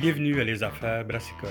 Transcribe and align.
Bienvenue 0.00 0.40
à 0.40 0.44
Les 0.44 0.62
Affaires 0.62 1.04
Brassicole, 1.04 1.50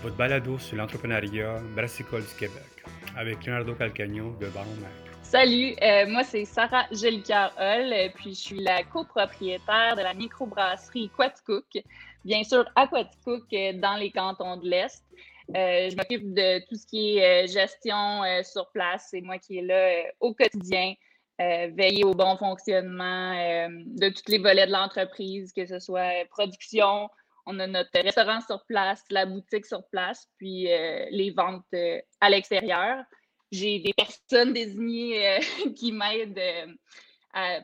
votre 0.00 0.16
balado 0.16 0.58
sur 0.58 0.74
l'entrepreneuriat 0.74 1.58
brassicole 1.76 2.22
du 2.22 2.34
Québec, 2.34 2.82
avec 3.14 3.44
Leonardo 3.44 3.74
Calcagno 3.74 4.34
de 4.40 4.46
Baron 4.46 4.74
Mac. 4.80 4.90
Salut, 5.20 5.74
euh, 5.82 6.06
moi 6.06 6.24
c'est 6.24 6.46
Sarah 6.46 6.86
Jolicoeur-Hall, 6.92 7.92
euh, 7.92 8.08
puis 8.14 8.30
je 8.30 8.40
suis 8.40 8.60
la 8.60 8.84
copropriétaire 8.84 9.96
de 9.96 10.00
la 10.00 10.14
microbrasserie 10.14 11.10
Quaticook, 11.14 11.84
bien 12.24 12.42
sûr 12.42 12.64
à 12.74 12.88
euh, 12.90 13.72
dans 13.74 13.96
les 13.96 14.10
cantons 14.12 14.56
de 14.56 14.66
l'Est. 14.66 15.04
je 15.50 15.94
m'occupe 15.94 16.32
de 16.32 16.66
tout 16.66 16.76
ce 16.76 16.86
qui 16.86 17.18
est 17.18 17.46
gestion 17.48 18.22
sur 18.44 18.70
place, 18.70 19.08
c'est 19.10 19.20
moi 19.20 19.36
qui 19.36 19.58
est 19.58 19.62
là 19.62 20.10
au 20.20 20.32
quotidien. 20.32 20.94
veiller 21.38 22.04
au 22.04 22.14
bon 22.14 22.38
fonctionnement 22.38 23.34
de 23.68 24.08
tous 24.08 24.32
les 24.32 24.38
volets 24.38 24.66
de 24.68 24.72
l'entreprise, 24.72 25.52
que 25.52 25.66
ce 25.66 25.78
soit 25.78 26.24
production, 26.30 27.10
on 27.46 27.58
a 27.58 27.66
notre 27.66 28.00
restaurant 28.00 28.40
sur 28.40 28.64
place, 28.66 29.02
la 29.10 29.26
boutique 29.26 29.66
sur 29.66 29.86
place, 29.88 30.28
puis 30.38 30.72
euh, 30.72 31.06
les 31.10 31.30
ventes 31.30 31.64
euh, 31.74 32.00
à 32.20 32.30
l'extérieur. 32.30 33.04
J'ai 33.52 33.78
des 33.80 33.92
personnes 33.92 34.52
désignées 34.52 35.28
euh, 35.28 35.40
qui 35.76 35.92
m'aident 35.92 36.40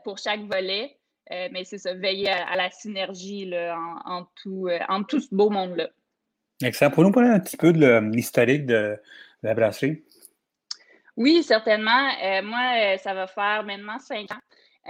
pour 0.02 0.18
chaque 0.18 0.40
volet, 0.40 0.98
mais 1.30 1.62
c'est 1.62 1.78
ça, 1.78 1.94
veiller 1.94 2.28
à, 2.28 2.56
la 2.56 2.72
synergie 2.72 3.52
en, 4.04 4.26
tout, 4.42 4.68
en 4.88 5.04
tout 5.04 5.20
ce 5.20 5.32
beau 5.32 5.48
monde-là. 5.48 5.90
Excellent. 6.60 6.90
Pour 6.90 7.04
nous 7.04 7.12
parler 7.12 7.28
un 7.28 7.38
petit 7.38 7.56
peu 7.56 7.72
de 7.72 8.00
l'historique 8.12 8.66
de, 8.66 9.00
la 9.44 9.54
brasserie? 9.54 10.02
Oui, 11.16 11.44
certainement. 11.44 12.10
moi, 12.42 12.98
ça 12.98 13.14
va 13.14 13.28
faire 13.28 13.62
maintenant 13.62 14.00
cinq 14.00 14.32
ans 14.32 14.40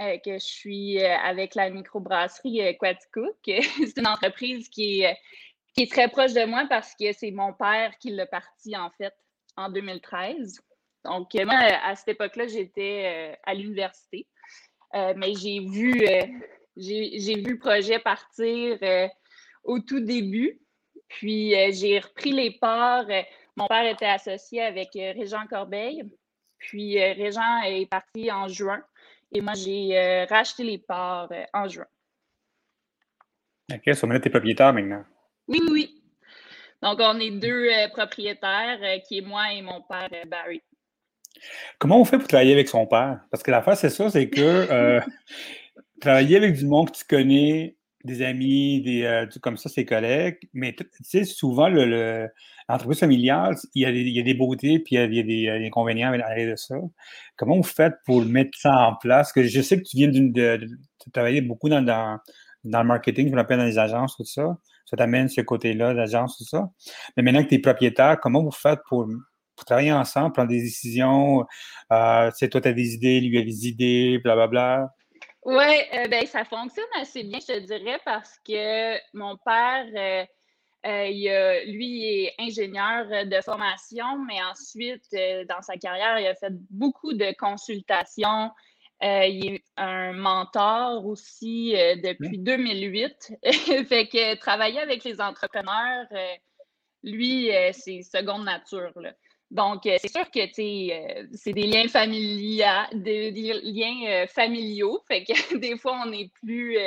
euh, 0.01 0.17
que 0.17 0.33
je 0.33 0.45
suis 0.45 0.99
euh, 0.99 1.15
avec 1.17 1.53
la 1.53 1.69
microbrasserie 1.69 2.61
euh, 2.61 2.73
Quaticook. 2.73 3.35
c'est 3.45 3.97
une 3.97 4.07
entreprise 4.07 4.67
qui 4.67 5.01
est, 5.03 5.91
très 5.91 6.07
proche 6.07 6.33
de 6.33 6.43
moi 6.43 6.65
parce 6.67 6.95
que 6.95 7.11
c'est 7.13 7.29
mon 7.29 7.53
père 7.53 7.95
qui 7.99 8.09
l'a 8.09 8.25
parti 8.25 8.75
en 8.75 8.89
fait 8.97 9.13
en 9.57 9.69
2013. 9.69 10.59
Donc, 11.05 11.33
moi, 11.35 11.55
à 11.55 11.95
cette 11.95 12.09
époque-là, 12.09 12.47
j'étais 12.47 13.37
à 13.43 13.53
l'université. 13.53 14.27
mais 14.93 15.33
j'ai 15.33 15.59
vu, 15.59 16.05
j'ai 16.77 17.35
vu 17.35 17.53
le 17.53 17.57
projet 17.57 17.97
partir 17.97 18.77
au 19.63 19.79
tout 19.79 19.99
début. 19.99 20.59
Puis, 21.07 21.55
j'ai 21.73 21.99
repris 21.99 22.31
les 22.31 22.51
parts. 22.51 23.07
mon 23.55 23.65
père 23.65 23.87
était 23.87 24.05
associé 24.05 24.61
avec 24.61 24.89
Régent 24.93 25.47
Corbeil. 25.47 26.03
Puis, 26.59 26.99
Régent 26.99 27.63
est 27.63 27.89
parti 27.89 28.31
en 28.31 28.47
juin. 28.47 28.83
Et 29.31 29.41
moi, 29.41 29.53
j'ai 29.53 29.97
euh, 29.97 30.25
racheté 30.25 30.63
les 30.63 30.77
parts 30.77 31.31
euh, 31.31 31.43
en 31.53 31.67
juin. 31.67 31.85
OK, 33.71 33.93
ça 33.93 34.07
tu 34.07 34.27
es 34.27 34.29
propriétaire 34.29 34.73
maintenant. 34.73 35.03
Oui, 35.47 35.59
oui, 35.63 35.69
oui. 35.71 36.03
Donc, 36.81 36.99
on 36.99 37.19
est 37.19 37.31
deux 37.31 37.69
euh, 37.69 37.87
propriétaires, 37.89 38.79
qui 39.07 39.19
est 39.19 39.21
moi 39.21 39.53
et 39.53 39.61
mon 39.61 39.81
père 39.81 40.09
Barry. 40.27 40.61
Comment 41.79 42.01
on 42.01 42.05
fait 42.05 42.17
pour 42.17 42.27
travailler 42.27 42.53
avec 42.53 42.67
son 42.67 42.85
père? 42.85 43.21
Parce 43.31 43.41
que 43.41 43.51
l'affaire, 43.51 43.77
c'est 43.77 43.89
ça, 43.89 44.09
c'est 44.09 44.29
que 44.29 44.99
travailler 46.01 46.37
avec 46.37 46.55
du 46.55 46.65
monde 46.65 46.91
que 46.91 46.97
tu 46.97 47.05
connais, 47.05 47.77
des 48.03 48.21
amis, 48.23 48.81
des, 48.81 49.27
comme 49.41 49.57
ça, 49.57 49.69
ses 49.69 49.85
collègues, 49.85 50.37
mais 50.53 50.73
tu 50.73 50.85
sais, 51.03 51.23
souvent, 51.23 51.69
le, 51.69 52.29
l'entreprise 52.69 52.99
familiale, 52.99 53.55
il 53.75 53.83
y, 53.83 53.85
a 53.85 53.91
des, 53.91 54.01
il 54.01 54.15
y, 54.15 54.19
a 54.19 54.23
des, 54.23 54.33
beautés, 54.33 54.79
puis 54.79 54.95
il 54.95 55.13
y 55.13 55.19
a, 55.19 55.23
des, 55.23 55.67
inconvénients 55.67 56.11
avec 56.11 56.49
de 56.49 56.55
ça. 56.55 56.75
Comment 57.35 57.57
vous 57.57 57.63
faites 57.63 57.95
pour 58.05 58.23
mettre 58.25 58.57
ça 58.57 58.87
en 58.87 58.95
place? 58.95 59.31
Que 59.31 59.43
je 59.43 59.61
sais 59.61 59.77
que 59.77 59.87
tu 59.87 59.97
viens 59.97 60.07
d'une, 60.07 60.31
de, 60.31 60.67
travailler 61.13 61.41
beaucoup 61.41 61.69
dans, 61.69 61.81
dans, 61.83 62.19
le 62.63 62.87
marketing, 62.87 63.29
je 63.29 63.35
m'appelle 63.35 63.59
dans 63.59 63.65
les 63.65 63.79
agences, 63.79 64.15
tout 64.15 64.25
ça. 64.25 64.57
Ça 64.85 64.97
t'amène 64.97 65.29
ce 65.29 65.41
côté-là, 65.41 65.93
l'agence, 65.93 66.37
tout 66.37 66.43
ça. 66.43 66.69
Mais 67.15 67.23
maintenant 67.23 67.43
que 67.43 67.49
tu 67.49 67.55
es 67.55 67.59
propriétaire, 67.59 68.19
comment 68.19 68.43
vous 68.43 68.51
faites 68.51 68.79
pour, 68.89 69.07
travailler 69.65 69.93
ensemble, 69.93 70.33
prendre 70.33 70.49
des 70.49 70.61
décisions? 70.61 71.45
Euh, 71.91 72.31
tu 72.37 72.49
toi, 72.49 72.61
tu 72.61 72.67
as 72.67 72.73
des 72.73 72.95
idées, 72.95 73.21
lui 73.21 73.37
a 73.37 73.43
des 73.43 73.67
idées, 73.67 74.19
blablabla. 74.23 74.91
Oui, 75.43 75.63
euh, 75.93 76.07
ben, 76.07 76.25
ça 76.27 76.45
fonctionne 76.45 76.85
assez 76.99 77.23
bien, 77.23 77.39
je 77.39 77.47
te 77.47 77.59
dirais, 77.59 77.99
parce 78.05 78.37
que 78.45 78.97
mon 79.15 79.37
père, 79.37 79.87
euh, 79.95 80.25
euh, 80.85 81.07
il 81.07 81.73
lui, 81.73 81.87
il 81.87 82.25
est 82.25 82.35
ingénieur 82.39 83.07
de 83.25 83.41
formation, 83.41 84.19
mais 84.27 84.41
ensuite, 84.43 85.07
dans 85.49 85.61
sa 85.61 85.77
carrière, 85.77 86.19
il 86.19 86.27
a 86.27 86.35
fait 86.35 86.53
beaucoup 86.69 87.13
de 87.13 87.35
consultations. 87.37 88.51
il 89.01 89.55
est 89.55 89.63
un 89.77 90.13
mentor 90.13 91.05
aussi 91.05 91.73
depuis 92.03 92.37
2008. 92.37 93.33
fait 93.87 94.07
que 94.07 94.35
travailler 94.35 94.79
avec 94.79 95.03
les 95.03 95.21
entrepreneurs, 95.21 96.07
lui, 97.03 97.49
c'est 97.73 98.03
seconde 98.03 98.45
nature. 98.45 98.91
Là. 98.95 99.13
Donc, 99.51 99.85
euh, 99.85 99.97
c'est 100.01 100.09
sûr 100.09 100.31
que 100.31 100.39
euh, 100.39 101.27
c'est 101.33 101.51
des 101.51 101.67
liens 101.67 101.89
familiaux, 101.89 102.65
des, 102.93 103.31
liens 103.31 104.07
euh, 104.07 104.27
familiaux. 104.27 105.03
Fait 105.09 105.25
que 105.25 105.57
des 105.57 105.77
fois, 105.77 106.01
on 106.05 106.11
est 106.13 106.31
plus, 106.41 106.77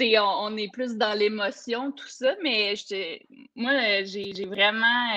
on, 0.00 0.36
on, 0.40 0.56
est 0.56 0.72
plus 0.72 0.96
dans 0.96 1.12
l'émotion, 1.12 1.92
tout 1.92 2.08
ça. 2.08 2.34
Mais 2.42 2.76
je, 2.76 3.18
moi, 3.54 4.04
j'ai 4.04 4.46
vraiment 4.46 5.10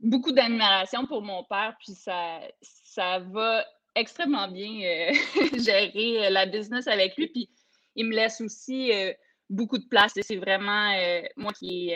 beaucoup 0.00 0.32
d'admiration 0.32 1.06
pour 1.06 1.22
mon 1.22 1.44
père, 1.44 1.76
puis 1.78 1.94
ça, 1.94 2.40
ça 2.60 3.20
va 3.20 3.64
extrêmement 3.94 4.48
bien 4.48 5.12
gérer 5.56 6.30
la 6.30 6.46
business 6.46 6.88
avec 6.88 7.16
lui. 7.16 7.28
Puis 7.28 7.48
il 7.94 8.06
me 8.06 8.14
laisse 8.16 8.40
aussi 8.40 8.90
beaucoup 9.48 9.78
de 9.78 9.86
place. 9.86 10.14
C'est 10.20 10.36
vraiment 10.36 10.92
moi 11.36 11.52
qui 11.52 11.92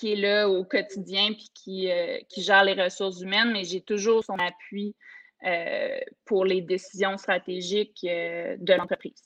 qui 0.00 0.12
est 0.12 0.16
là 0.16 0.48
au 0.48 0.64
quotidien 0.64 1.32
puis 1.32 1.50
qui, 1.54 1.90
euh, 1.90 2.16
qui 2.28 2.42
gère 2.42 2.64
les 2.64 2.72
ressources 2.72 3.20
humaines, 3.20 3.50
mais 3.52 3.64
j'ai 3.64 3.82
toujours 3.82 4.24
son 4.24 4.36
appui 4.36 4.96
euh, 5.46 5.98
pour 6.24 6.46
les 6.46 6.62
décisions 6.62 7.18
stratégiques 7.18 8.06
euh, 8.08 8.56
de 8.58 8.72
l'entreprise. 8.72 9.22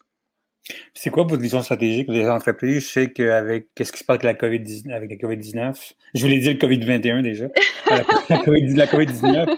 C'est 0.95 1.11
quoi 1.11 1.25
votre 1.25 1.43
vision 1.43 1.63
stratégique 1.63 2.09
les 2.09 2.29
entreprises? 2.29 2.87
Je 2.87 2.89
sais 2.89 3.13
qu'avec 3.13 3.69
qu'est-ce 3.75 3.93
qui 3.93 3.99
se 3.99 4.05
passe 4.05 4.25
avec 4.25 4.41
la 4.41 4.49
COVID-19, 4.49 4.93
avec 4.93 5.11
la 5.11 5.17
COVID-19, 5.17 5.93
je 6.15 6.23
voulais 6.23 6.39
dire 6.39 6.55
le 6.55 6.59
COVID-21 6.59 7.23
déjà, 7.23 7.47
la 8.29 8.87
COVID-19. 8.87 9.57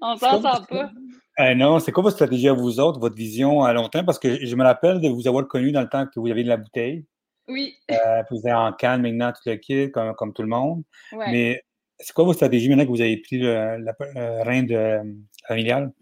On 0.00 0.16
s'en 0.16 0.42
sort 0.42 0.66
pas. 0.68 1.54
non, 1.54 1.80
c'est 1.80 1.90
quoi 1.90 2.02
votre 2.02 2.16
stratégie 2.16 2.48
à 2.48 2.52
vous 2.52 2.78
autres, 2.78 3.00
votre 3.00 3.16
vision 3.16 3.64
à 3.64 3.72
long 3.72 3.88
terme? 3.88 4.04
Parce 4.04 4.18
que 4.18 4.44
je 4.44 4.54
me 4.56 4.62
rappelle 4.62 5.00
de 5.00 5.08
vous 5.08 5.26
avoir 5.26 5.48
connu 5.48 5.72
dans 5.72 5.80
le 5.80 5.88
temps 5.88 6.06
que 6.06 6.20
vous 6.20 6.28
aviez 6.28 6.44
de 6.44 6.48
la 6.48 6.58
bouteille. 6.58 7.06
Oui. 7.48 7.76
Euh, 7.90 8.22
vous 8.30 8.46
êtes 8.46 8.54
en 8.54 8.72
canne 8.72 9.02
maintenant, 9.02 9.32
tout 9.32 9.40
le 9.46 9.56
kit, 9.56 9.90
comme, 9.90 10.14
comme 10.14 10.32
tout 10.32 10.42
le 10.42 10.48
monde. 10.48 10.82
Mais 11.12 11.62
c'est 12.02 12.12
quoi 12.12 12.24
vos 12.24 12.32
stratégies 12.32 12.68
maintenant 12.68 12.84
que 12.84 12.90
vous 12.90 13.00
avez 13.00 13.16
pris 13.18 13.38
le, 13.38 14.42
rein 14.42 14.62
de, 14.62 14.74
euh, 14.74 15.04
familial? 15.46 15.92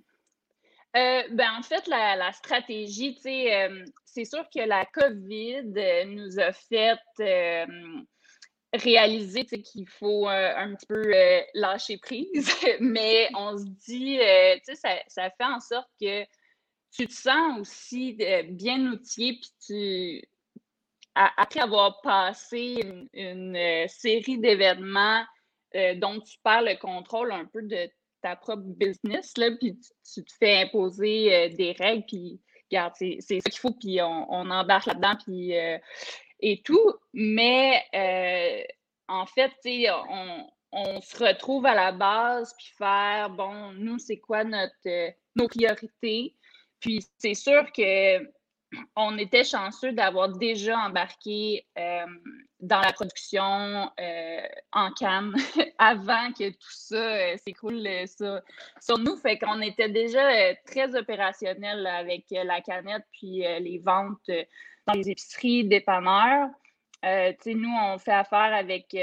Euh, 0.96 1.22
ben, 1.32 1.50
en 1.58 1.62
fait, 1.62 1.86
la, 1.86 2.32
stratégie, 2.32 3.16
euh, 3.26 3.84
c'est 4.04 4.24
sûr 4.24 4.44
que 4.54 4.60
la 4.60 4.86
COVID 4.86 5.72
nous 6.08 6.40
a 6.40 6.52
fait 6.52 6.98
réaliser 8.72 9.44
qu'il 9.44 9.88
faut 9.88 10.28
un 10.28 10.74
petit 10.74 10.86
peu 10.86 11.12
lâcher 11.54 11.98
prise, 11.98 12.50
mais 12.80 13.28
on 13.34 13.58
se 13.58 13.64
dit, 13.86 14.18
ça, 14.74 14.96
ça 15.06 15.30
fait 15.30 15.44
en 15.44 15.60
sorte 15.60 15.88
que 16.00 16.24
tu 16.92 17.06
te 17.06 17.12
sens 17.12 17.60
aussi 17.60 18.16
bien 18.48 18.92
outillé, 18.92 19.38
puis 19.40 19.50
tu, 19.64 20.22
après 21.14 21.60
avoir 21.60 22.00
passé 22.02 23.06
une, 23.12 23.56
euh, 23.56 23.86
série 23.88 24.38
d'événements 24.38 25.24
euh, 25.74 25.94
dont 25.96 26.20
tu 26.20 26.38
perds 26.42 26.62
le 26.62 26.76
contrôle 26.78 27.32
un 27.32 27.44
peu 27.44 27.62
de 27.62 27.90
ta 28.22 28.36
propre 28.36 28.62
business, 28.64 29.36
là, 29.36 29.50
puis 29.58 29.78
tu, 30.14 30.24
te 30.24 30.32
fais 30.38 30.62
imposer 30.62 31.34
euh, 31.34 31.48
des 31.48 31.72
règles, 31.72 32.04
puis 32.06 32.40
regarde, 32.70 32.92
c'est 32.96 33.20
ça 33.20 33.50
qu'il 33.50 33.58
faut, 33.58 33.72
puis 33.72 34.00
on, 34.02 34.50
embarque 34.50 34.86
là-dedans, 34.86 35.16
puis 35.24 35.52
et 36.40 36.62
tout. 36.62 36.92
Mais 37.12 37.82
en 39.08 39.26
fait, 39.26 39.52
on, 40.08 40.46
on 40.72 41.00
se 41.00 41.24
retrouve 41.24 41.66
à 41.66 41.74
la 41.74 41.92
base, 41.92 42.54
puis 42.56 42.72
faire, 42.76 43.30
bon, 43.30 43.72
nous, 43.72 43.98
c'est 43.98 44.18
quoi 44.18 44.44
notre, 44.44 45.12
nos 45.34 45.48
priorités? 45.48 46.36
Puis 46.78 47.04
c'est 47.18 47.34
sûr 47.34 47.70
que 47.72 48.24
on 48.96 49.18
était 49.18 49.44
chanceux 49.44 49.92
d'avoir 49.92 50.28
déjà 50.28 50.78
embarqué 50.78 51.66
euh, 51.78 52.06
dans 52.60 52.80
la 52.80 52.92
production 52.92 53.90
euh, 54.00 54.40
en 54.72 54.92
canne 54.92 55.34
avant 55.78 56.32
que 56.32 56.50
tout 56.50 56.70
ça 56.70 56.96
euh, 56.96 57.36
s'écoule 57.38 57.88
sur 58.06 58.98
nous. 58.98 59.16
Fait 59.16 59.38
qu'on 59.38 59.60
était 59.60 59.88
déjà 59.88 60.54
très 60.66 60.94
opérationnel 60.94 61.86
avec 61.86 62.26
la 62.30 62.60
canette 62.60 63.04
puis 63.12 63.42
les 63.60 63.80
ventes 63.84 64.30
dans 64.86 64.94
les 64.94 65.10
épiceries, 65.10 65.64
dépanneurs. 65.64 66.48
nous, 67.02 67.74
on 67.82 67.98
fait 67.98 68.12
affaire 68.12 68.54
avec 68.54 68.96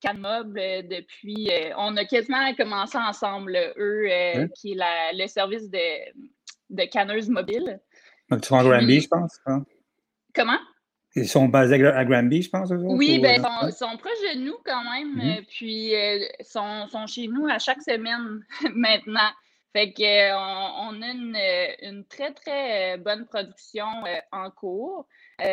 Canmob 0.00 0.54
depuis. 0.54 1.48
on 1.76 1.96
a 1.96 2.04
quasiment 2.04 2.54
commencé 2.54 2.98
ensemble, 2.98 3.56
eux, 3.76 4.48
qui 4.56 4.72
est 4.72 5.12
le 5.14 5.26
service 5.26 5.70
de, 5.70 6.12
de 6.70 6.84
canneuse 6.84 7.28
mobile. 7.28 7.80
Donc, 8.32 8.40
tu 8.40 8.48
vas 8.48 8.60
en 8.60 8.64
Granby, 8.64 9.00
je 9.02 9.08
pense. 9.08 9.38
Hein? 9.44 9.62
Comment? 10.34 10.58
Ils 11.14 11.28
sont 11.28 11.48
basés 11.48 11.86
à 11.86 12.04
Granby, 12.06 12.40
je 12.40 12.48
pense. 12.48 12.70
oui, 12.70 13.18
ben, 13.18 13.44
ils 13.64 13.72
sont, 13.72 13.94
proches 13.98 14.34
de 14.34 14.38
nous 14.38 14.56
quand 14.64 14.82
même. 14.84 15.18
Mm-hmm. 15.18 15.46
puis, 15.48 15.92
ils 15.92 16.30
sont, 16.40 16.88
sont, 16.88 17.06
chez 17.06 17.28
nous 17.28 17.46
à 17.46 17.58
chaque 17.58 17.82
semaine 17.82 18.42
maintenant. 18.74 19.30
Fait 19.74 19.92
qu'on 19.92 20.02
on 20.02 21.02
a 21.02 21.08
une, 21.08 21.36
une, 21.82 22.04
très, 22.06 22.32
très 22.32 22.96
bonne 22.96 23.26
production 23.26 23.86
en 24.30 24.50
cours. 24.50 25.06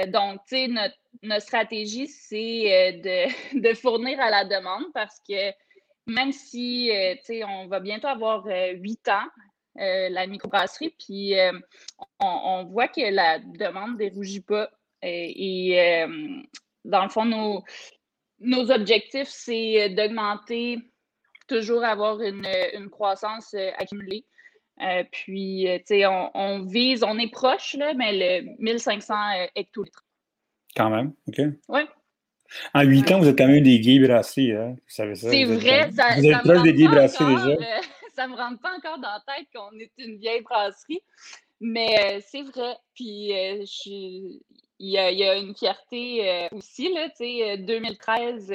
donc, 0.08 0.40
tu 0.48 0.56
sais, 0.56 0.68
notre, 0.70 0.96
notre, 1.22 1.42
stratégie, 1.42 2.08
c'est 2.08 3.02
de, 3.04 3.60
de, 3.60 3.74
fournir 3.74 4.22
à 4.22 4.30
la 4.30 4.46
demande 4.46 4.86
parce 4.94 5.20
que 5.28 5.52
même 6.08 6.32
si, 6.32 6.92
tu 7.20 7.26
sais, 7.26 7.44
on 7.44 7.68
va 7.68 7.82
bientôt 7.82 8.08
avoir 8.08 8.46
huit 8.46 9.08
ans, 9.10 9.28
la 9.76 10.28
microbrasserie, 10.28 10.96
puis 11.00 11.36
on, 12.20 12.66
voit 12.66 12.88
que 12.88 13.14
la 13.14 13.40
demande 13.40 13.94
ne 13.94 13.98
dérougit 13.98 14.42
pas. 14.42 14.70
et 15.02 16.06
dans 16.86 17.04
le 17.04 17.10
fond, 17.10 17.26
nos, 17.26 17.64
nos 18.40 18.72
objectifs, 18.72 19.28
c'est 19.28 19.90
d'augmenter 19.90 20.80
toujours 21.48 21.84
avoir 21.84 22.22
une, 22.22 22.48
une 22.74 22.90
croissance 22.90 23.54
euh, 23.56 23.72
accumulée. 23.78 24.24
Euh, 24.82 25.04
puis, 25.12 25.68
euh, 25.68 25.78
tu 25.80 25.84
sais, 25.88 26.06
on, 26.06 26.30
on, 26.36 26.64
vise, 26.64 27.04
on 27.04 27.18
est 27.18 27.32
proche, 27.32 27.76
là, 27.78 27.94
mais 27.96 28.42
le 28.42 28.56
1500 28.60 29.14
hectolitres. 29.56 30.06
Quand 30.76 30.90
même, 30.90 31.14
OK. 31.28 31.42
Oui. 31.68 31.82
En 32.74 32.84
huit 32.84 33.12
ans, 33.12 33.20
vous 33.20 33.28
êtes 33.28 33.38
quand 33.38 33.48
même 33.48 33.64
des 33.64 33.80
gays 33.80 34.00
brassés, 34.00 34.54
hein? 34.54 34.76
Vous 34.76 34.94
savez 34.94 35.16
ça? 35.16 35.30
C'est 35.30 35.44
vrai. 35.44 35.92
Ça, 35.92 36.16
vous 36.16 36.26
êtes 36.26 36.44
proche 36.44 36.64
des 36.64 36.74
gays 36.74 36.88
brassés 36.88 37.26
déjà. 37.26 37.58
Ça 38.20 38.28
me 38.28 38.36
rentre 38.36 38.62
pas 38.62 38.76
encore 38.76 39.00
dans 39.00 39.10
la 39.10 39.24
tête 39.28 39.48
qu'on 39.56 39.78
est 39.80 39.92
une 39.98 40.18
vieille 40.18 40.42
brasserie, 40.42 41.02
mais 41.62 42.22
c'est 42.28 42.42
vrai. 42.42 42.76
Puis, 42.94 43.32
il 43.32 44.42
y, 44.80 44.98
a, 44.98 45.12
y, 45.12 45.24
a 45.24 45.36
une 45.36 45.56
fierté 45.56 46.50
aussi, 46.52 46.94
là, 46.94 47.10
tu 47.10 47.18
sais, 47.18 47.58
2013 47.58 48.52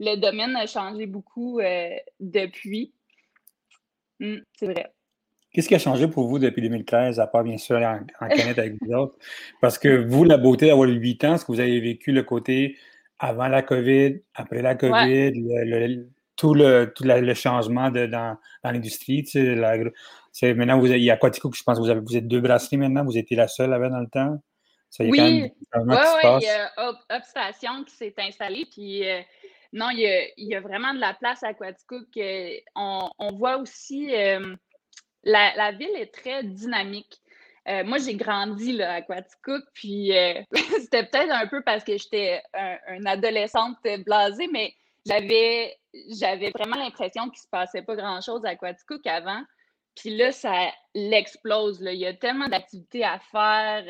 le 0.00 0.16
domaine 0.16 0.56
a 0.56 0.66
changé 0.66 1.06
beaucoup 1.06 1.60
euh, 1.60 1.90
depuis. 2.20 2.92
Hum, 4.20 4.40
c'est 4.58 4.66
vrai. 4.66 4.92
Qu'est-ce 5.52 5.68
qui 5.68 5.74
a 5.74 5.78
changé 5.78 6.06
pour 6.08 6.28
vous 6.28 6.38
depuis 6.38 6.62
2013, 6.62 7.18
à 7.20 7.26
part 7.26 7.42
bien 7.42 7.56
sûr 7.56 7.78
en, 7.78 8.00
en 8.20 8.28
connaître 8.28 8.58
avec 8.58 8.74
vous 8.80 8.92
autres? 8.92 9.16
Parce 9.60 9.78
que 9.78 9.88
vous, 9.88 10.24
la 10.24 10.36
beauté 10.36 10.66
d'avoir 10.66 10.88
8 10.88 11.24
ans, 11.24 11.34
est-ce 11.34 11.44
que 11.44 11.52
vous 11.52 11.60
avez 11.60 11.80
vécu 11.80 12.12
le 12.12 12.22
côté 12.22 12.76
avant 13.18 13.48
la 13.48 13.62
COVID, 13.62 14.20
après 14.34 14.62
la 14.62 14.74
COVID, 14.74 15.32
tout, 16.38 16.54
le, 16.54 16.92
tout 16.94 17.04
le 17.04 17.34
changement 17.34 17.90
de, 17.90 18.06
dans, 18.06 18.38
dans 18.64 18.70
l'industrie? 18.70 19.24
Tu 19.24 19.56
sais, 20.32 20.54
maintenant, 20.54 20.78
vous, 20.78 20.86
il 20.86 21.02
y 21.02 21.10
a 21.10 21.16
Quatico, 21.16 21.50
je 21.52 21.62
pense 21.62 21.76
que 21.76 21.82
vous, 21.82 21.90
avez, 21.90 22.00
vous 22.00 22.16
êtes 22.16 22.28
deux 22.28 22.40
brasseries 22.40 22.78
maintenant, 22.78 23.04
vous 23.04 23.18
étiez 23.18 23.36
la 23.36 23.48
seule 23.48 23.74
avant 23.74 23.90
dans 23.90 24.00
le 24.00 24.08
temps? 24.08 24.38
Ça 24.90 25.04
y 25.04 25.10
oui, 25.10 25.20
ouais, 25.20 25.52
il 25.74 26.42
y 26.42 26.48
a 26.48 26.72
Upstation 27.10 27.84
qui 27.84 27.94
s'est 27.94 28.14
installée, 28.18 28.66
puis 28.72 29.06
euh, 29.06 29.20
non, 29.72 29.90
il 29.90 30.32
y, 30.38 30.54
a, 30.54 30.60
vraiment 30.60 30.94
de 30.94 31.00
la 31.00 31.12
place 31.12 31.42
à 31.42 31.52
Quaticook. 31.52 32.08
On, 32.74 33.10
on 33.18 33.32
voit 33.36 33.58
aussi, 33.58 34.14
euh, 34.14 34.54
la, 35.24 35.72
ville 35.72 35.94
est 35.96 36.14
très 36.14 36.42
dynamique. 36.42 37.18
Euh, 37.68 37.84
moi, 37.84 37.98
j'ai 37.98 38.14
grandi 38.14 38.72
là, 38.72 38.94
à 38.94 39.02
Quaticook, 39.02 39.64
puis 39.74 40.12
c'était 40.80 41.04
peut-être 41.04 41.32
un 41.32 41.46
peu 41.48 41.62
parce 41.62 41.84
que 41.84 41.98
j'étais 41.98 42.40
une 42.88 43.06
adolescente 43.06 43.76
blasée, 44.06 44.48
mais 44.50 44.72
j'avais, 45.06 45.76
j'avais 46.18 46.50
vraiment 46.50 46.76
l'impression 46.76 47.28
qu'il 47.30 47.40
se 47.40 47.48
passait 47.50 47.82
pas 47.82 47.96
grand-chose 47.96 48.44
à 48.44 48.56
Quaticook 48.56 49.06
avant. 49.06 49.42
Puis 49.94 50.16
là, 50.16 50.32
ça 50.32 50.72
l'explose. 50.94 51.80
Il 51.80 51.98
y 51.98 52.06
a 52.06 52.14
tellement 52.14 52.48
d'activités 52.48 53.04
à 53.04 53.18
faire. 53.18 53.84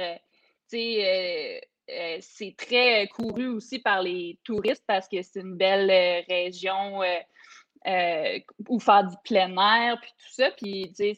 tu 0.71 0.77
sais, 0.79 1.61
euh, 1.91 2.19
c'est 2.21 2.55
très 2.57 3.07
couru 3.09 3.47
aussi 3.49 3.79
par 3.79 4.03
les 4.03 4.39
touristes 4.45 4.85
parce 4.87 5.09
que 5.09 5.23
c'est 5.23 5.41
une 5.41 5.57
belle 5.57 5.91
euh, 5.91 6.21
région 6.29 7.03
euh, 7.03 8.39
où 8.69 8.79
faire 8.79 9.05
du 9.05 9.17
plein 9.25 9.57
air, 9.57 9.99
puis 10.01 10.11
tout 10.11 10.33
ça. 10.35 10.51
Puis, 10.51 10.93
c'est 10.95 11.17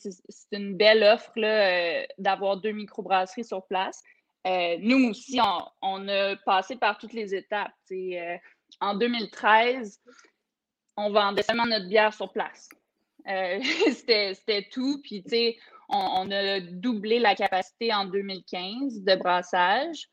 une 0.52 0.76
belle 0.76 1.02
offre 1.02 1.32
d'avoir 2.19 2.58
deux 2.58 2.70
microbrasseries 2.70 3.44
sur 3.44 3.66
place. 3.66 4.02
nous 4.44 5.10
aussi, 5.10 5.40
on, 5.82 6.08
a 6.08 6.37
passé 6.44 6.76
par 6.76 6.98
toutes 6.98 7.14
les 7.14 7.34
étapes. 7.34 7.72
En 8.81 8.94
2013, 8.94 10.00
on 10.97 11.11
vendait 11.11 11.43
seulement 11.43 11.67
notre 11.67 11.88
bière 11.88 12.15
sur 12.15 12.32
place. 12.32 12.69
C'était 13.27 14.69
tout. 14.73 15.00
Puis, 15.03 15.23
on, 15.88 15.99
on, 15.99 16.31
a 16.31 16.61
doublé 16.61 17.19
la 17.19 17.35
capacité 17.35 17.93
en 17.93 18.05
2015 18.06 19.03
de 19.03 19.15
brassage. 19.17 20.09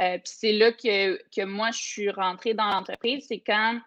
Euh, 0.00 0.18
puis 0.18 0.32
c'est 0.36 0.52
là 0.52 0.72
que, 0.72 1.44
moi, 1.44 1.70
je 1.70 1.78
suis 1.78 2.10
rentrée 2.10 2.54
dans 2.54 2.68
l'entreprise. 2.68 3.26
C'est 3.28 3.40
quand 3.40 3.80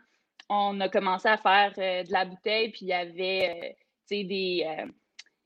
on 0.49 0.79
a 0.79 0.87
commencé 0.89 1.27
à 1.27 1.37
faire 1.37 1.73
euh, 1.77 2.03
de 2.03 2.11
la 2.11 2.25
bouteille, 2.25 2.69
puis 2.69 2.85
il 2.85 2.87
y 2.89 2.93
avait, 2.93 3.49
euh, 3.49 4.23
des, 4.23 4.65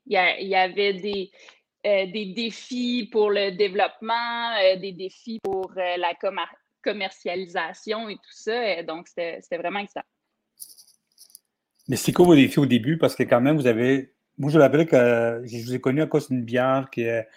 il 0.06 0.48
y, 0.48 0.56
avait 0.56 0.94
des, 0.94 1.32
des 1.84 2.34
défis 2.36 3.10
pour 3.12 3.32
le 3.32 3.52
développement, 3.52 4.56
des 4.80 4.92
défis 4.92 5.40
pour 5.44 5.72
la 5.76 6.14
commercialisation 6.84 8.10
et 8.10 8.16
tout 8.16 8.32
ça. 8.32 8.84
donc, 8.84 9.08
c'était 9.08 9.58
vraiment 9.58 9.80
excitant. 9.80 10.04
Mais 11.88 11.96
c'est 11.96 12.12
quoi 12.12 12.26
vos 12.26 12.36
défis 12.36 12.60
au 12.60 12.66
début? 12.66 12.98
Parce 12.98 13.16
que 13.16 13.24
quand 13.24 13.42
même, 13.42 13.58
vous 13.58 13.68
avez... 13.68 14.14
Moi, 14.38 14.50
je 14.50 14.58
me 14.58 14.64
rappelle 14.64 14.88
que 14.88 15.42
je 15.46 15.64
vous 15.64 15.76
ai 15.76 15.82
connu 15.82 16.02
à 16.02 16.08
cause 16.08 16.30
d'une 16.30 16.44
bière 16.44 16.90
qui 16.92 17.02
est 17.02 17.28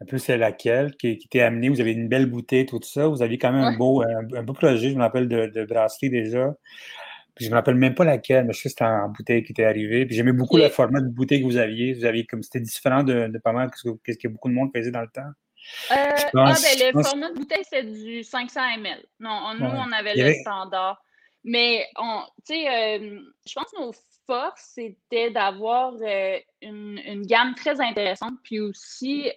un 0.00 0.04
peu 0.04 0.18
c'est 0.18 0.36
laquelle, 0.36 0.96
qui, 0.96 1.18
qui 1.18 1.28
t'est 1.28 1.40
amené. 1.40 1.68
Vous 1.68 1.80
avez 1.80 1.92
une 1.92 2.08
belle 2.08 2.26
bouteille, 2.26 2.66
tout 2.66 2.80
ça. 2.82 3.06
Vous 3.06 3.22
aviez 3.22 3.38
quand 3.38 3.52
même 3.52 3.62
un, 3.62 3.76
beau, 3.76 4.02
un, 4.02 4.42
beau 4.42 4.52
projet, 4.52 4.90
je 4.90 4.96
me 4.96 5.00
rappelle, 5.00 5.28
de, 5.28 5.64
brasserie 5.64 6.10
déjà. 6.10 6.54
Puis 7.34 7.46
je 7.46 7.50
me 7.50 7.56
rappelle 7.56 7.74
même 7.74 7.94
pas 7.94 8.04
laquelle, 8.04 8.44
mais 8.46 8.52
je 8.52 8.58
sais 8.58 8.68
que 8.68 8.70
c'était 8.70 8.84
en 8.84 9.08
bouteille 9.08 9.42
qui 9.42 9.52
était 9.52 9.64
arrivé. 9.64 10.06
Puis 10.06 10.14
j'aimais 10.14 10.32
beaucoup 10.32 10.56
le 10.56 10.68
format 10.68 11.00
de 11.00 11.08
bouteille 11.08 11.40
que 11.40 11.46
vous 11.46 11.56
aviez. 11.56 11.94
Vous 11.94 12.04
aviez 12.04 12.26
comme 12.26 12.42
c'était 12.42 12.60
différent 12.60 13.02
de, 13.02 13.30
pas 13.42 13.52
mal 13.52 13.70
qu'est-ce 14.04 14.18
que 14.18 14.28
beaucoup 14.28 14.48
de 14.48 14.54
monde 14.54 14.70
faisait 14.74 14.90
dans 14.92 15.00
le 15.00 15.08
temps. 15.08 15.30
Euh, 15.90 15.94
ah, 15.94 16.54
ben, 16.62 16.94
le 16.94 17.02
format 17.02 17.30
de 17.30 17.34
bouteille, 17.34 17.64
c'est 17.68 17.84
du 17.84 18.22
500 18.22 18.60
ml. 18.78 19.04
Non, 19.20 19.54
nous, 19.54 19.66
on 19.66 19.92
avait 19.92 20.14
le 20.14 20.34
standard. 20.34 21.02
Mais, 21.44 21.86
tu 21.94 22.54
sais, 22.54 22.68
euh, 22.68 23.20
je 23.46 23.52
pense 23.54 23.70
que 23.70 23.80
nos 23.80 23.92
forces, 24.26 24.72
c'était 24.74 25.30
d'avoir 25.30 25.92
euh, 26.00 26.38
une, 26.62 26.98
une, 27.04 27.26
gamme 27.26 27.54
très 27.54 27.80
intéressante, 27.82 28.34
puis 28.42 28.60
aussi 28.60 29.30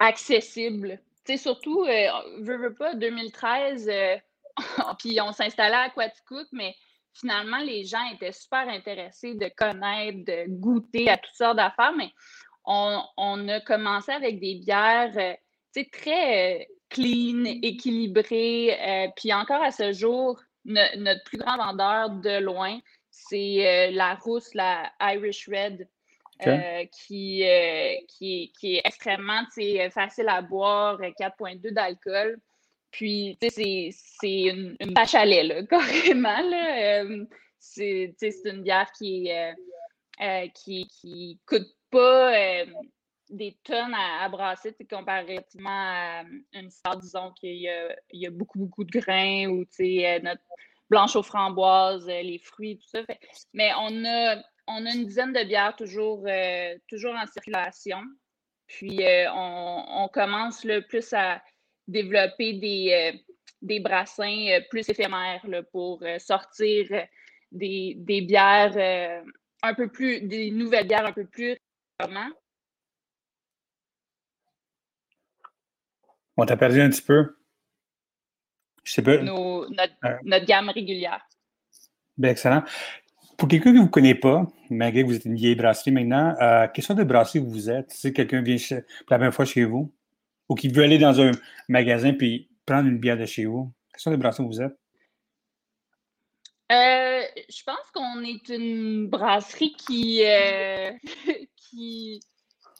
accessible. 0.00 0.98
Tu 1.24 1.32
sais, 1.32 1.36
surtout, 1.36 1.84
veux, 1.84 2.56
veux 2.56 2.74
pas, 2.74 2.94
2013, 2.94 3.88
euh, 3.88 4.16
puis 4.98 5.20
on 5.20 5.32
s'installait 5.32 5.76
à 5.76 5.90
Quaticook, 5.90 6.48
mais 6.50 6.74
finalement, 7.14 7.58
les 7.58 7.84
gens 7.84 8.04
étaient 8.12 8.32
super 8.32 8.68
intéressés 8.68 9.34
de 9.34 9.48
connaître, 9.56 10.24
de 10.24 10.44
goûter 10.48 11.08
à 11.08 11.16
toutes 11.16 11.34
sortes 11.34 11.56
d'affaires, 11.56 11.92
mais 11.96 12.10
on, 12.64 13.02
on, 13.16 13.48
a 13.48 13.60
commencé 13.60 14.12
avec 14.12 14.40
des 14.40 14.56
bières, 14.56 15.12
euh, 15.16 15.82
très 15.92 16.68
clean, 16.90 17.44
équilibrées, 17.62 19.10
puis 19.16 19.32
encore 19.32 19.62
à 19.62 19.70
ce 19.70 19.92
jour, 19.92 20.38
notre 20.64 21.24
plus 21.24 21.38
grand 21.38 21.56
vendeur 21.56 22.10
de 22.10 22.40
loin, 22.40 22.78
c'est 23.10 23.90
la 23.92 24.14
rousse, 24.14 24.52
la 24.52 24.92
Irish 25.00 25.48
Red. 25.48 25.88
Euh, 26.46 26.84
qui, 27.06 27.44
euh, 27.44 27.94
qui, 28.08 28.52
qui, 28.58 28.76
est 28.76 28.82
extrêmement 28.84 29.42
facile 29.90 30.28
à 30.28 30.42
boire, 30.42 31.00
4,2 31.00 31.72
d'alcool. 31.72 32.38
Puis, 32.90 33.38
c'est 33.40 33.92
une, 34.22 34.76
une 34.80 34.94
tâche 34.94 35.14
à 35.14 35.24
lait, 35.24 35.64
carrément. 35.70 36.42
Là. 36.42 37.02
Euh, 37.02 37.24
c'est 37.58 38.14
une 38.44 38.62
bière 38.62 38.90
qui 38.92 39.30
qui, 40.54 40.88
qui 40.88 41.38
coûte 41.46 41.68
pas 41.92 42.32
des 43.30 43.56
tonnes 43.62 43.94
à, 43.94 44.28
brasser 44.28 44.74
comparativement 44.90 45.70
à 45.70 46.22
une 46.54 46.70
sorte, 46.70 47.00
disons 47.00 47.32
qu'il 47.32 47.56
y, 47.56 48.26
a 48.26 48.30
beaucoup, 48.30 48.58
beaucoup 48.58 48.84
de 48.84 48.90
grains 48.90 49.46
ou 49.46 49.64
notre 50.22 50.42
blanche 50.90 51.14
aux 51.14 51.22
framboises, 51.22 52.06
les 52.06 52.38
fruits, 52.38 52.78
tout 52.78 52.88
ça. 52.88 53.02
mais 53.54 53.70
on 53.78 54.04
a 54.04 54.42
on 54.66 54.86
a 54.86 54.94
une 54.94 55.06
dizaine 55.06 55.32
de 55.32 55.44
bières 55.44 55.76
toujours, 55.76 56.24
euh, 56.26 56.76
toujours 56.88 57.14
en 57.14 57.26
circulation. 57.26 58.02
Puis 58.66 59.04
euh, 59.04 59.26
on, 59.32 60.08
commence 60.12 60.64
le 60.64 60.80
plus 60.80 61.12
à 61.12 61.42
développer 61.88 62.54
des, 62.54 63.12
euh, 63.14 63.34
des 63.60 63.80
brassins 63.80 64.60
plus 64.70 64.88
éphémères 64.88 65.44
pour 65.72 66.02
sortir 66.18 66.86
des, 67.50 68.24
bières 68.26 69.22
un 69.62 69.74
peu 69.74 69.88
plus, 69.88 70.20
des 70.22 70.50
nouvelles 70.50 70.86
bières 70.86 71.06
un 71.06 71.12
peu 71.12 71.26
plus 71.26 71.58
régulièrement. 72.02 72.34
On 76.36 76.46
t'a 76.46 76.56
perdu 76.56 76.80
un 76.80 76.90
petit 76.90 77.02
peu? 77.02 77.36
Je 78.84 78.92
sais 78.92 79.02
pas. 79.02 79.18
notre, 79.18 80.44
gamme 80.44 80.70
régulière. 80.70 81.20
Bien, 82.16 82.30
excellent. 82.30 82.62
Pour 83.38 83.48
quelqu'un 83.48 83.72
que 83.72 83.78
vous 83.78 83.84
ne 83.84 83.88
connaissez 83.88 84.14
pas, 84.16 84.46
malgré 84.70 85.02
que 85.02 85.08
vous 85.08 85.16
êtes 85.16 85.24
une 85.24 85.34
vieille 85.34 85.54
brasserie 85.54 85.90
maintenant, 85.90 86.34
euh, 86.40 86.66
quelle 86.72 86.84
sorte 86.84 86.98
de 86.98 87.04
brasserie 87.04 87.38
vous 87.38 87.70
êtes? 87.70 87.90
Si 87.90 88.12
quelqu'un 88.12 88.42
vient 88.42 88.56
pour 88.56 88.76
la 89.10 89.16
première 89.18 89.34
fois 89.34 89.44
chez 89.44 89.64
vous, 89.64 89.92
ou 90.48 90.54
qui 90.54 90.68
veut 90.68 90.84
aller 90.84 90.98
dans 90.98 91.20
un 91.20 91.30
magasin 91.68 92.12
puis 92.12 92.50
prendre 92.66 92.88
une 92.88 92.98
bière 92.98 93.16
de 93.16 93.26
chez 93.26 93.44
vous? 93.44 93.72
Quelle 93.92 94.00
sorte 94.00 94.16
de 94.16 94.20
brasserie 94.20 94.46
vous 94.46 94.60
êtes? 94.60 94.76
Euh, 96.72 97.22
je 97.50 97.62
pense 97.64 97.90
qu'on 97.92 98.22
est 98.22 98.48
une 98.48 99.08
brasserie 99.08 99.74
qui, 99.74 100.24
euh, 100.24 100.90
qui, 101.72 102.20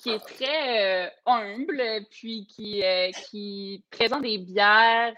qui, 0.03 0.11
est 0.11 0.19
très 0.19 1.07
euh, 1.07 1.11
humble, 1.27 1.83
puis 2.11 2.47
qui, 2.47 2.83
qui 3.29 3.85
présente 3.91 4.23
des 4.23 4.39
bières 4.39 5.15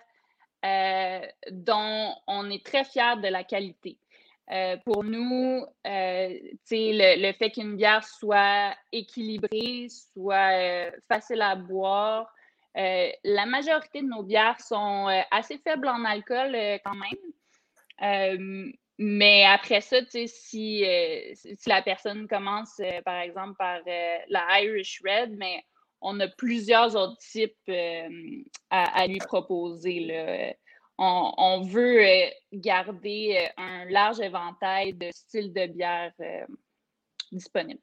dont 1.50 2.14
on 2.26 2.50
est 2.50 2.64
très 2.64 2.84
fier 2.84 3.18
de 3.18 3.28
la 3.28 3.44
qualité. 3.44 3.98
pour 4.84 5.04
nous, 5.04 5.66
le, 5.84 7.22
le, 7.26 7.32
fait 7.34 7.50
qu'une 7.50 7.76
bière 7.76 8.04
soit 8.04 8.74
équilibrée, 8.90 9.88
soit 10.14 10.90
facile 11.06 11.42
à 11.42 11.54
boire, 11.54 12.32
la 12.74 13.46
majorité 13.46 14.00
de 14.00 14.06
nos 14.06 14.22
bières 14.22 14.60
sont 14.60 15.08
assez 15.30 15.58
faibles 15.58 15.88
en 15.88 16.04
alcool 16.06 16.56
quand 16.82 16.94
même. 16.94 18.72
Euh, 19.00 19.04
mais 19.04 19.44
après 19.44 19.80
ça, 19.80 19.96
si, 20.26 20.84
euh, 20.84 21.32
si 21.34 21.68
la 21.68 21.82
personne 21.82 22.26
commence, 22.28 22.80
euh, 22.80 23.02
par 23.02 23.20
exemple, 23.20 23.56
par 23.58 23.80
la 24.28 24.62
Irish 24.62 25.00
Red, 25.04 25.36
mais 25.36 25.62
on 26.00 26.20
a 26.20 26.28
plusieurs 26.28 26.96
autres 26.96 27.18
types 27.18 27.70
à, 28.70 29.06
lui 29.06 29.18
proposer. 29.18 30.54
On, 30.98 31.32
on, 31.38 31.62
veut 31.62 32.04
garder 32.52 33.48
un 33.56 33.86
large 33.86 34.20
éventail 34.20 34.92
de 34.92 35.10
styles 35.12 35.52
de 35.52 35.66
bière 35.66 36.12
disponibles. 37.32 37.80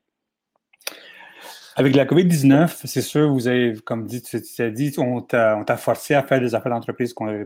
Avec 1.76 1.96
la 1.96 2.06
COVID-19, 2.06 2.82
c'est 2.84 3.02
sûr, 3.02 3.32
vous 3.32 3.48
avez, 3.48 3.74
comme 3.86 4.06
dit, 4.06 4.22
tu, 4.22 4.38
as 4.62 4.70
dit, 4.70 4.94
on 4.98 5.22
t'a 5.22 5.78
forcé 5.78 6.14
à 6.14 6.22
faire 6.22 6.42
des 6.42 6.54
affaires 6.54 6.72
d'entreprise 6.72 7.14
qu'on 7.14 7.28
ne 7.32 7.46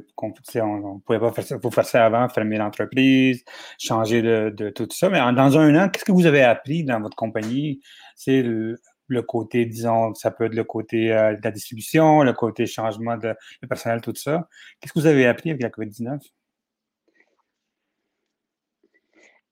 pouvait 1.05 1.19
pas 1.19 1.31
faire, 1.31 1.59
vous 1.59 1.71
forcer 1.71 1.99
avant, 1.99 2.27
fermer 2.29 2.57
l'entreprise, 2.57 3.43
changer 3.77 4.23
de, 4.23 4.69
tout 4.69 4.87
ça. 4.91 5.09
Mais 5.09 5.19
dans 5.19 5.57
un 5.57 5.75
an, 5.75 5.89
qu'est-ce 5.89 6.05
que 6.05 6.11
vous 6.11 6.25
avez 6.25 6.41
appris 6.41 6.83
dans 6.83 6.99
votre 6.99 7.15
compagnie? 7.15 7.81
C'est 8.15 8.41
le, 8.41 8.77
côté, 9.21 9.65
disons, 9.65 10.15
ça 10.15 10.31
peut 10.31 10.45
être 10.45 10.55
le 10.55 10.63
côté 10.63 11.13
euh, 11.13 11.35
de 11.35 11.41
la 11.43 11.51
distribution, 11.51 12.23
le 12.23 12.33
côté 12.33 12.65
changement 12.65 13.17
de 13.17 13.35
personnel, 13.69 14.01
tout 14.01 14.15
ça. 14.15 14.47
Qu'est-ce 14.79 14.93
que 14.93 14.99
vous 14.99 15.05
avez 15.05 15.27
appris 15.27 15.51
avec 15.51 15.61
la 15.61 15.69
COVID-19? 15.69 16.19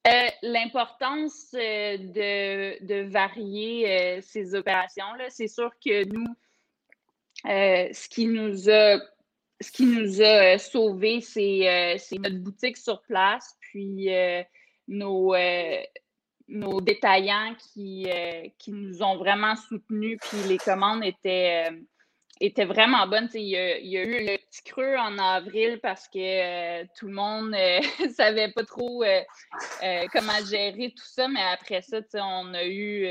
Euh, 0.05 0.27
l'importance 0.41 1.53
euh, 1.53 1.97
de, 1.97 3.09
varier 3.09 3.89
euh, 3.89 4.21
ces 4.21 4.53
opérations-là, 4.53 5.29
c'est 5.29 5.47
sûr 5.47 5.71
que 5.83 6.03
nous, 6.13 6.35
ce 7.45 8.09
qui 8.09 8.27
nous 8.27 8.69
a 8.69 8.99
ce 9.61 9.71
qui 9.71 9.85
nous 9.85 10.21
a 10.21 10.57
sauvés, 10.57 11.21
c'est 11.21 12.17
notre 12.19 12.39
boutique 12.39 12.75
sur 12.75 13.01
place, 13.03 13.55
puis 13.61 14.09
nos, 14.89 15.33
nos 16.49 16.81
détaillants 16.81 17.55
qui, 17.55 18.09
qui 18.59 18.71
nous 18.73 19.01
ont 19.01 19.15
vraiment 19.15 19.55
soutenus, 19.55 20.19
puis 20.21 20.49
les 20.49 20.57
commandes 20.57 21.05
étaient 21.05 21.69
était 22.39 22.65
vraiment 22.65 23.07
bonne. 23.07 23.29
Il 23.33 23.41
y, 23.41 23.57
a, 23.57 23.77
il 23.77 23.87
y, 23.87 23.97
a, 23.97 24.03
eu 24.03 24.25
le 24.25 24.37
petit 24.37 24.63
creux 24.63 24.95
en 24.97 25.17
avril 25.17 25.79
parce 25.81 26.07
que 26.07 26.19
euh, 26.81 26.85
tout 26.97 27.07
le 27.07 27.13
monde 27.13 27.51
ne 27.51 27.79
euh, 27.79 28.09
savait 28.15 28.51
pas 28.51 28.63
trop 28.63 29.03
euh, 29.03 29.21
comment 30.11 30.43
gérer 30.49 30.89
tout 30.91 31.05
ça, 31.05 31.27
mais 31.27 31.41
après 31.41 31.81
ça, 31.81 31.99
on 32.15 32.53
a 32.53 32.65
eu 32.65 33.07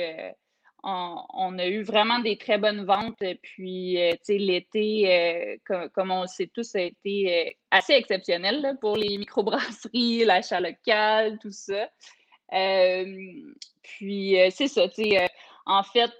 on, 0.84 1.58
a 1.60 1.66
eu 1.66 1.82
vraiment 1.82 2.18
des 2.18 2.36
très 2.36 2.58
bonnes 2.58 2.84
ventes. 2.84 3.22
Puis 3.42 3.96
l'été, 4.28 5.60
comme, 5.64 6.10
on 6.10 6.22
le 6.22 6.26
sait 6.26 6.50
tous, 6.52 6.74
a 6.74 6.80
été 6.80 7.56
assez 7.70 7.92
exceptionnel 7.92 8.76
pour 8.80 8.96
les 8.96 9.16
microbrasseries, 9.16 10.24
l'achat 10.24 10.60
local, 10.60 11.38
tout 11.40 11.52
ça. 11.52 11.88
puis 13.82 14.36
c'est 14.50 14.66
ça, 14.66 14.88
en 15.66 15.84
fait, 15.84 16.10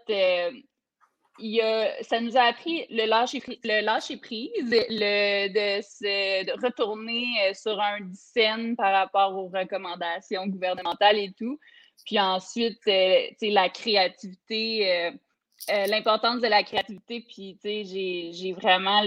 ça 1.39 2.21
nous 2.21 2.37
a 2.37 2.43
appris 2.43 2.87
le 2.91 3.07
lâcher, 3.07 3.43
le 3.65 3.85
lâcher 3.85 4.17
prise, 4.17 4.51
le, 4.61 5.49
de, 5.49 6.62
retourner 6.65 7.25
euh, 7.43 7.55
sur 7.55 7.81
un 7.81 7.99
scène 8.12 8.77
par 8.77 8.93
rapport 8.93 9.37
aux 9.37 9.49
recommandations 9.49 10.47
gouvernementales 10.47 11.19
et 11.19 11.33
tout. 11.33 11.59
Puis 12.05 12.19
ensuite, 12.19 12.81
euh, 12.89 13.27
la 13.41 13.69
créativité, 13.69 15.11
euh, 15.71 15.87
l'importance 15.87 16.41
de 16.41 16.49
la 16.49 16.62
créativité. 16.65 17.25
Puis, 17.29 17.59
j'ai 18.35 18.53
vraiment 18.53 19.03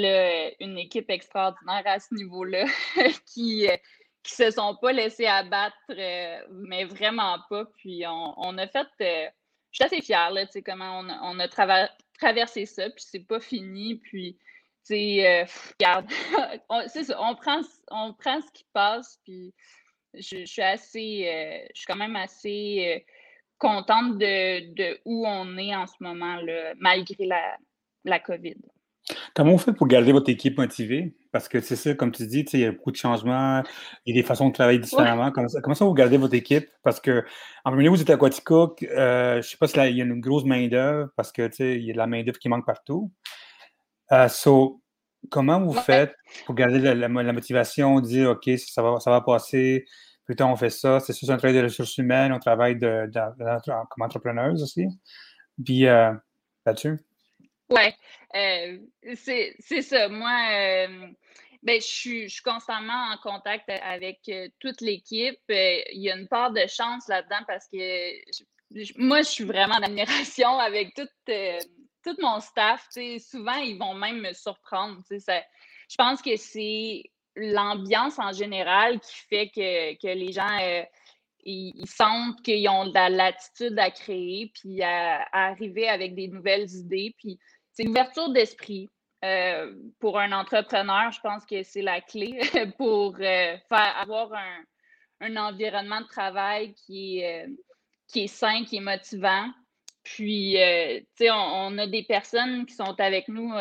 une 0.60 0.78
équipe 0.78 1.10
extraordinaire 1.10 1.84
à 1.86 2.00
ce 2.00 2.14
niveau-là 2.16 2.66
qui 3.34 3.68
qui 4.24 4.34
se 4.34 4.50
sont 4.50 4.76
pas 4.82 4.92
laissés 4.92 5.28
abattre, 5.28 5.78
mais 6.52 6.86
vraiment 6.86 7.38
pas. 7.48 7.66
Puis 7.78 8.04
on, 8.08 8.58
a 8.58 8.66
fait, 8.66 8.88
je 9.00 9.28
suis 9.72 9.84
assez 9.84 10.02
fière, 10.02 10.32
là, 10.32 10.46
comment 10.66 11.02
on, 11.02 11.36
on 11.36 11.40
a 11.40 11.48
travaillé 11.48 11.90
traverser 12.20 12.66
ça, 12.66 12.90
puis 12.90 13.04
c'est 13.08 13.28
pas 13.28 13.40
fini, 13.40 13.96
puis, 13.96 14.38
tu 14.86 14.96
sais, 14.96 15.44
euh, 15.44 15.46
regarde, 15.80 16.10
c'est 16.88 17.06
ça, 17.06 17.18
on 17.22 17.36
prend, 17.36 17.62
on 17.92 18.14
prend 18.14 18.42
ce 18.42 18.52
qui 18.52 18.66
passe, 18.74 19.20
puis 19.24 19.54
je, 20.14 20.46
suis 20.46 20.62
assez, 20.62 21.28
euh, 21.28 21.68
je 21.74 21.80
suis 21.80 21.88
quand 21.88 21.96
même 21.96 22.16
assez 22.16 22.96
euh, 22.96 23.12
contente 23.58 24.18
de, 24.18 24.74
de, 24.74 25.00
où 25.06 25.28
on 25.28 25.58
est 25.58 25.76
en 25.76 25.88
ce 25.88 25.96
moment, 26.00 26.36
là, 26.38 26.74
malgré 26.78 27.26
la, 27.26 27.58
la 28.04 28.20
COVID. 28.20 28.58
Comment 29.36 29.52
vous 29.52 29.58
faites 29.60 29.76
pour 29.76 29.88
garder 29.88 30.12
votre 30.12 30.30
équipe 30.30 30.58
motivée? 30.58 31.16
Parce 31.32 31.48
que 31.48 31.62
c'est 31.62 31.76
ça, 31.76 31.94
comme 31.94 32.12
tu 32.12 32.26
dis, 32.26 32.46
il 32.54 32.60
y 32.60 32.66
a 32.66 32.72
beaucoup 32.72 32.92
de 32.92 32.96
changements, 32.96 33.62
il 34.06 34.16
y 34.16 34.18
a 34.18 34.22
des 34.22 34.28
façons 34.28 34.48
de 34.48 34.54
travailler 34.54 34.80
différemment. 34.80 35.32
Comment, 35.32 35.76
ça, 35.76 35.86
vous 35.86 35.94
gardez 35.94 36.18
votre 36.18 36.34
équipe? 36.34 36.68
Parce 36.84 37.00
que, 37.00 37.24
en 37.66 37.72
premier 37.72 37.84
lieu, 37.84 37.90
vous 37.92 38.02
êtes 38.02 38.10
à 38.10 38.18
Quaticook, 38.18 38.84
euh, 38.84 39.34
je 39.34 39.38
ne 39.38 39.42
sais 39.42 39.58
pas 39.58 39.68
s'il 39.68 39.96
y 39.96 40.02
a 40.02 40.06
une 40.06 40.22
grosse 40.22 40.46
main-d'œuvre, 40.46 41.10
parce 41.16 41.32
que 41.32 41.50
il 41.60 41.84
y 41.84 41.90
a 41.92 41.94
de 41.94 41.98
la 41.98 42.08
main-d'œuvre 42.08 42.40
qui 42.40 42.50
manque 42.50 42.66
partout. 42.66 43.12
Euh, 44.12 44.28
comment 45.30 45.60
vous 45.60 45.74
faites 45.74 46.16
pour 46.46 46.56
garder 46.56 46.80
la, 46.80 47.08
motivation, 47.08 48.00
dire 48.00 48.32
OK, 48.32 48.50
ça 48.58 48.82
va, 48.82 49.00
ça 49.00 49.12
va 49.12 49.22
passer, 49.22 49.86
plus 50.26 50.36
tard 50.36 50.50
on 50.50 50.56
fait 50.56 50.70
ça? 50.70 51.00
C'est 51.00 51.14
sûr, 51.14 51.28
c'est 51.28 51.34
un 51.34 51.38
travail 51.38 51.58
de 51.58 51.64
ressources 51.64 51.98
humaines, 51.98 52.32
on 52.34 52.40
travaille 52.40 52.78
de, 52.78 53.10
comme 53.14 54.04
entrepreneuse 54.04 54.64
aussi. 54.64 54.88
Puis 55.64 55.86
euh, 55.86 56.12
là-dessus. 56.66 57.00
Oui, 57.70 57.92
euh, 58.36 58.78
c'est 59.16 59.82
ça. 59.82 60.08
Moi, 60.08 60.38
euh, 60.52 61.08
ben, 61.64 61.82
je, 61.82 61.86
suis, 61.86 62.24
je 62.28 62.34
suis 62.34 62.44
constamment 62.44 63.12
en 63.12 63.18
contact 63.18 63.68
avec 63.70 64.20
euh, 64.30 64.50
toute 64.60 64.82
l'équipe. 64.82 65.40
il 65.50 66.02
y 66.02 66.12
a 66.12 66.16
une 66.16 66.28
part 66.28 66.52
de 66.52 66.66
chance 66.68 67.08
là-dedans 67.08 67.44
parce 67.48 67.68
que 67.68 69.00
moi, 69.00 69.22
je 69.22 69.30
suis 69.30 69.46
vraiment 69.46 69.76
en 69.76 69.84
admiration 69.84 70.60
avec 70.60 70.94
tout, 70.96 72.16
mon 72.20 72.40
staff. 72.40 72.88
Souvent, 72.92 73.56
ils 73.56 73.80
vont 73.80 73.96
même 73.96 74.22
me 74.22 74.34
surprendre. 74.34 75.02
Je 75.10 75.96
pense 75.98 76.22
que 76.22 76.36
c'est 76.36 77.04
l'ambiance 77.36 78.20
en 78.20 78.32
général 78.32 79.00
qui 79.00 79.16
fait 79.28 79.50
que, 79.50 79.94
que 80.00 80.08
les 80.08 80.32
gens 80.32 80.86
ils, 81.46 81.88
sentent 81.88 82.42
qu'ils 82.42 82.68
ont 82.70 82.88
de 82.88 82.94
la 82.94 83.10
latitude 83.10 83.78
à 83.78 83.92
créer, 83.92 84.52
puis 84.54 84.82
à, 84.82 85.28
arriver 85.32 85.88
avec 85.88 86.16
des 86.16 86.28
nouvelles 86.28 86.70
idées. 86.72 87.16
Puis 87.18 87.40
c'est 87.76 87.84
l'ouverture 87.84 88.30
d'esprit. 88.30 88.90
Euh, 89.24 89.74
pour 90.00 90.20
un 90.20 90.32
entrepreneur, 90.32 91.12
je 91.12 91.20
pense 91.20 91.46
que 91.46 91.64
c'est 91.64 91.82
la 91.82 92.02
clé 92.02 92.40
pour 92.78 93.16
euh, 93.16 93.58
faire 93.70 93.98
avoir 94.00 94.32
un, 94.34 95.36
environnement 95.38 96.02
de 96.02 96.08
travail 96.08 96.74
qui 96.74 97.20
est, 97.20 97.46
euh, 97.46 97.48
qui 98.08 98.26
est 98.26 98.28
sain, 98.28 98.64
qui 98.66 98.78
est 98.78 98.82
motivant. 98.82 99.50
Puis, 100.04 100.56
tu 100.56 101.26
sais, 101.26 101.32
on, 101.32 101.76
a 101.80 101.88
des 101.88 102.04
personnes 102.04 102.68
qui 102.68 102.76
sont 102.76 103.00
avec 103.00 103.28
nous 103.28 103.56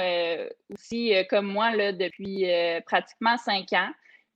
aussi, 0.75 1.15
comme 1.31 1.47
moi, 1.47 1.75
là, 1.75 1.93
depuis 1.93 2.45
pratiquement 2.85 3.39
cinq 3.39 3.73
ans. 3.73 3.91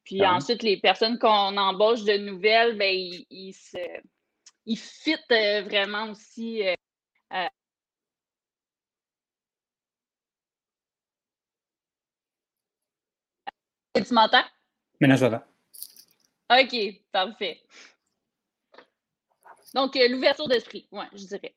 Puis 0.05 0.23
ah 0.23 0.33
ensuite, 0.33 0.63
les 0.63 0.79
personnes 0.79 1.19
qu'on 1.19 1.29
embauche 1.59 2.05
de 2.05 2.17
nouvelles, 2.17 2.79
ben, 2.79 2.91
ils, 2.91 3.27
ils, 3.29 3.53
se, 3.53 3.77
ils 4.65 4.79
fitent 4.79 5.21
vraiment 5.29 6.13
aussi 6.13 6.63
Tu 13.95 14.15
m'entends? 14.15 14.45
Maintenant, 15.01 15.17
je 15.17 15.27
OK, 16.51 17.03
parfait. 17.13 17.61
Donc, 19.75 19.97
euh, 19.97 20.09
l'ouverture 20.09 20.49
d'esprit, 20.49 20.89
oui, 20.91 21.05
je 21.13 21.27
dirais. 21.27 21.55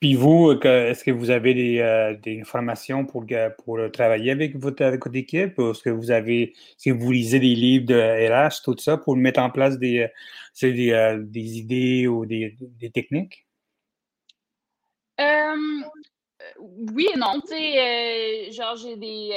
Puis 0.00 0.14
vous, 0.14 0.52
est-ce 0.52 1.04
que 1.04 1.10
vous 1.10 1.30
avez 1.30 1.54
des, 1.54 1.78
euh, 1.78 2.14
informations 2.40 3.06
pour, 3.06 3.24
pour 3.64 3.78
travailler 3.92 4.30
avec 4.30 4.56
votre, 4.56 4.82
équipe? 5.14 5.58
Est-ce 5.58 5.82
que 5.82 5.90
vous 5.90 6.10
avez, 6.10 6.54
si 6.76 6.90
vous 6.90 7.12
lisez 7.12 7.40
des 7.40 7.54
livres 7.54 7.86
de 7.86 7.94
RH, 7.94 8.62
tout 8.62 8.76
ça, 8.78 8.98
pour 8.98 9.16
mettre 9.16 9.40
en 9.40 9.50
place 9.50 9.78
des, 9.78 10.08
euh, 10.62 11.18
des, 11.22 11.58
idées 11.58 12.06
ou 12.06 12.26
des, 12.26 12.56
techniques? 12.92 13.46
oui 16.58 17.08
et 17.14 17.18
non. 17.18 17.40
Tu 17.40 17.48
sais, 17.48 18.52
genre, 18.52 18.76
j'ai 18.76 18.96
des 18.96 19.30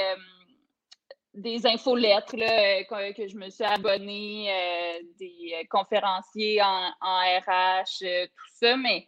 des 1.37 1.65
infolettres 1.65 2.35
là, 2.35 2.83
que, 2.83 3.13
que, 3.13 3.27
je 3.27 3.35
me 3.35 3.49
suis 3.49 3.63
abonnée, 3.63 4.51
des 5.19 5.65
conférenciers 5.69 6.61
en, 6.61 6.91
en 7.01 7.19
RH, 7.39 7.99
tout 8.01 8.53
ça, 8.59 8.75
mais 8.77 9.07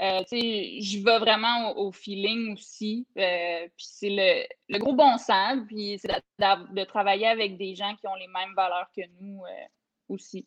euh, 0.00 0.22
je 0.30 1.04
vais 1.04 1.18
vraiment 1.18 1.76
au, 1.76 1.92
feeling 1.92 2.54
aussi. 2.54 3.06
Euh, 3.18 3.68
puis 3.76 3.86
c'est 3.88 4.08
le, 4.08 4.46
le, 4.68 4.78
gros 4.78 4.94
bon 4.94 5.16
sens, 5.16 5.58
puis 5.68 5.98
c'est 5.98 6.08
de, 6.08 6.84
travailler 6.84 7.28
avec 7.28 7.56
des 7.56 7.76
gens 7.76 7.94
qui 7.96 8.08
ont 8.08 8.14
les 8.16 8.26
mêmes 8.26 8.54
valeurs 8.56 8.90
que 8.96 9.02
nous 9.20 9.44
euh, 9.44 9.66
aussi. 10.08 10.46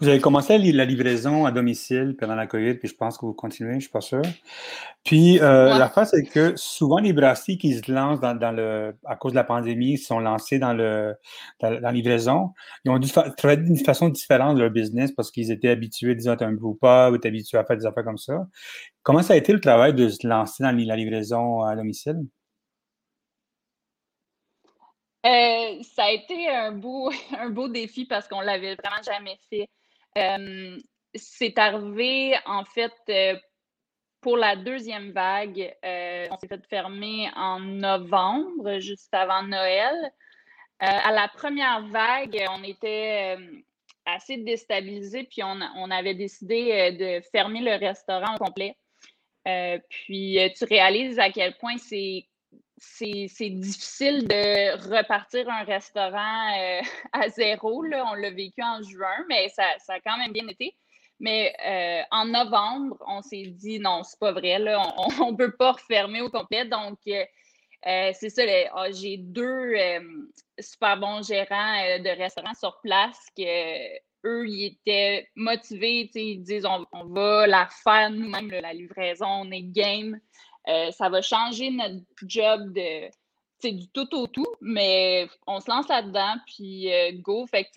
Vous 0.00 0.08
avez 0.08 0.20
commencé 0.20 0.58
la 0.58 0.84
livraison 0.84 1.44
à 1.44 1.52
domicile 1.52 2.16
pendant 2.18 2.34
la 2.34 2.46
COVID, 2.46 2.74
puis 2.74 2.88
je 2.88 2.94
pense 2.94 3.18
que 3.18 3.26
vous 3.26 3.32
continuez, 3.32 3.72
je 3.72 3.76
ne 3.76 3.80
suis 3.80 3.90
pas 3.90 4.00
sûr. 4.00 4.22
Puis 5.04 5.40
euh, 5.40 5.76
la 5.78 5.88
face, 5.88 6.10
c'est 6.10 6.24
que 6.24 6.54
souvent 6.56 6.98
les 6.98 7.12
brasseries 7.12 7.58
qui 7.58 7.74
se 7.74 7.90
lancent 7.90 8.20
dans, 8.20 8.54
le, 8.54 8.94
à 9.06 9.16
cause 9.16 9.32
de 9.32 9.36
la 9.36 9.44
pandémie, 9.44 9.98
sont 9.98 10.20
lancés 10.20 10.58
dans, 10.58 10.74
le, 10.74 11.14
dans, 11.60 11.70
la 11.70 11.92
livraison, 11.92 12.52
ils 12.84 12.90
ont 12.90 12.98
dû 12.98 13.10
travailler 13.10 13.62
d'une 13.62 13.78
façon 13.78 14.08
différente 14.08 14.56
de 14.56 14.62
leur 14.62 14.70
business 14.70 15.12
parce 15.12 15.30
qu'ils 15.30 15.50
étaient 15.50 15.70
habitués, 15.70 16.14
disons, 16.14 16.34
à 16.34 16.44
un 16.44 16.52
groupe 16.52 16.82
ou 16.82 17.14
étaient 17.14 17.28
habitués 17.28 17.58
à 17.58 17.64
faire 17.64 17.76
des 17.76 17.86
affaires 17.86 18.04
comme 18.04 18.18
ça. 18.18 18.46
Comment 19.02 19.22
ça 19.22 19.34
a 19.34 19.36
été 19.36 19.52
le 19.52 19.60
travail 19.60 19.94
de 19.94 20.08
se 20.08 20.26
lancer 20.26 20.62
dans 20.62 20.76
la 20.76 20.96
livraison 20.96 21.62
à 21.62 21.74
domicile? 21.74 22.20
Euh, 25.28 25.82
ça 25.82 26.04
a 26.04 26.10
été 26.10 26.48
un 26.48 26.72
beau, 26.72 27.10
un 27.38 27.50
beau 27.50 27.68
défi 27.68 28.06
parce 28.06 28.28
qu'on 28.28 28.40
ne 28.40 28.46
l'avait 28.46 28.76
vraiment 28.76 29.02
jamais 29.02 29.38
fait. 29.50 29.68
Euh, 30.16 30.78
c'est 31.14 31.58
arrivé, 31.58 32.36
en 32.46 32.64
fait, 32.64 32.92
euh, 33.10 33.36
pour 34.20 34.36
la 34.36 34.56
deuxième 34.56 35.12
vague. 35.12 35.74
on 35.82 36.38
s'est 36.38 36.48
fait 36.48 36.66
fermer 36.66 37.30
en 37.36 37.60
novembre, 37.60 38.78
juste 38.78 39.12
avant 39.12 39.42
Noël. 39.42 40.12
à 40.80 41.12
la 41.12 41.28
première 41.28 41.86
vague, 41.86 42.44
on 42.50 42.64
était 42.64 43.36
assez 44.04 44.38
déstabilisé, 44.38 45.24
puis 45.24 45.42
on, 45.44 45.90
avait 45.90 46.14
décidé 46.14 46.92
de 46.92 47.20
fermer 47.30 47.60
le 47.60 47.76
restaurant 47.76 48.34
au 48.34 48.38
complet. 48.38 48.76
puis 49.88 50.38
tu 50.56 50.64
réalises 50.64 51.20
à 51.20 51.30
quel 51.30 51.56
point 51.58 51.78
c'est 51.78 52.26
c'est 52.80 53.50
difficile 53.50 54.26
de 54.26 54.96
repartir 54.96 55.48
un 55.48 55.64
restaurant 55.64 56.52
euh, 56.58 56.80
à 57.12 57.28
zéro. 57.28 57.82
Là. 57.82 58.04
On 58.10 58.14
l'a 58.14 58.30
vécu 58.30 58.62
en 58.62 58.82
juin, 58.82 59.24
mais 59.28 59.48
ça, 59.48 59.64
a 59.88 60.00
quand 60.00 60.18
même 60.18 60.32
bien 60.32 60.46
été. 60.48 60.74
Mais 61.20 61.52
euh, 61.66 62.02
en 62.12 62.26
novembre, 62.26 62.96
on 63.06 63.22
s'est 63.22 63.48
dit 63.48 63.80
non, 63.80 64.04
c'est 64.04 64.20
pas 64.20 64.30
vrai, 64.30 64.60
là, 64.60 64.80
on 65.20 65.32
ne 65.32 65.36
peut 65.36 65.50
pas 65.56 65.72
refermer 65.72 66.20
au 66.20 66.30
complet. 66.30 66.64
Donc, 66.64 66.98
euh, 67.08 67.24
c'est 67.82 68.30
ça, 68.30 68.42
ah, 68.74 68.90
j'ai 68.92 69.16
deux 69.18 69.74
super 70.60 70.96
bons 70.96 71.26
gérants 71.26 71.98
de 71.98 72.16
restaurants 72.16 72.54
sur 72.54 72.80
place 72.82 73.18
que 73.36 73.98
eux, 74.24 74.48
ils 74.48 74.66
étaient 74.66 75.28
motivés, 75.34 76.10
ils 76.14 76.42
disent 76.42 76.66
on, 76.66 76.86
on 76.92 77.06
va 77.06 77.46
la 77.46 77.68
faire 77.82 78.10
nous-mêmes, 78.10 78.50
la 78.50 78.72
livraison, 78.72 79.26
on 79.26 79.50
est 79.50 79.62
game. 79.62 80.20
Euh, 80.68 80.90
ça 80.90 81.08
va 81.08 81.22
changer 81.22 81.70
notre 81.70 82.04
job 82.22 82.72
de 82.72 83.08
du 83.64 83.88
tout 83.88 84.14
au 84.14 84.28
tout, 84.28 84.46
mais 84.60 85.28
on 85.48 85.58
se 85.58 85.68
lance 85.68 85.88
là-dedans, 85.88 86.36
puis 86.46 86.92
euh, 86.92 87.10
go. 87.14 87.44
Fait 87.46 87.68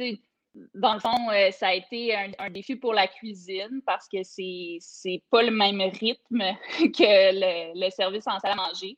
dans 0.76 0.94
le 0.94 1.00
fond, 1.00 1.30
euh, 1.32 1.50
ça 1.52 1.70
a 1.70 1.74
été 1.74 2.14
un, 2.16 2.50
défi 2.52 2.76
pour 2.76 2.94
la 2.94 3.08
cuisine 3.08 3.82
parce 3.86 4.08
que 4.08 4.22
c'est, 4.22 4.78
c'est 4.80 5.24
pas 5.32 5.42
le 5.42 5.50
même 5.50 5.82
rythme 5.82 6.44
que 6.78 7.74
le, 7.74 7.90
service 7.90 8.28
en 8.28 8.38
salle 8.40 8.52
à 8.52 8.56
manger. 8.56 8.98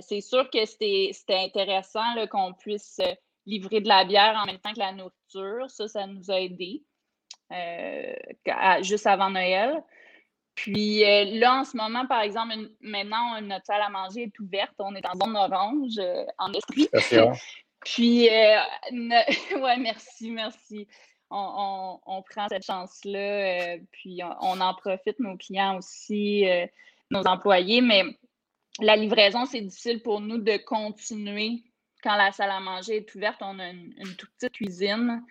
c'est 0.00 0.22
sûr 0.22 0.50
que 0.50 0.64
c'était, 0.64 1.12
intéressant 1.28 2.26
qu'on 2.30 2.54
puisse 2.54 3.00
livrer 3.44 3.80
de 3.80 3.88
la 3.88 4.04
bière 4.04 4.36
en 4.42 4.46
même 4.46 4.58
temps 4.58 4.72
que 4.72 4.80
la 4.80 4.92
nourriture. 4.92 5.68
Ça, 5.68 5.86
ça 5.86 6.06
nous 6.06 6.30
a 6.30 6.40
aidés 6.40 6.82
juste 8.82 9.06
avant 9.06 9.30
Noël. 9.30 9.84
Puis 10.56 11.04
euh, 11.04 11.38
là, 11.38 11.60
en 11.60 11.64
ce 11.64 11.76
moment, 11.76 12.06
par 12.06 12.22
exemple, 12.22 12.54
maintenant, 12.80 13.40
notre 13.42 13.66
salle 13.66 13.82
à 13.82 13.90
manger 13.90 14.22
est 14.22 14.40
ouverte. 14.40 14.72
On 14.78 14.94
est 14.94 15.06
en 15.06 15.14
zone 15.14 15.36
orange 15.36 15.98
euh, 15.98 16.24
en 16.38 16.52
esprit. 16.52 16.88
Puis, 17.84 18.28
euh, 18.28 18.58
ouais, 19.60 19.76
merci, 19.76 20.30
merci. 20.30 20.88
On, 21.30 22.22
prend 22.30 22.48
cette 22.48 22.64
chance-là. 22.64 23.76
puis, 23.92 24.20
on, 24.40 24.60
en 24.60 24.74
profite, 24.74 25.20
nos 25.20 25.36
clients 25.36 25.76
aussi, 25.76 26.46
nos 27.10 27.22
employés. 27.22 27.80
Mais 27.80 28.04
la 28.80 28.96
livraison, 28.96 29.44
c'est 29.44 29.60
difficile 29.60 30.02
pour 30.02 30.20
nous 30.20 30.38
de 30.38 30.56
continuer 30.56 31.62
quand 32.02 32.16
la 32.16 32.32
salle 32.32 32.50
à 32.50 32.60
manger 32.60 32.96
est 32.96 33.14
ouverte. 33.14 33.38
On 33.40 33.58
a 33.58 33.68
une, 33.68 33.94
une 33.98 34.16
toute 34.16 34.30
petite 34.38 34.54
cuisine. 34.54 35.22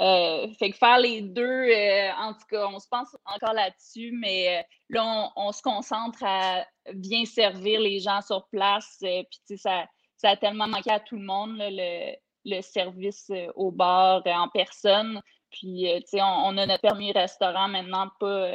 Euh, 0.00 0.48
fait 0.58 0.70
que 0.70 0.76
faire 0.76 0.98
les 0.98 1.20
deux, 1.20 1.42
euh, 1.42 2.10
en 2.18 2.32
tout 2.32 2.46
cas, 2.50 2.66
on 2.66 2.80
se 2.80 2.88
pense 2.88 3.16
encore 3.24 3.54
là-dessus, 3.54 4.12
mais 4.20 4.58
euh, 4.58 4.62
là, 4.90 5.30
on, 5.36 5.52
se 5.52 5.62
concentre 5.62 6.18
à 6.24 6.64
bien 6.94 7.24
servir 7.24 7.80
les 7.80 8.00
gens 8.00 8.20
sur 8.20 8.48
place. 8.48 8.98
Puis, 9.00 9.56
ça, 9.56 9.84
ça 10.16 10.30
a 10.30 10.36
tellement 10.36 10.66
manqué 10.66 10.90
à 10.90 10.98
tout 10.98 11.16
le 11.16 11.24
monde, 11.24 11.58
le, 11.58 12.60
service 12.60 13.30
au 13.54 13.70
bar 13.70 14.22
en 14.26 14.48
personne. 14.48 15.20
Puis, 15.52 15.86
sais, 16.06 16.20
on, 16.20 16.58
a 16.58 16.66
notre 16.66 16.82
permis 16.82 17.12
restaurant 17.12 17.68
maintenant, 17.68 18.08
pas 18.18 18.50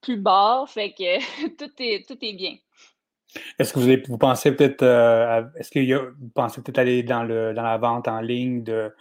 plus 0.00 0.16
bar. 0.16 0.70
Fait 0.70 0.92
que 0.92 1.18
tout, 1.58 1.72
est, 1.80 2.06
tout 2.06 2.18
est 2.22 2.34
bien. 2.34 2.54
Est-ce 3.58 3.74
que 3.74 3.80
vous, 3.80 3.96
vous 4.08 4.16
pensez 4.16 4.54
peut-être 4.54 4.78
peut-être 4.78 6.78
aller 6.78 7.02
dans, 7.02 7.24
le, 7.24 7.52
dans 7.52 7.62
la 7.62 7.78
vente 7.78 8.06
en 8.06 8.20
ligne 8.20 8.62
de, 8.62 8.92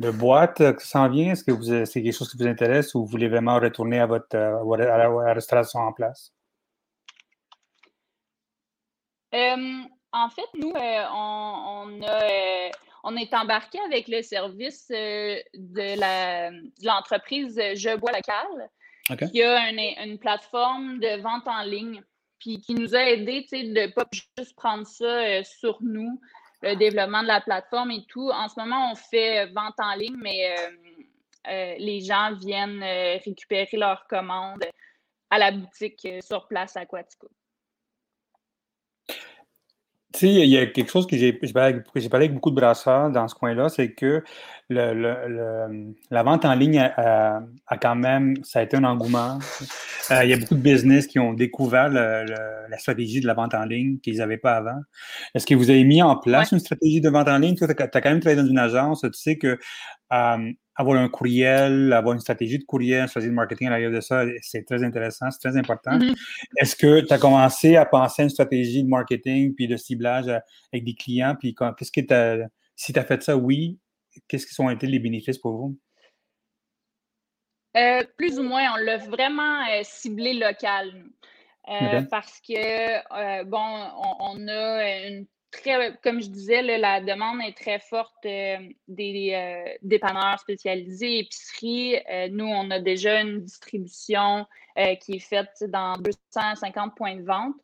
de 0.00 0.10
boîtes 0.10 0.76
qui 0.78 0.86
s'en 0.86 1.08
vient? 1.08 1.32
Est-ce 1.32 1.44
que 1.44 1.84
c'est 1.84 2.02
quelque 2.02 2.16
chose 2.16 2.30
qui 2.30 2.38
vous 2.38 2.46
intéresse 2.46 2.94
ou 2.94 3.00
vous 3.00 3.06
voulez 3.06 3.28
vraiment 3.28 3.60
retourner 3.60 4.00
à 4.00 4.06
votre 4.06 4.36
à 4.36 4.98
la, 4.98 5.34
restauration 5.34 5.80
en 5.80 5.92
place? 5.92 6.32
en 10.12 10.28
fait, 10.30 10.48
nous, 10.54 10.70
euh, 10.70 11.04
on, 11.12 12.02
a, 12.02 12.70
on, 13.04 13.16
est 13.16 13.32
embarqué 13.32 13.78
avec 13.86 14.08
le 14.08 14.22
service 14.22 14.88
euh, 14.90 15.38
de 15.54 16.84
l'entreprise 16.84 17.56
Je 17.56 17.96
bois 17.96 18.10
local, 18.12 19.28
qui 19.30 19.42
a 19.42 19.70
une, 19.70 20.18
plateforme 20.18 20.98
de 20.98 21.20
vente 21.22 21.46
en 21.46 21.62
ligne, 21.62 22.02
puis 22.38 22.60
qui 22.60 22.74
nous 22.74 22.94
a 22.96 23.02
aidé 23.02 23.46
de 23.52 23.80
ne 23.80 23.86
pas 23.92 24.04
juste 24.12 24.56
prendre 24.56 24.86
ça 24.86 25.04
euh, 25.04 25.42
sur 25.44 25.78
nous, 25.80 26.20
le 26.62 26.76
développement 26.76 27.22
de 27.22 27.28
la 27.28 27.40
plateforme 27.40 27.90
et 27.90 28.04
tout. 28.06 28.30
En 28.30 28.48
ce 28.48 28.58
moment, 28.60 28.92
on 28.92 28.94
fait 28.94 29.46
euh, 29.46 29.52
vente 29.54 29.78
en 29.78 29.94
ligne, 29.94 30.16
mais 30.20 30.56
euh, 30.58 30.70
euh, 31.48 31.74
les 31.78 32.00
gens 32.00 32.34
viennent 32.34 32.82
récupérer 33.24 33.76
leurs 33.76 34.06
commandes 34.06 34.64
à 35.30 35.38
la 35.38 35.52
boutique 35.52 36.06
sur 36.22 36.46
place 36.48 36.76
à 36.76 36.84
Quatico. 36.84 37.28
Tu 40.20 40.26
sais, 40.26 40.34
il 40.34 40.50
y 40.50 40.58
a 40.58 40.66
quelque 40.66 40.90
chose 40.90 41.06
que 41.06 41.16
j'ai 41.16 41.32
parlé, 41.32 41.80
avec 42.12 42.34
beaucoup 42.34 42.50
de 42.50 42.54
brasseurs 42.54 43.08
dans 43.08 43.26
ce 43.26 43.34
coin-là, 43.34 43.70
c'est 43.70 43.92
que 43.92 44.22
le, 44.68 45.94
la 46.10 46.22
vente 46.22 46.44
en 46.44 46.54
ligne 46.54 46.78
a, 46.78 47.40
quand 47.80 47.94
même, 47.94 48.34
ça 48.42 48.58
a 48.58 48.62
été 48.64 48.76
un 48.76 48.84
engouement. 48.84 49.38
Euh, 50.10 50.24
il 50.24 50.30
y 50.30 50.32
a 50.32 50.36
beaucoup 50.36 50.56
de 50.56 50.60
business 50.60 51.06
qui 51.06 51.18
ont 51.18 51.32
découvert 51.32 51.88
la 51.88 52.78
stratégie 52.78 53.20
de 53.20 53.26
la 53.26 53.32
vente 53.32 53.54
en 53.54 53.64
ligne 53.64 53.98
qu'ils 54.00 54.18
n'avaient 54.18 54.36
pas 54.36 54.56
avant. 54.56 54.80
Est-ce 55.34 55.46
que 55.46 55.54
vous 55.54 55.70
avez 55.70 55.84
mis 55.84 56.02
en 56.02 56.16
place 56.16 56.52
une 56.52 56.58
stratégie 56.58 57.00
de 57.00 57.08
vente 57.08 57.28
en 57.28 57.38
ligne? 57.38 57.54
Tu 57.54 57.64
as, 57.64 57.74
quand 57.74 58.04
même 58.04 58.20
travaillé 58.20 58.42
dans 58.42 58.48
une 58.48 58.58
agence, 58.58 59.00
tu 59.00 59.08
sais 59.14 59.38
que 59.38 59.58
euh, 60.12 60.52
avoir 60.80 60.98
un 60.98 61.08
courriel, 61.08 61.92
avoir 61.92 62.14
une 62.14 62.20
stratégie 62.20 62.58
de 62.58 62.64
courriel, 62.64 63.02
une 63.02 63.08
stratégie 63.08 63.30
de 63.30 63.34
marketing 63.34 63.68
à 63.68 63.70
l'arrière 63.70 63.90
de 63.90 64.00
ça, 64.00 64.24
c'est 64.40 64.64
très 64.64 64.82
intéressant, 64.82 65.30
c'est 65.30 65.48
très 65.48 65.58
important. 65.58 65.98
Mm-hmm. 65.98 66.16
Est-ce 66.58 66.74
que 66.74 67.00
tu 67.00 67.12
as 67.12 67.18
commencé 67.18 67.76
à 67.76 67.84
penser 67.84 68.22
à 68.22 68.24
une 68.24 68.30
stratégie 68.30 68.82
de 68.82 68.88
marketing 68.88 69.54
puis 69.54 69.68
de 69.68 69.76
ciblage 69.76 70.28
avec 70.28 70.84
des 70.84 70.94
clients? 70.94 71.36
Puis 71.38 71.54
qu'est-ce 71.54 71.92
que 71.92 72.00
tu 72.00 72.50
si 72.76 72.94
tu 72.94 72.98
as 72.98 73.04
fait 73.04 73.22
ça, 73.22 73.36
oui, 73.36 73.78
qu'est-ce 74.26 74.46
qui 74.46 74.54
sont 74.54 74.70
été 74.70 74.86
les 74.86 74.98
bénéfices 74.98 75.38
pour 75.38 75.56
vous? 75.56 75.78
Euh, 77.76 78.02
plus 78.16 78.38
ou 78.38 78.42
moins, 78.42 78.72
on 78.74 78.76
l'a 78.76 78.96
vraiment 78.96 79.66
euh, 79.68 79.82
ciblé 79.82 80.34
local. 80.34 81.04
Euh, 81.68 82.02
parce 82.10 82.40
que, 82.40 83.44
bon, 83.44 83.58
on, 84.20 84.48
a 84.48 85.06
une 85.06 85.26
très, 85.50 85.96
comme 86.02 86.20
je 86.20 86.28
disais, 86.28 86.62
la 86.78 87.00
demande 87.00 87.40
est 87.46 87.56
très 87.56 87.78
forte 87.78 88.22
des 88.22 89.76
dépanneurs 89.82 90.38
spécialisés, 90.38 91.18
épiceries. 91.18 91.96
nous, 92.30 92.46
on 92.46 92.70
a 92.70 92.78
déjà 92.78 93.20
une 93.20 93.40
distribution 93.40 94.46
qui 95.00 95.16
est 95.16 95.26
faite 95.26 95.64
dans 95.68 95.96
250 95.98 96.94
points 96.94 97.16
de 97.16 97.24
vente. 97.24 97.54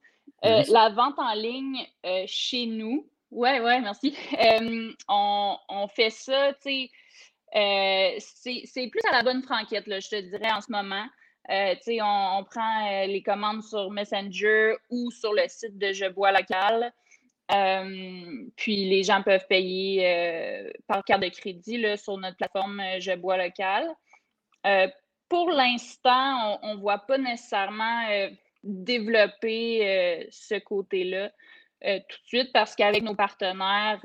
la 0.42 0.90
vente 0.90 1.18
en 1.18 1.34
ligne 1.34 1.86
chez 2.26 2.66
nous, 2.66 3.08
ouais, 3.30 3.60
ouais, 3.60 3.80
merci. 3.80 4.16
on, 5.08 5.56
on, 5.68 5.88
fait 5.88 6.10
ça, 6.10 6.52
tu 6.54 6.70
sais 6.70 6.90
euh, 7.54 8.16
c'est 8.18 8.88
plus 8.88 9.00
à 9.08 9.12
la 9.12 9.22
bonne 9.22 9.42
franquette, 9.42 9.86
là, 9.86 10.00
je 10.00 10.08
te 10.08 10.20
dirais, 10.20 10.50
en 10.52 10.60
ce 10.60 10.70
moment. 10.70 11.06
on, 11.48 12.44
prend 12.44 13.06
les 13.06 13.22
commandes 13.22 13.62
sur 13.62 13.90
Messenger 13.90 14.74
ou 14.90 15.10
sur 15.10 15.32
le 15.32 15.44
site 15.48 15.78
de 15.78 15.92
Je 15.92 16.06
bois 16.06 16.32
local. 16.32 16.92
Puis 17.48 18.88
les 18.88 19.02
gens 19.04 19.22
peuvent 19.22 19.46
payer 19.48 20.68
par 20.86 21.04
carte 21.04 21.22
de 21.22 21.28
crédit 21.28 21.78
là, 21.78 21.96
sur 21.96 22.18
notre 22.18 22.36
plateforme 22.36 22.82
Je 22.98 23.14
bois 23.14 23.36
local. 23.36 23.88
pour 25.28 25.50
l'instant, 25.50 26.58
on 26.62 26.74
ne 26.74 26.80
voit 26.80 26.98
pas 26.98 27.18
nécessairement 27.18 28.02
développer 28.64 30.26
ce 30.30 30.58
côté-là 30.58 31.30
tout 31.80 32.18
de 32.22 32.26
suite 32.26 32.52
parce 32.52 32.74
qu'avec 32.74 33.04
nos 33.04 33.14
partenaires, 33.14 34.00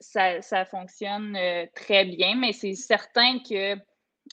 ça, 0.00 0.64
fonctionne 0.64 1.36
euh, 1.36 1.66
très 1.74 2.04
bien, 2.04 2.36
mais 2.36 2.52
c'est 2.52 2.74
certain 2.74 3.38
que 3.38 3.74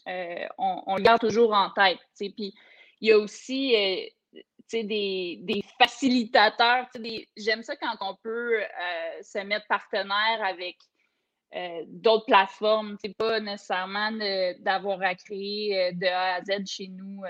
euh, 0.08 0.48
on, 0.58 0.96
le 0.98 1.02
garde 1.02 1.22
toujours 1.22 1.54
en 1.54 1.70
tête. 1.72 2.00
Puis 2.18 2.54
il 3.02 3.10
y 3.10 3.12
a 3.12 3.18
aussi 3.18 3.76
euh, 3.76 4.06
des, 4.72 5.40
des, 5.42 5.64
facilitateurs. 5.80 6.88
J'aime 7.38 7.64
ça 7.64 7.76
quand 7.76 7.96
on 8.02 8.16
peut 8.16 8.60
se 9.22 9.40
mettre 9.40 9.68
partenaire 9.68 10.44
avec 10.44 10.78
d'autres 11.88 12.26
plateformes. 12.26 12.98
C'est 13.04 13.16
pas 13.16 13.40
nécessairement 13.40 14.12
d'avoir 14.60 15.02
à 15.02 15.16
créer 15.16 15.94
de 15.94 16.08
A 16.08 16.36
à 16.36 16.42
Z 16.42 16.66
chez 16.68 16.88
nous 16.88 17.24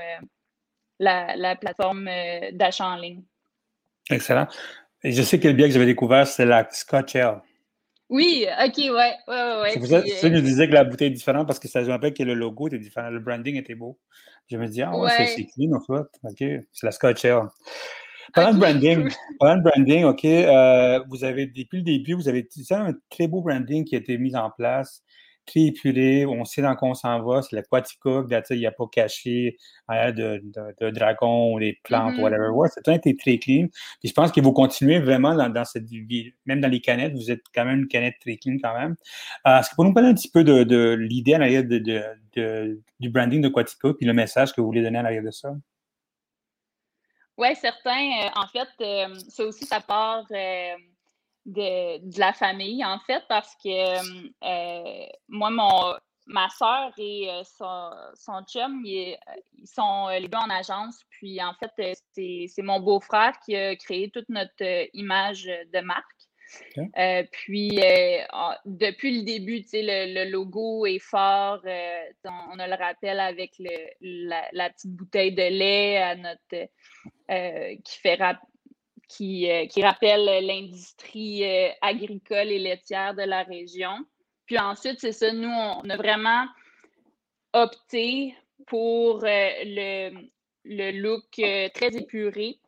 la, 1.00 1.56
plateforme 1.56 2.10
d'achat 2.54 2.88
en 2.88 2.96
ligne. 2.96 3.24
Excellent. 4.10 4.48
Et 5.04 5.12
je 5.12 5.22
sais 5.22 5.40
que 5.40 5.48
le 5.48 5.54
bien 5.54 5.68
que 5.68 5.74
j'avais 5.74 5.86
découvert, 5.86 6.28
c'est 6.28 6.46
la 6.46 6.68
Scotch 6.72 7.16
oui, 8.10 8.46
ok, 8.64 8.78
ouais, 8.78 8.92
ouais, 8.92 9.62
ouais. 9.62 9.72
C'est 9.72 9.80
pour 9.80 9.88
ça, 9.88 10.02
que 10.02 10.08
je 10.08 10.28
euh, 10.28 10.42
disais 10.42 10.68
que 10.68 10.74
la 10.74 10.84
bouteille 10.84 11.08
est 11.08 11.12
différente 11.12 11.48
parce 11.48 11.58
que 11.58 11.68
ça 11.68 11.82
je 11.82 11.88
me 11.88 11.92
rappelle 11.92 12.14
que 12.14 12.22
le 12.22 12.36
logo 12.36 12.68
était 12.68 12.78
différent, 12.78 13.10
le 13.10 13.20
branding 13.20 13.56
était 13.56 13.74
beau. 13.74 13.98
Je 14.48 14.58
me 14.58 14.68
dis, 14.68 14.82
ah 14.82 14.98
ouais, 14.98 15.10
c'est 15.36 15.46
clean 15.46 15.74
en 15.74 15.82
fait. 15.82 16.08
Ok, 16.24 16.38
c'est 16.72 16.84
la 16.84 16.92
Scotch 16.92 17.26
Air. 17.26 17.50
Parlant 18.34 18.54
de 18.54 18.60
branding, 18.60 19.10
parlant 19.40 19.58
de 19.58 19.70
branding, 19.70 20.04
ok, 20.04 20.26
euh, 20.26 21.00
vous 21.10 21.24
avez, 21.24 21.46
depuis 21.46 21.78
le 21.78 21.84
début, 21.84 22.14
vous 22.14 22.28
avez 22.28 22.48
un 22.72 22.94
très 23.10 23.28
beau 23.28 23.42
branding 23.42 23.86
qui 23.86 23.96
a 23.96 24.00
été 24.00 24.18
mis 24.18 24.36
en 24.36 24.50
place 24.50 25.04
très 25.46 25.62
épuré, 25.62 26.26
on 26.26 26.44
sait 26.46 26.62
dans 26.62 26.76
quoi 26.76 26.90
on 26.90 26.94
s'en 26.94 27.22
va, 27.22 27.42
c'est 27.42 27.56
l'aquatica, 27.56 28.24
il 28.52 28.58
n'y 28.58 28.66
a 28.66 28.72
pas 28.72 28.86
caché 28.92 29.58
de, 29.90 30.42
de, 30.44 30.76
de 30.82 30.90
dragons 30.90 31.54
ou 31.54 31.60
des 31.60 31.80
plantes, 31.84 32.16
mm-hmm. 32.16 32.22
whatever. 32.22 32.50
Ouais, 32.50 32.68
c'est 32.74 32.82
tout 32.84 32.92
été 32.92 33.16
très 33.16 33.38
clean. 33.38 33.68
Puis 34.00 34.10
je 34.10 34.14
pense 34.14 34.32
que 34.32 34.42
vous 34.42 34.54
continuez 34.54 35.00
vraiment 35.00 35.36
dans, 35.36 35.50
dans 35.50 35.66
cette 35.66 35.86
vie, 35.86 36.34
même 36.46 36.62
dans 36.62 36.68
les 36.68 36.82
canettes, 36.82 37.14
vous 37.14 37.32
êtes 37.32 37.44
quand 37.54 37.66
même 37.66 37.82
une 37.82 37.88
canette 37.88 38.16
très 38.20 38.38
clean 38.38 38.58
quand 38.62 38.78
même. 38.78 38.96
Euh, 39.48 39.60
est-ce 39.60 39.70
que 39.70 39.76
vous 39.78 39.86
nous 39.86 39.94
parler 39.94 40.10
un 40.10 40.16
petit 40.16 40.30
peu 40.30 40.44
de, 40.44 40.64
de 40.64 40.94
l'idée 40.94 41.36
à 41.36 41.38
l'arrière 41.38 41.64
de, 41.64 42.82
du 43.00 43.10
branding 43.10 43.42
de 43.42 43.50
Quatica, 43.50 43.94
puis 43.94 44.06
le 44.06 44.14
message 44.14 44.54
que 44.54 44.62
vous 44.62 44.68
voulez 44.68 44.82
donner 44.82 45.00
à 45.00 45.04
l'arrière 45.04 45.24
de 45.24 45.32
ça? 45.32 45.54
Oui, 47.38 47.50
certain. 47.56 47.92
Euh, 47.92 48.30
en 48.36 48.48
fait, 48.48 48.68
ça 49.30 49.44
aussi, 49.44 49.66
ça 49.66 49.82
part 49.82 50.26
de, 51.46 52.20
la 52.20 52.34
famille, 52.34 52.84
en 52.84 53.00
fait, 53.00 53.24
parce 53.30 53.56
que 53.64 53.70
euh, 53.70 55.08
moi, 55.28 55.50
mon, 55.50 55.96
ma 56.28 56.50
soeur 56.50 56.92
et 56.98 57.30
euh, 57.30 57.44
son, 57.44 58.44
chum, 58.48 58.82
ils, 58.84 59.18
sont 59.66 60.10
euh, 60.10 60.20
les 60.20 60.28
deux 60.28 60.38
en 60.38 60.50
agence. 60.50 61.02
Puis, 61.12 61.42
en 61.42 61.54
fait, 61.54 61.98
c'est 62.14 62.62
mon 62.62 62.80
beau-frère 62.80 63.34
qui 63.46 63.56
a 63.56 63.76
créé 63.76 64.10
toute 64.10 64.30
notre 64.30 64.90
image 64.94 65.46
de 65.46 65.80
marque. 65.82 66.06
puis, 67.32 67.80
depuis 68.66 69.20
le 69.20 69.24
début, 69.24 69.64
le, 69.74 70.26
le, 70.26 70.32
logo 70.32 70.86
est 70.86 71.00
fort. 71.00 71.62
On, 71.64 72.60
a 72.60 72.68
le 72.68 72.76
rappel 72.76 73.20
avec 73.20 73.54
le, 73.60 74.30
la, 74.52 74.70
petite 74.72 74.96
bouteille 74.96 75.34
de 75.34 75.44
lait 75.44 75.98
à 75.98 76.16
notre, 76.16 76.70
qui 77.84 78.00
fait 78.00 78.18
qui, 79.08 79.50
euh, 79.50 79.66
qui 79.68 79.84
rappelle 79.84 80.46
l'industrie 80.46 81.44
euh, 81.44 81.70
agricole 81.82 82.50
et 82.50 82.60
laitière 82.60 83.14
de 83.14 83.24
la 83.24 83.44
région. 83.44 84.06
Puis 84.46 84.58
ensuite, 84.58 85.00
c'est 85.00 85.12
ça, 85.12 85.32
nous, 85.32 85.50
on 85.50 85.90
a 85.90 85.98
vraiment 85.98 86.46
opté 87.54 88.36
pour 88.68 89.24
euh, 89.24 89.50
le, 89.64 90.12
le, 90.64 90.92
look 90.92 91.30
très 91.32 91.96
épuré. 91.96 92.60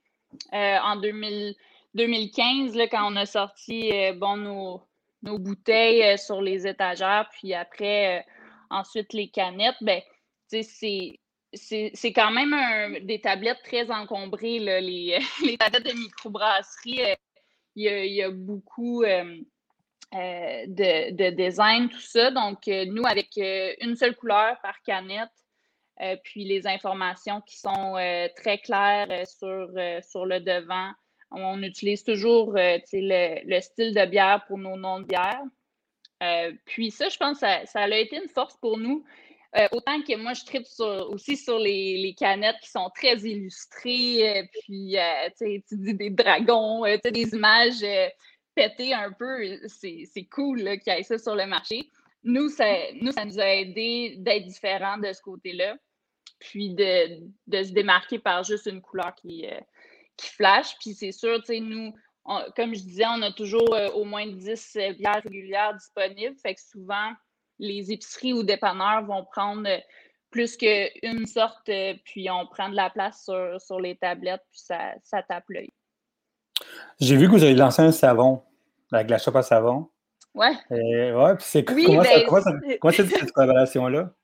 en 0.51 0.95
2015, 0.95 2.75
là, 2.75 2.87
quand 2.87 3.11
on 3.11 3.15
a 3.15 3.25
sorti 3.25 3.91
bon, 4.15 4.37
nos, 4.37 4.81
nos 5.23 5.37
bouteilles 5.37 6.17
sur 6.17 6.41
les 6.41 6.65
étagères, 6.67 7.29
puis 7.31 7.53
après, 7.53 8.25
ensuite 8.69 9.13
les 9.13 9.29
canettes, 9.29 9.77
ben, 9.81 10.01
c'est 10.47 11.19
c'est 11.57 12.13
quand 12.13 12.31
même 12.31 13.05
des 13.05 13.19
tablettes 13.19 13.61
très 13.63 13.91
encombrées, 13.91 14.59
les, 14.59 15.19
les, 15.43 15.57
tablettes 15.57 15.85
de 15.85 15.93
microbrasserie. 15.93 17.01
Euh, 17.03 17.15
il 17.75 18.13
y, 18.13 18.23
a, 18.23 18.31
beaucoup 18.31 19.03
euh, 19.03 19.37
euh, 20.15 20.63
de, 20.67 21.11
de, 21.11 21.29
design, 21.29 21.89
tout 21.89 21.99
ça. 21.99 22.31
Donc, 22.31 22.65
nous, 22.67 23.05
avec 23.05 23.37
une 23.81 23.95
seule 23.95 24.15
couleur 24.15 24.59
par 24.61 24.81
canette, 24.81 25.29
puis 26.23 26.43
les 26.43 26.65
informations 26.67 27.41
qui 27.41 27.57
sont 27.57 27.95
très 28.35 28.57
claires 28.59 29.27
sur, 29.27 29.69
sur 30.01 30.25
le 30.25 30.39
devant. 30.39 30.91
On 31.29 31.61
utilise 31.61 32.03
toujours 32.03 32.53
le, 32.53 33.45
le, 33.45 33.59
style 33.59 33.93
de 33.93 34.05
bière 34.05 34.43
pour 34.47 34.57
nos 34.57 34.77
noms 34.77 35.01
de 35.01 35.05
bière. 35.05 35.43
puis 36.65 36.89
ça, 36.89 37.09
je 37.09 37.17
pense 37.17 37.39
que 37.39 37.45
ça, 37.45 37.65
ça, 37.65 37.81
a 37.81 37.89
été 37.89 38.15
une 38.15 38.29
force 38.29 38.57
pour 38.57 38.77
nous. 38.77 39.03
Euh, 39.57 39.67
autant 39.71 40.01
que 40.01 40.15
moi, 40.17 40.33
je 40.33 40.45
tripe 40.45 40.67
aussi 41.09 41.35
sur 41.35 41.57
les, 41.57 42.13
canettes 42.17 42.59
qui 42.61 42.69
sont 42.69 42.91
très 42.93 43.15
illustrées, 43.17 44.39
euh, 44.39 44.43
puis 44.61 44.97
euh, 44.97 45.29
tu 45.37 45.77
dis 45.77 45.95
des 45.95 46.11
dragons, 46.11 46.83
des 46.83 47.29
images 47.33 47.83
pétées 48.53 48.93
un 48.93 49.11
peu, 49.11 49.57
c'est 49.67 50.27
cool 50.31 50.59
qu'il 50.79 50.93
y 50.93 50.97
ait 50.97 51.03
ça 51.03 51.17
sur 51.17 51.35
le 51.35 51.47
marché. 51.47 51.89
Nous, 52.23 52.49
ça 52.49 52.65
nous, 53.01 53.11
ça 53.11 53.25
nous 53.25 53.39
a 53.39 53.47
aidé 53.47 54.15
d'être 54.19 54.45
différents 54.45 54.97
de 54.97 55.11
ce 55.11 55.21
côté-là, 55.21 55.75
puis 56.39 56.75
de, 56.75 57.63
se 57.63 57.71
démarquer 57.71 58.19
par 58.19 58.43
juste 58.43 58.67
une 58.67 58.81
couleur 58.81 59.15
qui, 59.15 59.47
qui 60.17 60.27
flash. 60.27 60.75
Puis 60.79 60.93
c'est 60.93 61.11
sûr, 61.11 61.41
nous, 61.49 61.93
comme 62.55 62.75
je 62.75 62.81
disais, 62.81 63.05
on 63.07 63.21
a 63.23 63.31
toujours 63.31 63.75
au 63.95 64.03
moins 64.03 64.27
10 64.27 64.77
bières 64.99 65.21
régulières 65.23 65.75
disponibles, 65.75 66.35
fait 66.43 66.53
que 66.53 66.61
souvent, 66.61 67.13
les 67.59 67.91
épiceries 67.91 68.33
ou 68.33 68.43
dépanneurs 68.43 69.05
vont 69.05 69.25
prendre 69.25 69.67
plus 70.29 70.57
qu'une 70.57 71.25
sorte, 71.25 71.69
puis 72.05 72.29
on 72.29 72.45
prend 72.47 72.69
de 72.69 72.75
la 72.75 72.89
place 72.89 73.23
sur, 73.59 73.79
les 73.79 73.95
tablettes, 73.95 74.43
puis 74.51 74.61
ça, 74.61 74.93
ça 75.03 75.23
tape 75.23 75.45
l'œil. 75.49 75.71
J'ai 76.99 77.15
vu 77.15 77.27
que 77.27 77.31
vous 77.31 77.43
avez 77.43 77.53
lancé 77.53 77.81
un 77.81 77.91
savon, 77.91 78.43
avec 78.91 79.09
la 79.09 79.17
chope 79.17 79.35
à 79.35 79.43
savon. 79.43 79.89
Ouais. 80.33 80.53
ouais, 80.69 81.35
puis 81.35 81.45
c'est 81.47 81.63
comment, 81.63 82.03
ça, 82.03 82.13
ben, 82.51 82.77
comment, 82.79 82.91
cette 82.91 83.31
collaboration-là? 83.31 84.11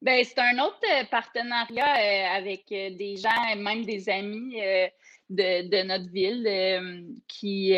Ben, 0.00 0.24
c'est 0.24 0.38
un 0.38 0.56
autre 0.60 0.78
euh, 0.88 1.04
partenariat 1.10 1.96
euh, 1.96 2.36
avec 2.38 2.70
euh, 2.70 2.90
des 2.90 3.16
gens, 3.16 3.56
même 3.56 3.84
des 3.84 4.08
amis 4.08 4.54
de, 5.30 5.82
notre 5.84 6.10
ville 6.10 7.18
qui, 7.26 7.74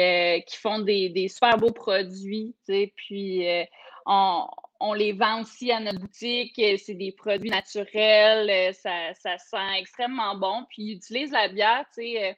qui 0.46 0.56
font 0.56 0.78
des, 0.80 1.08
des, 1.08 1.28
super 1.28 1.56
beaux 1.56 1.72
produits, 1.72 2.54
puis 2.96 3.46
on, 4.06 4.92
les 4.94 5.12
vend 5.12 5.42
aussi 5.42 5.70
à 5.72 5.80
notre 5.80 6.00
boutique. 6.00 6.58
Euh, 6.58 6.76
c'est 6.78 6.94
des 6.94 7.12
produits 7.12 7.50
naturels. 7.50 8.50
Euh, 8.50 8.72
ça, 8.72 9.38
sent 9.38 9.78
extrêmement 9.78 10.36
bon. 10.36 10.64
Puis 10.68 10.82
ils 10.82 10.92
utilisent 10.96 11.32
la 11.32 11.48
bière. 11.48 11.84
Euh, 11.98 12.32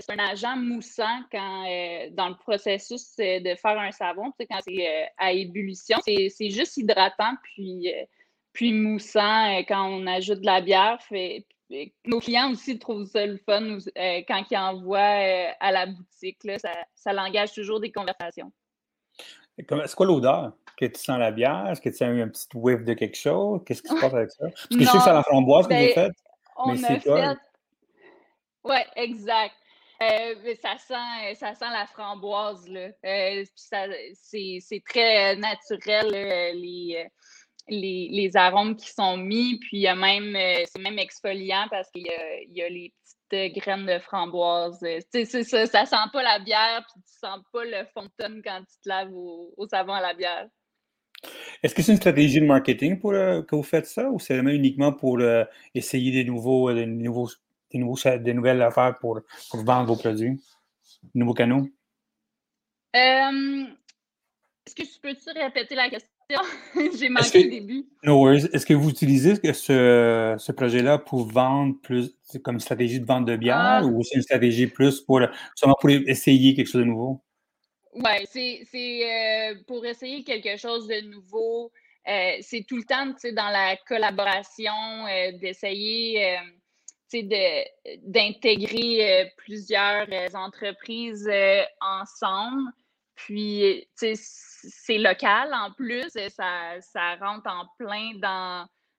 c'est 0.00 0.12
un 0.12 0.18
agent 0.18 0.56
moussant 0.56 1.20
dans 1.32 2.28
le 2.28 2.36
processus 2.36 3.16
de 3.16 3.54
faire 3.54 3.78
un 3.78 3.92
savon, 3.92 4.32
quand 4.38 4.60
c'est 4.66 5.08
à 5.18 5.32
ébullition. 5.32 5.98
C'est 6.04 6.50
juste 6.50 6.78
hydratant 6.78 7.34
puis, 7.42 7.92
puis 8.54 8.72
moussant 8.72 9.58
quand 9.68 9.88
on 9.88 10.06
ajoute 10.06 10.40
de 10.40 10.46
la 10.46 10.62
bière. 10.62 11.02
Fait, 11.02 11.44
nos 12.06 12.20
clients 12.20 12.52
aussi 12.52 12.78
trouvent 12.78 13.06
ça 13.06 13.26
le 13.26 13.38
fun 13.38 13.78
quand 14.28 14.44
ils 14.50 14.56
envoient 14.56 15.54
à 15.60 15.72
la 15.72 15.86
boutique. 15.86 16.38
ça, 16.58 16.70
ça 16.94 17.12
l'engage 17.12 17.52
toujours 17.52 17.80
des 17.80 17.92
conversations. 17.92 18.52
C'est 19.56 19.94
quoi 19.94 20.06
l'odeur? 20.06 20.52
que 20.76 20.86
tu 20.86 21.00
sens 21.00 21.18
la 21.18 21.30
bière? 21.30 21.68
Est-ce 21.70 21.80
que 21.80 21.88
tu 21.88 22.04
eu 22.04 22.22
un 22.22 22.28
petit 22.28 22.48
whiff 22.54 22.82
de 22.84 22.94
quelque 22.94 23.16
chose? 23.16 23.60
Qu'est-ce 23.64 23.82
qui 23.82 23.88
se 23.88 24.00
passe 24.00 24.14
avec 24.14 24.30
ça? 24.30 24.44
Parce 24.44 24.66
que 24.66 24.80
je 24.80 24.84
sais 24.84 24.98
que 24.98 25.04
c'est 25.04 25.12
la 25.12 25.22
framboise 25.22 25.68
que 25.68 25.74
vous 25.74 25.80
ben, 25.80 25.94
faite. 25.94 26.12
On 26.56 26.74
mais 26.74 26.84
a 26.84 27.00
fait. 27.00 27.38
Oui, 28.64 28.76
exact. 28.96 29.54
Euh, 30.02 30.54
ça, 30.60 30.76
sent, 30.78 31.34
ça 31.36 31.54
sent 31.54 31.70
la 31.70 31.86
framboise. 31.86 32.68
Là. 32.68 32.88
Euh, 33.04 33.44
c'est 33.54 34.82
très 34.88 35.36
naturel, 35.36 36.08
les, 36.10 37.08
les, 37.68 38.08
les, 38.10 38.36
arômes 38.36 38.76
qui 38.76 38.90
sont 38.90 39.16
mis. 39.16 39.58
Puis 39.60 39.78
il 39.78 39.80
y 39.80 39.88
a 39.88 39.94
même, 39.94 40.36
c'est 40.66 40.80
même 40.80 40.98
exfoliant 40.98 41.66
parce 41.70 41.90
qu'il 41.90 42.02
y, 42.02 42.58
y 42.58 42.62
a, 42.62 42.68
les 42.68 42.92
graines 43.32 43.86
de 43.86 43.98
framboise. 43.98 44.78
Euh, 44.82 45.00
c'est 45.10 45.24
ça, 45.44 45.66
ça 45.66 45.86
sent 45.86 46.10
pas 46.12 46.22
la 46.22 46.38
bière, 46.38 46.84
puis 46.92 47.02
tu 47.02 47.18
sens 47.18 47.40
pas 47.52 47.64
le 47.64 47.84
fond 47.94 48.04
de 48.04 48.10
tonne 48.18 48.42
quand 48.44 48.60
tu 48.60 48.78
te 48.82 48.88
laves 48.88 49.12
au, 49.12 49.66
savon 49.68 49.94
à 49.94 50.00
la 50.00 50.14
bière. 50.14 50.48
Est-ce 51.62 51.74
que 51.74 51.82
c'est 51.82 51.92
une 51.92 51.98
stratégie 51.98 52.40
de 52.40 52.46
marketing 52.46 52.98
pour, 52.98 53.12
que 53.12 53.54
vous 53.54 53.62
faites 53.62 53.86
ça 53.86 54.10
ou 54.10 54.18
c'est 54.18 54.34
vraiment 54.34 54.50
uniquement 54.50 54.92
pour 54.92 55.20
essayer 55.74 56.10
des 56.10 56.24
nouveaux, 56.24 56.72
des 56.72 56.86
nouveaux, 56.86 57.30
des, 57.70 57.78
nouveaux, 57.78 57.98
des 58.18 58.34
nouvelles 58.34 58.60
affaires 58.60 58.98
pour, 58.98 59.20
pour, 59.50 59.64
vendre 59.64 59.86
vos 59.86 59.96
produits, 59.96 60.42
nouveaux 61.14 61.34
canaux? 61.34 61.68
Est-ce 62.92 64.74
que 64.74 64.82
tu 64.82 65.00
peux-tu 65.00 65.30
répéter 65.38 65.76
la 65.76 65.90
question? 65.90 66.11
J'ai 66.98 67.08
manqué 67.08 67.44
le 67.44 67.50
début. 67.50 67.84
No 68.02 68.30
Est-ce 68.30 68.66
que 68.66 68.74
vous 68.74 68.90
utilisez 68.90 69.34
ce, 69.52 70.34
ce 70.38 70.52
projet-là 70.52 70.98
pour 70.98 71.26
vendre 71.26 71.74
plus, 71.82 72.14
comme 72.42 72.60
stratégie 72.60 73.00
de 73.00 73.06
vente 73.06 73.26
de 73.26 73.36
bière 73.36 73.80
ah. 73.82 73.84
ou 73.84 74.02
c'est 74.02 74.16
une 74.16 74.22
stratégie 74.22 74.66
plus 74.66 75.00
pour, 75.00 75.20
pour 75.80 75.90
essayer 75.90 76.54
quelque 76.54 76.68
chose 76.68 76.80
de 76.80 76.86
nouveau? 76.86 77.22
Oui, 77.94 78.26
c'est 78.30 79.52
euh, 79.52 79.54
pour 79.66 79.84
essayer 79.84 80.24
quelque 80.24 80.56
chose 80.56 80.86
de 80.86 81.00
nouveau. 81.02 81.70
Euh, 82.08 82.36
c'est 82.40 82.64
tout 82.66 82.76
le 82.76 82.84
temps 82.84 83.06
dans 83.06 83.50
la 83.50 83.76
collaboration 83.86 84.72
euh, 85.06 85.32
d'essayer 85.38 86.38
d'intégrer 88.04 89.30
plusieurs 89.36 90.06
entreprises 90.34 91.30
ensemble. 91.82 92.72
Puis, 93.24 93.88
c'est 93.94 94.98
local 94.98 95.52
en 95.54 95.72
plus, 95.72 96.08
ça, 96.10 96.80
ça, 96.80 97.16
rentre 97.20 97.48
en 97.48 97.66
plein 97.78 98.12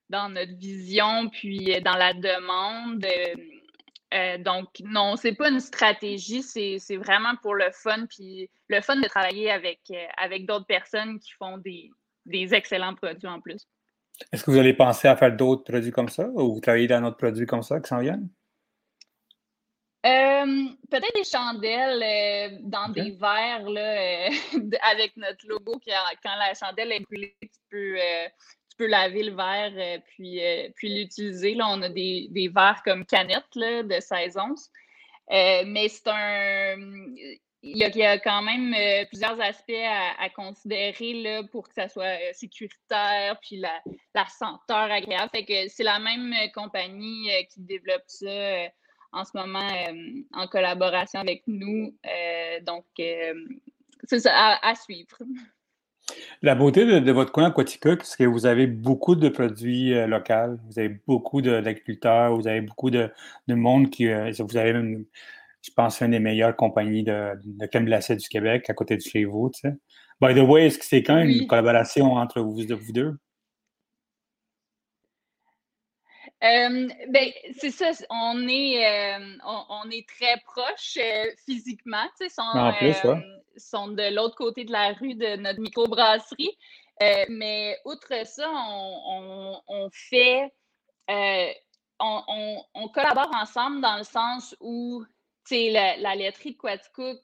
dans, 0.09 0.29
notre 0.29 0.55
vision, 0.57 1.29
puis 1.29 1.81
dans 1.81 1.95
la 1.95 2.13
demande. 2.13 3.05
Euh, 4.13 4.37
donc, 4.37 4.67
non, 4.83 5.15
c'est 5.15 5.33
pas 5.33 5.49
une 5.49 5.59
stratégie, 5.59 6.43
c'est 6.43 6.97
vraiment 6.97 7.35
pour 7.41 7.55
le 7.55 7.69
fun, 7.71 8.05
puis 8.07 8.49
le 8.69 8.81
fun 8.81 8.97
de 8.97 9.07
travailler 9.07 9.49
avec, 9.51 9.79
euh, 9.91 10.05
avec 10.17 10.45
d'autres 10.45 10.67
personnes 10.67 11.19
qui 11.19 11.31
font 11.31 11.57
des, 11.57 11.89
excellents 12.53 12.95
produits 12.95 13.27
en 13.27 13.41
plus. 13.41 13.67
Est-ce 14.31 14.43
que 14.43 14.51
vous 14.51 14.59
allez 14.59 14.73
penser 14.73 15.07
à 15.07 15.15
faire 15.15 15.35
d'autres 15.35 15.63
produits 15.63 15.91
comme 15.91 16.09
ça 16.09 16.29
ou 16.29 16.53
vous 16.53 16.59
travaillez 16.61 16.87
dans 16.87 17.01
d'autres 17.01 17.17
produits 17.17 17.47
comme 17.47 17.63
ça 17.63 17.81
qui 17.81 17.89
s'en 17.89 17.99
viennent? 17.99 18.29
Euh, 20.05 20.65
peut-être 20.91 21.15
des 21.15 21.23
chandelles 21.23 22.59
dans 22.61 22.89
des 22.89 23.11
verres 23.11 23.69
là, 23.69 24.29
avec 24.91 25.15
notre 25.15 25.47
logo. 25.47 25.79
quand 25.85 26.35
la 26.35 26.53
chandelle 26.53 26.91
est 26.91 26.99
brûlée, 26.99 27.37
tu 27.41 27.59
peux, 27.69 27.97
tu 28.73 28.77
peux 28.77 28.87
laver 28.87 29.23
le 29.23 29.35
verre 29.35 29.73
euh, 29.75 29.99
puis, 30.07 30.43
euh, 30.43 30.67
puis 30.75 30.89
l'utiliser. 30.89 31.53
Là, 31.53 31.67
on 31.69 31.81
a 31.83 31.89
des, 31.89 32.27
des 32.31 32.47
verres 32.47 32.81
comme 32.83 33.05
canettes 33.05 33.55
là, 33.55 33.83
de 33.83 33.99
16 33.99 34.37
onces. 34.37 34.71
Euh, 35.31 35.63
mais 35.67 35.87
c'est 35.89 36.07
un. 36.07 36.75
Il 37.65 37.77
y, 37.77 38.03
a, 38.03 38.19
quand 38.19 38.41
même 38.41 38.75
plusieurs 39.07 39.39
aspects 39.39 39.71
à, 39.71 40.29
considérer 40.31 41.13
là, 41.13 41.43
pour 41.49 41.69
que 41.69 41.73
ça 41.73 41.87
soit 41.87 42.17
sécuritaire, 42.33 43.39
puis 43.41 43.55
la, 43.55 43.81
la 44.13 44.25
senteur 44.27 44.91
agréable. 44.91 45.29
Fait 45.31 45.45
que 45.45 45.69
c'est 45.69 45.83
la 45.83 45.97
même 45.97 46.35
compagnie 46.53 47.29
qui 47.53 47.61
développe 47.61 48.03
ça 48.07 48.67
en 49.13 49.23
ce 49.23 49.31
moment 49.35 49.69
en 50.33 50.47
collaboration 50.47 51.19
avec 51.19 51.43
nous. 51.47 51.95
donc, 52.65 52.85
c'est 52.97 54.19
ça 54.19 54.59
à 54.61 54.75
suivre. 54.75 55.17
La 56.41 56.55
beauté 56.55 56.85
de, 56.85 57.11
votre 57.11 57.31
coin 57.31 57.45
Aquatica, 57.45 57.95
c'est 58.03 58.17
que 58.17 58.29
vous 58.29 58.45
avez 58.45 58.67
beaucoup 58.67 59.15
de 59.15 59.29
produits 59.29 59.93
euh, 59.93 60.07
locaux, 60.07 60.57
vous 60.67 60.79
avez 60.79 60.99
beaucoup 61.07 61.41
d'agriculteurs, 61.41 62.35
vous 62.35 62.47
avez 62.47 62.61
beaucoup 62.61 62.89
de, 62.89 63.09
monde 63.47 63.89
qui. 63.89 64.07
Euh, 64.09 64.31
vous 64.39 64.57
avez 64.57 64.73
même, 64.73 65.05
je 65.61 65.71
pense, 65.71 66.01
une 66.01 66.11
des 66.11 66.19
meilleures 66.19 66.55
compagnies 66.55 67.03
de, 67.03 67.31
de 67.45 67.65
crème 67.67 67.85
glacée 67.85 68.17
du 68.17 68.27
Québec 68.27 68.69
à 68.69 68.73
côté 68.73 68.97
de 68.97 69.01
chez 69.01 69.23
vous. 69.23 69.49
Tu 69.53 69.61
sais. 69.61 69.73
By 70.21 70.35
the 70.35 70.45
way, 70.45 70.67
est-ce 70.67 70.77
que 70.77 70.85
c'est 70.85 71.03
quand 71.03 71.15
même 71.15 71.29
une 71.29 71.47
collaboration 71.47 72.13
entre 72.13 72.41
vous, 72.41 72.55
vous 72.55 72.91
deux? 72.91 73.17
Euh, 76.43 76.89
ben, 77.07 77.31
c'est 77.57 77.71
ça, 77.71 77.91
on 78.09 78.47
est, 78.49 78.85
euh, 78.85 79.37
on, 79.45 79.89
est 79.89 80.05
très 80.07 80.37
proches 80.41 80.97
euh, 80.97 81.31
physiquement. 81.45 82.05
Ils 82.19 82.29
sont, 82.29 83.21
sont 83.55 83.87
de 83.87 84.13
l'autre 84.13 84.35
côté 84.35 84.65
de 84.65 84.71
la 84.73 84.91
rue 84.91 85.15
de 85.15 85.37
notre 85.37 85.61
microbrasserie. 85.61 86.57
mais 87.29 87.77
outre 87.85 88.25
ça, 88.25 88.49
on, 88.51 89.61
on 89.67 89.89
fait. 89.89 90.51
On, 91.99 92.87
collabore 92.93 93.31
ensemble 93.33 93.79
dans 93.79 93.97
le 93.97 94.03
sens 94.03 94.53
où 94.59 95.05
la, 95.49 95.95
la 95.95 96.15
laiterie 96.15 96.51
de 96.51 96.57
Quaticook, 96.57 97.21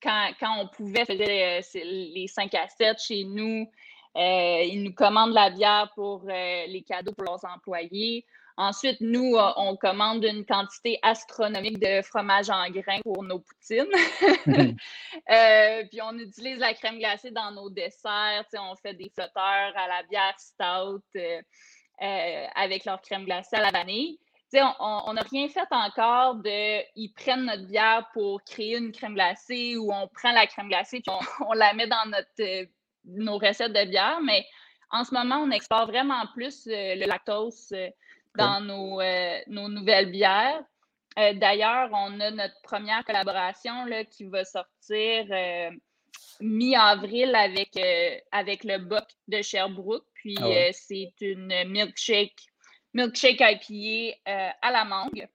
quand, 0.00 0.30
quand 0.38 0.60
on 0.60 0.68
pouvait, 0.68 1.04
faisait 1.04 1.60
les 1.74 2.28
5 2.28 2.54
à 2.54 2.68
7 2.68 3.00
chez 3.00 3.24
nous. 3.24 3.68
Euh, 4.18 4.62
ils 4.64 4.82
nous 4.82 4.92
commandent 4.92 5.32
la 5.32 5.50
bière 5.50 5.92
pour 5.94 6.24
euh, 6.28 6.66
les 6.66 6.82
cadeaux 6.82 7.12
pour 7.12 7.24
leurs 7.24 7.44
employés. 7.44 8.26
Ensuite, 8.56 9.00
nous, 9.00 9.36
euh, 9.36 9.52
on 9.56 9.76
commande 9.76 10.24
une 10.24 10.44
quantité 10.44 10.98
astronomique 11.02 11.78
de 11.78 12.02
fromage 12.02 12.50
en 12.50 12.68
grains 12.68 13.00
pour 13.04 13.22
nos 13.22 13.38
poutines. 13.38 13.86
Mhm. 14.46 14.76
puis 15.90 16.02
on 16.02 16.18
utilise 16.18 16.58
la 16.58 16.74
crème 16.74 16.98
glacée 16.98 17.30
dans 17.30 17.52
nos 17.52 17.70
desserts. 17.70 18.44
on 18.54 18.74
fait 18.74 18.94
des 18.94 19.08
flotteurs 19.14 19.72
à 19.76 19.86
la 19.86 20.02
bière 20.10 20.34
stout 20.36 21.02
avec 22.00 22.84
leur 22.84 23.00
crème 23.00 23.24
glacée 23.24 23.54
à 23.54 23.60
la 23.60 23.70
vanille. 23.70 24.18
on 24.80 25.12
n'a 25.12 25.22
rien 25.30 25.48
fait 25.48 25.60
encore 25.70 26.34
de. 26.36 26.82
Ils 26.96 27.12
prennent 27.12 27.44
notre 27.44 27.66
bière 27.68 28.08
pour 28.12 28.42
créer 28.42 28.78
une 28.78 28.90
crème 28.90 29.14
glacée 29.14 29.76
ou 29.76 29.92
on 29.92 30.08
prend 30.08 30.32
la 30.32 30.48
crème 30.48 30.66
glacée 30.66 30.96
et 30.96 31.02
on, 31.46 31.52
la 31.52 31.72
met 31.74 31.86
dans 31.86 32.06
notre 32.06 32.68
nos 33.04 33.38
recettes 33.38 33.72
de 33.72 33.84
bière, 33.84 34.20
mais 34.22 34.44
en 34.90 35.04
ce 35.04 35.12
moment, 35.12 35.36
on 35.36 35.50
exporte 35.50 35.90
vraiment 35.90 36.26
plus 36.34 36.66
euh, 36.66 36.94
le 36.94 37.06
lactose 37.06 37.72
euh, 37.72 37.90
dans 38.36 38.60
nos, 38.60 39.00
euh, 39.00 39.38
nos, 39.46 39.68
nouvelles 39.68 40.10
bières. 40.10 40.62
D'ailleurs, 41.16 41.88
on 41.92 42.20
a 42.20 42.30
notre 42.30 42.54
première 42.62 43.04
collaboration 43.04 43.86
là, 43.86 44.04
qui 44.04 44.22
va 44.26 44.44
sortir 44.44 45.26
mi-avril 46.38 47.34
avec, 47.34 47.76
avec 48.30 48.62
le 48.62 48.78
Boc 48.78 49.02
de 49.26 49.42
Sherbrooke. 49.42 50.06
Puis 50.14 50.36
ah 50.40 50.72
c'est 50.72 51.12
une 51.20 51.52
milkshake, 51.66 52.38
milkshake 52.94 53.40
IPA 53.40 54.16
à 54.62 54.70
la 54.70 54.84
mangue. 54.84 55.26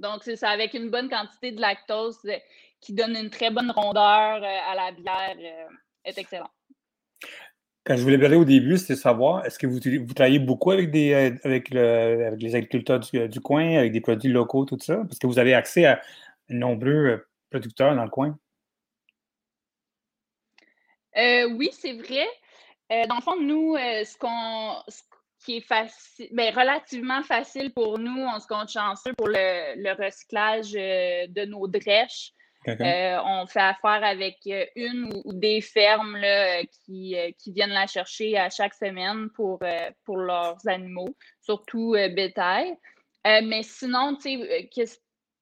Donc, 0.00 0.24
c'est 0.24 0.34
ça, 0.34 0.50
avec 0.50 0.74
une 0.74 0.90
bonne 0.90 1.08
quantité 1.08 1.52
de 1.52 1.60
lactose 1.60 2.28
qui 2.80 2.92
donne 2.92 3.14
une 3.14 3.30
très 3.30 3.50
bonne 3.50 3.70
rondeur 3.70 4.42
à 4.42 4.74
la 4.74 4.90
bière. 4.90 5.36
est 6.04 6.18
excellent. 6.18 6.50
Quand 7.84 7.96
je 7.96 8.02
voulais 8.02 8.18
parler 8.18 8.36
au 8.36 8.44
début, 8.44 8.78
c'était 8.78 8.94
savoir, 8.94 9.44
est-ce 9.44 9.58
que 9.58 9.66
vous, 9.66 9.80
travaillez 10.14 10.38
beaucoup 10.38 10.70
avec, 10.70 10.94
euh, 10.94 12.36
les 12.36 12.54
agriculteurs 12.54 13.00
du, 13.00 13.40
coin, 13.40 13.78
avec 13.78 13.90
des 13.90 14.00
produits 14.00 14.30
locaux, 14.30 14.64
tout 14.64 14.78
ça? 14.80 14.98
Parce 14.98 15.18
que 15.18 15.26
vous 15.26 15.40
avez 15.40 15.52
accès 15.52 15.86
à 15.86 16.00
nombreux 16.48 16.90
euh, 16.90 17.28
producteurs 17.50 17.96
dans 17.96 18.04
le 18.04 18.10
coin. 18.10 18.38
Euh, 21.16 21.50
oui, 21.56 21.70
c'est 21.72 21.94
vrai. 21.94 22.26
dans 23.08 23.16
le 23.16 23.20
fond, 23.20 23.40
nous, 23.40 23.76
ce, 23.76 25.02
qui 25.44 25.56
est 25.56 26.30
ben, 26.30 26.54
relativement 26.54 27.24
facile 27.24 27.72
pour 27.72 27.98
nous, 27.98 28.22
on 28.22 28.38
se 28.38 28.46
compte 28.46 28.70
chanceux 28.70 29.12
pour 29.14 29.26
le, 29.26 29.74
le 29.82 29.92
recyclage 30.04 30.72
de 30.72 31.44
nos 31.46 31.66
drèches. 31.66 32.32
Euh, 32.68 33.18
on 33.24 33.46
fait 33.46 33.60
affaire 33.60 34.04
avec 34.04 34.38
euh, 34.46 34.64
une 34.76 35.12
ou, 35.24 35.32
des 35.32 35.60
fermes 35.60 36.16
euh, 36.16 36.62
qui, 36.84 37.16
viennent 37.48 37.70
la 37.70 37.86
chercher 37.86 38.38
à 38.38 38.50
chaque 38.50 38.74
semaine 38.74 39.30
pour, 39.30 39.58
leurs 40.08 40.66
animaux, 40.68 41.14
surtout 41.40 41.92
bétail. 42.14 42.76
mais 43.24 43.62
sinon, 43.62 44.16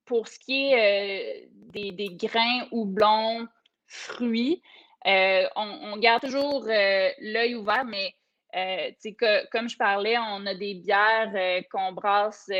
pour 0.07 0.29
ce 0.29 0.39
qui 0.39 0.73
est 0.73 1.49
des, 1.53 1.93
des, 1.93 2.09
grains, 2.11 2.67
houblons, 2.71 3.47
fruits, 3.87 4.63
on, 5.05 5.97
garde 5.99 6.23
toujours 6.23 6.65
l'œil 6.65 7.55
ouvert, 7.55 7.85
mais 7.85 8.15
que, 8.53 9.47
comme 9.51 9.69
je 9.69 9.77
parlais, 9.77 10.17
on 10.19 10.47
a 10.47 10.55
des 10.55 10.75
bières 10.75 11.63
qu'on 11.71 11.93
brasse 11.93 12.51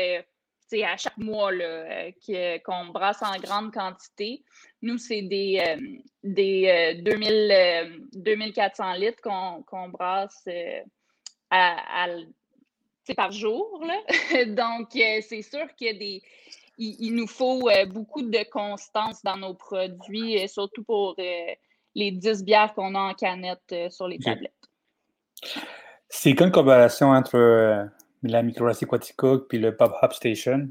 à 0.79 0.97
chaque 0.97 1.17
mois 1.17 1.51
euh, 1.51 2.11
qu'on 2.65 2.87
brasse 2.87 3.21
en 3.21 3.37
grande 3.39 3.73
quantité. 3.73 4.43
Nous, 4.81 4.97
c'est 4.97 5.21
des, 5.21 5.61
euh, 5.65 5.99
des 6.23 7.01
2000, 7.03 8.07
2400 8.13 8.83
euh, 8.83 8.97
litres 8.97 9.21
qu'on 9.21 9.89
brasse 9.89 10.47
à, 11.49 12.07
par 13.15 13.31
jour. 13.31 13.83
Donc, 14.47 14.89
c'est 14.91 15.41
sûr 15.41 15.67
qu'il 15.75 15.99
des. 15.99 16.21
Il, 16.77 17.13
nous 17.13 17.27
faut 17.27 17.69
beaucoup 17.89 18.23
de 18.23 18.49
constance 18.49 19.21
dans 19.23 19.37
nos 19.37 19.53
produits, 19.53 20.47
surtout 20.49 20.83
pour 20.83 21.15
les 21.93 22.11
10 22.11 22.43
bières 22.43 22.73
qu'on 22.73 22.95
a 22.95 22.99
en 22.99 23.13
canette 23.13 23.91
sur 23.91 24.07
les 24.07 24.17
tablettes. 24.17 24.51
C'est 26.09 26.31
une 26.31 26.49
collaboration 26.49 27.11
entre 27.11 27.91
la 28.23 28.43
microbrasserie 28.43 28.87
puis 29.49 29.59
le 29.59 29.75
Pop 29.75 29.93
Hop 30.01 30.13
Station. 30.13 30.69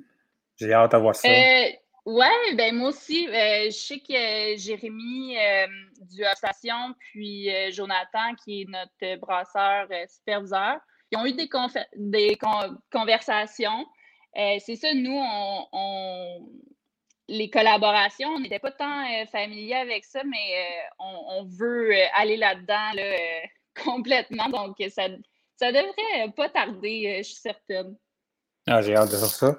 J'ai 0.56 0.72
hâte 0.72 0.92
d'avoir 0.92 1.14
ça. 1.14 1.28
Euh, 1.28 1.70
Ouais, 2.06 2.54
ben 2.54 2.74
moi 2.74 2.88
aussi, 2.88 3.28
euh, 3.28 3.66
je 3.66 3.70
sais 3.70 3.98
que 3.98 4.56
Jérémy 4.56 5.36
euh, 5.36 5.66
du 6.00 6.24
Station, 6.34 6.94
puis 6.98 7.54
euh, 7.54 7.70
Jonathan, 7.70 8.34
qui 8.42 8.62
est 8.62 8.68
notre 8.68 9.20
brasseur 9.20 9.86
superviseur, 10.08 10.78
ils 11.12 11.18
ont 11.18 11.26
eu 11.26 11.32
des, 11.34 11.48
des 11.96 12.38
conversations. 12.90 13.86
c'est 14.34 14.76
ça, 14.76 14.94
nous, 14.94 15.20
on, 15.72 16.48
les 17.28 17.50
collaborations, 17.50 18.30
on 18.30 18.40
n'était 18.40 18.60
pas 18.60 18.72
tant 18.72 19.04
familiers 19.26 19.74
avec 19.74 20.04
ça, 20.04 20.22
mais 20.24 20.66
on, 20.98 21.44
veut 21.44 21.92
aller 22.14 22.38
là-dedans 22.38 22.92
complètement. 23.84 24.48
Donc, 24.48 24.76
ça, 24.88 25.08
ça 25.60 25.72
devrait 25.72 26.32
pas 26.34 26.48
tarder, 26.48 27.18
je 27.18 27.22
suis 27.24 27.34
certaine. 27.34 27.94
Ah, 28.66 28.80
j'ai 28.80 28.96
hâte 28.96 29.10
de 29.10 29.16
voir 29.16 29.30
ça. 29.30 29.58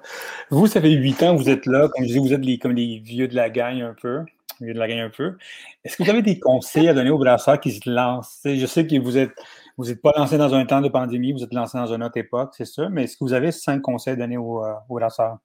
Vous, 0.50 0.66
ça 0.66 0.80
fait 0.80 0.90
huit 0.90 1.22
ans 1.22 1.36
que 1.36 1.42
vous 1.42 1.48
êtes 1.48 1.66
là. 1.66 1.88
Comme 1.88 2.04
je 2.04 2.12
dis, 2.12 2.18
vous 2.18 2.32
êtes 2.32 2.44
les, 2.44 2.58
comme 2.58 2.72
les 2.72 2.98
vieux 2.98 3.28
de 3.28 3.36
la 3.36 3.50
gang 3.50 3.80
un 3.80 3.94
peu. 3.94 4.24
Vieux 4.60 4.74
de 4.74 4.78
la 4.78 4.88
gang 4.88 4.98
un 4.98 5.10
peu. 5.10 5.36
Est-ce 5.84 5.96
que 5.96 6.02
vous 6.02 6.10
avez 6.10 6.22
des 6.22 6.40
conseils 6.40 6.88
à 6.88 6.94
donner 6.94 7.10
aux 7.10 7.18
brasseurs 7.18 7.60
qui 7.60 7.70
se 7.70 7.88
lancent? 7.88 8.40
Je 8.44 8.66
sais 8.66 8.86
que 8.86 8.98
vous 8.98 9.16
êtes 9.16 9.32
vous 9.78 9.86
n'êtes 9.86 10.02
pas 10.02 10.12
lancé 10.16 10.38
dans 10.38 10.54
un 10.54 10.66
temps 10.66 10.80
de 10.80 10.88
pandémie, 10.88 11.32
vous 11.32 11.42
êtes 11.42 11.54
lancé 11.54 11.78
dans 11.78 11.92
une 11.92 12.02
autre 12.02 12.18
époque, 12.18 12.52
c'est 12.56 12.66
sûr, 12.66 12.90
mais 12.90 13.04
est-ce 13.04 13.16
que 13.16 13.24
vous 13.24 13.32
avez 13.32 13.52
cinq 13.52 13.80
conseils 13.80 14.12
à 14.12 14.16
donner 14.16 14.36
aux, 14.36 14.62
euh, 14.62 14.74
aux 14.88 14.96
brasseurs? 14.96 15.38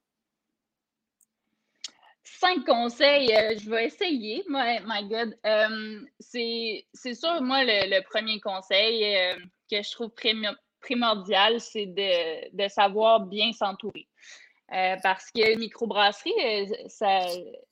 Cinq 2.23 2.65
conseils, 2.65 3.33
euh, 3.33 3.55
je 3.57 3.69
vais 3.69 3.85
essayer. 3.85 4.43
My, 4.49 4.79
my 4.85 5.07
God. 5.07 5.37
Euh, 5.45 6.01
c'est 6.19 7.13
sûr, 7.15 7.41
moi, 7.41 7.63
le, 7.63 8.01
premier 8.03 8.39
conseil 8.41 9.05
que 9.69 9.81
je 9.81 9.91
trouve 9.91 10.11
primordial, 10.81 11.59
c'est 11.59 11.85
de, 11.85 12.67
savoir 12.67 13.21
bien 13.21 13.51
s'entourer. 13.53 14.07
Euh, 14.73 14.97
parce 15.01 15.31
qu'une 15.31 15.59
microbrasserie, 15.59 16.33
euh, 16.43 16.65
ça, 16.87 17.21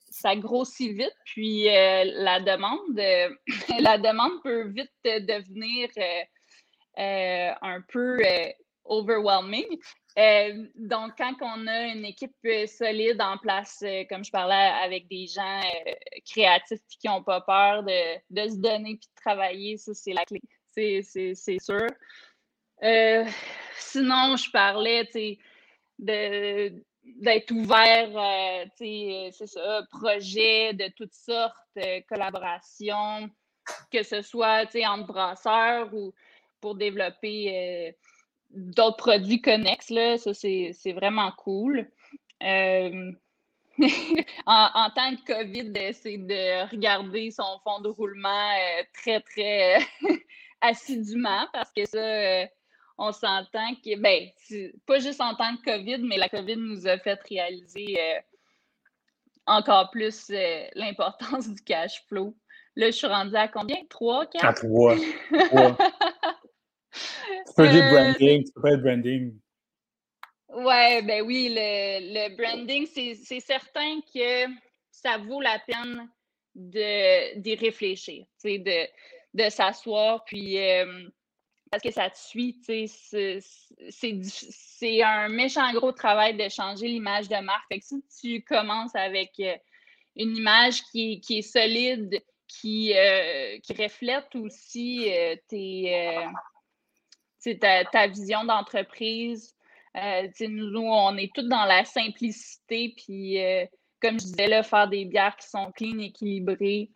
ça 0.08 0.34
grossit 0.34 0.92
vite, 0.92 1.16
puis 1.26 1.68
euh, 1.68 2.04
la 2.14 2.40
demande, 2.40 2.96
la 3.80 3.98
demande 3.98 4.42
peut 4.42 4.68
vite 4.68 4.90
devenir 5.04 5.90
un 6.96 7.82
peu 7.88 8.18
overwhelming. 8.86 9.66
donc, 10.76 11.12
quand 11.18 11.34
on 11.42 11.66
a 11.66 11.86
une 11.88 12.06
équipe 12.06 12.48
solide 12.66 13.20
en 13.20 13.36
place, 13.36 13.84
comme 14.08 14.24
je 14.24 14.30
parlais 14.30 14.54
avec 14.82 15.06
des 15.08 15.26
gens 15.26 15.60
créatifs 16.24 16.80
qui 16.98 17.08
n'ont 17.08 17.22
pas 17.22 17.42
peur 17.42 17.82
de, 17.82 18.16
de, 18.30 18.48
se 18.48 18.56
donner 18.56 18.96
puis 18.96 19.08
de 19.14 19.20
travailler, 19.20 19.76
ça, 19.76 19.92
c'est 19.92 20.14
la 20.14 20.24
clé. 20.24 20.40
C'est 20.76 21.58
sûr. 21.58 21.88
Euh, 22.82 23.24
sinon, 23.78 24.36
je 24.36 24.50
parlais, 24.50 25.08
d'être 25.98 27.50
ouvert, 27.52 28.10
euh, 28.14 28.64
c'est 28.76 29.46
ça, 29.46 29.82
projets 29.90 30.74
de 30.74 30.88
toutes 30.94 31.14
sortes, 31.14 31.54
euh, 31.78 32.00
collaborations, 32.08 33.30
que 33.90 34.02
ce 34.02 34.20
soit 34.20 34.64
entre 34.86 35.06
brasseurs 35.06 35.94
ou 35.94 36.12
pour 36.60 36.74
développer 36.74 37.94
d'autres 38.50 38.96
produits 38.96 39.40
connexes. 39.40 39.90
Là, 39.90 40.18
ça, 40.18 40.34
c'est 40.34 40.92
vraiment 40.94 41.32
cool. 41.32 41.88
en, 42.40 43.16
en, 44.46 44.90
temps 44.90 45.12
de 45.12 45.24
COVID, 45.26 45.94
c'est 45.94 46.18
de 46.18 46.70
regarder 46.70 47.30
son 47.30 47.60
fond 47.64 47.80
de 47.80 47.88
roulement 47.88 48.52
très, 48.94 49.20
très 49.20 49.78
assidûment 50.60 51.46
parce 51.52 51.70
que 51.72 51.86
ça, 51.86 52.48
on 52.98 53.12
s'entend 53.12 53.74
que, 53.84 53.98
ben, 53.98 54.28
pas 54.86 54.98
juste 54.98 55.20
en 55.20 55.34
temps 55.34 55.52
de 55.52 55.60
COVID, 55.60 55.98
mais 55.98 56.16
la 56.16 56.28
COVID 56.28 56.56
nous 56.56 56.86
a 56.86 56.98
fait 56.98 57.20
réaliser 57.28 58.00
euh, 58.00 58.20
encore 59.46 59.90
plus 59.90 60.30
euh, 60.30 60.66
l'importance 60.74 61.48
du 61.54 61.62
cash 61.62 62.02
flow. 62.08 62.34
Là, 62.74 62.86
je 62.86 62.96
suis 62.96 63.06
rendue 63.06 63.36
à 63.36 63.48
combien? 63.48 63.76
Trois, 63.88 64.26
quatre? 64.26 64.44
À 64.44 64.52
trois. 64.52 64.96
Tu 66.96 67.54
peux 67.56 67.68
dire 67.68 67.84
euh, 67.84 67.90
branding, 67.90 68.44
tu 68.44 68.52
peux 68.52 68.76
branding. 68.76 69.38
Ouais, 70.48 71.02
ben 71.02 71.22
oui, 71.22 71.54
le, 71.54 72.34
branding, 72.36 72.86
c'est 72.86 73.40
certain 73.40 74.00
que 74.14 74.46
ça 74.90 75.18
vaut 75.18 75.40
la 75.40 75.58
peine 75.58 76.08
d'y 76.54 77.54
réfléchir, 77.56 78.24
de, 78.42 78.88
de 79.36 79.48
s'asseoir, 79.50 80.24
puis 80.24 80.58
parce 81.70 81.82
que 81.82 81.90
ça 81.90 82.08
te 82.10 82.16
suit, 82.16 82.60
c'est 83.90 85.02
un 85.02 85.28
méchant 85.28 85.72
gros 85.72 85.92
travail 85.92 86.36
de 86.36 86.48
changer 86.48 86.88
l'image 86.88 87.28
de 87.28 87.36
marque. 87.42 87.74
Si 87.80 88.02
tu 88.20 88.42
commences 88.42 88.94
avec 88.94 89.32
euh, 89.40 89.56
une 90.14 90.36
image 90.36 90.82
qui 90.84 91.20
est, 91.28 91.42
solide, 91.42 92.22
qui, 92.46 92.94
euh, 92.96 93.58
qui 93.60 93.72
reflète 93.74 94.34
aussi 94.36 95.12
euh, 95.12 95.34
ta, 97.60 97.84
ta, 97.84 98.06
vision 98.06 98.44
d'entreprise, 98.44 99.54
nous, 100.40 100.88
on 100.88 101.16
est 101.16 101.34
tous 101.34 101.48
dans 101.48 101.64
la 101.64 101.84
simplicité, 101.84 102.94
puis 102.96 103.38
comme 104.00 104.20
je 104.20 104.26
disais, 104.26 104.46
là, 104.46 104.62
faire 104.62 104.88
des 104.88 105.04
bières 105.06 105.36
qui 105.36 105.48
sont 105.48 105.72
clean, 105.72 105.98
équilibrées. 105.98 106.90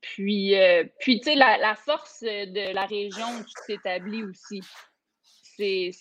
Puis, 0.00 0.56
euh, 0.56 0.84
puis 1.00 1.20
tu 1.20 1.30
sais, 1.30 1.34
la, 1.34 1.74
force 1.74 2.22
de 2.22 2.72
la 2.72 2.86
région 2.86 3.26
où 3.26 3.44
tu 3.44 3.54
t'établis 3.66 4.22
aussi, 4.22 4.60
c'est 5.56 5.92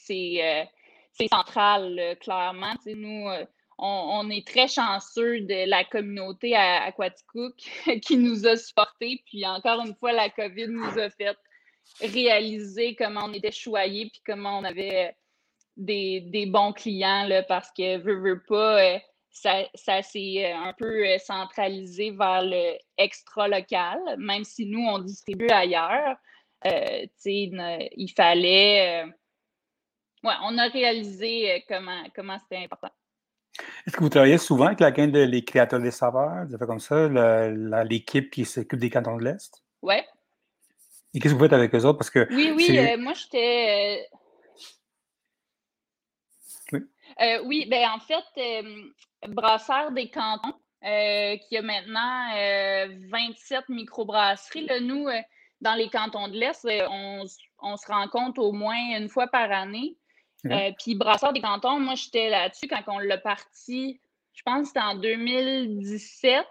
euh, 0.44 1.28
central, 1.28 2.18
clairement. 2.22 2.76
Nous, 2.86 3.28
euh, 3.28 3.46
on, 3.80 4.30
est 4.30 4.46
très 4.46 4.68
chanceux 4.68 5.42
de 5.42 5.68
la 5.68 5.84
communauté 5.84 6.56
à, 6.56 6.86
à 6.86 6.92
qui 8.02 8.18
nous 8.18 8.46
a 8.46 8.56
supportés. 8.56 9.24
Puis 9.26 9.46
encore 9.46 9.82
une 9.82 9.96
fois, 9.96 10.14
la 10.14 10.30
COVID 10.30 10.68
nous 10.68 11.00
a 11.00 11.10
fait 11.10 11.38
réaliser 12.02 12.96
comment 12.96 13.26
on 13.26 13.34
était 13.34 13.52
choyés 13.52 14.10
puis 14.12 14.22
comment 14.26 14.60
on 14.60 14.64
avait 14.64 15.16
des, 15.76 16.22
des 16.22 16.46
bons 16.46 16.74
clients 16.74 17.26
là, 17.28 17.44
parce 17.44 17.72
que 17.72 17.98
veut, 17.98 18.20
veut 18.20 18.44
pas 18.48 19.00
ça, 19.42 20.02
s'est 20.02 20.46
euh, 20.46 20.56
un 20.56 20.74
peu 20.74 21.06
euh, 21.06 21.18
centralisé 21.20 22.12
vers 22.12 22.42
le 22.44 22.78
extra 22.98 23.48
local, 23.48 24.00
même 24.18 24.44
si 24.44 24.66
nous, 24.66 24.82
on 24.82 25.00
distribue 25.00 25.50
ailleurs. 25.50 26.18
Euh, 26.66 27.06
il 27.26 28.12
fallait. 28.16 29.04
ouais, 30.24 30.34
on 30.44 30.58
a 30.58 30.68
réalisé 30.68 31.64
comment, 31.68 32.04
comment 32.16 32.40
c'était 32.40 32.64
important. 32.64 32.92
Est-ce 33.86 33.96
que 33.96 34.02
vous 34.02 34.10
travaillez 34.10 34.38
souvent 34.38 34.68
avec 34.68 34.80
la 34.80 34.92
gang 34.92 35.12
des 35.12 35.44
créateurs 35.44 35.80
des 35.80 35.92
saveurs, 35.92 36.46
des 36.46 36.58
comme 36.58 36.80
ça, 36.80 37.08
l'équipe 37.84 38.30
qui 38.30 38.46
s'occupe 38.46 38.80
des 38.80 38.90
cantons 38.90 39.18
de 39.18 39.24
l'Est? 39.24 39.64
Oui. 39.82 39.96
Et 41.14 41.20
qu'est-ce 41.20 41.34
que 41.34 41.40
vous 41.40 41.46
faites 41.46 41.54
avec 41.54 41.74
eux 41.74 41.86
autres? 41.86 41.98
Parce 41.98 42.10
que 42.10 42.28
oui, 42.32 42.52
oui, 42.56 42.98
moi 42.98 43.14
j'étais. 43.14 44.08
Oui. 46.72 46.82
oui, 47.46 47.68
ben 47.70 47.90
en 47.90 48.00
fait, 48.00 48.66
brasseur 49.26 49.92
des 49.92 50.10
cantons, 50.10 50.54
euh, 50.84 51.38
qui 51.38 51.58
a 51.58 51.64
maintenant 51.64 52.30
27 53.10 53.58
euh, 53.58 53.74
microbrasseries. 53.74 54.68
Là, 54.68 54.80
nous, 54.80 55.08
euh, 55.08 55.20
dans 55.60 55.74
les 55.74 55.90
cantons 55.90 56.28
de 56.28 56.38
l'Est, 56.38 56.68
on, 56.90 57.26
se 57.26 57.88
rencontre 57.92 58.40
au 58.40 58.52
moins 58.52 58.96
une 58.96 59.10
fois 59.10 59.26
par 59.28 59.52
année. 59.52 59.98
puis 60.44 60.94
brasseur 60.94 61.34
des 61.34 61.42
cantons, 61.42 61.80
moi, 61.80 61.96
j'étais 61.96 62.30
là-dessus 62.30 62.68
quand 62.68 62.84
on 62.88 63.00
l'a 63.00 63.18
parti, 63.18 64.00
je 64.34 64.44
pense 64.44 64.62
que 64.62 64.68
c'était 64.68 64.82
en 64.82 64.96
2017 64.96 66.46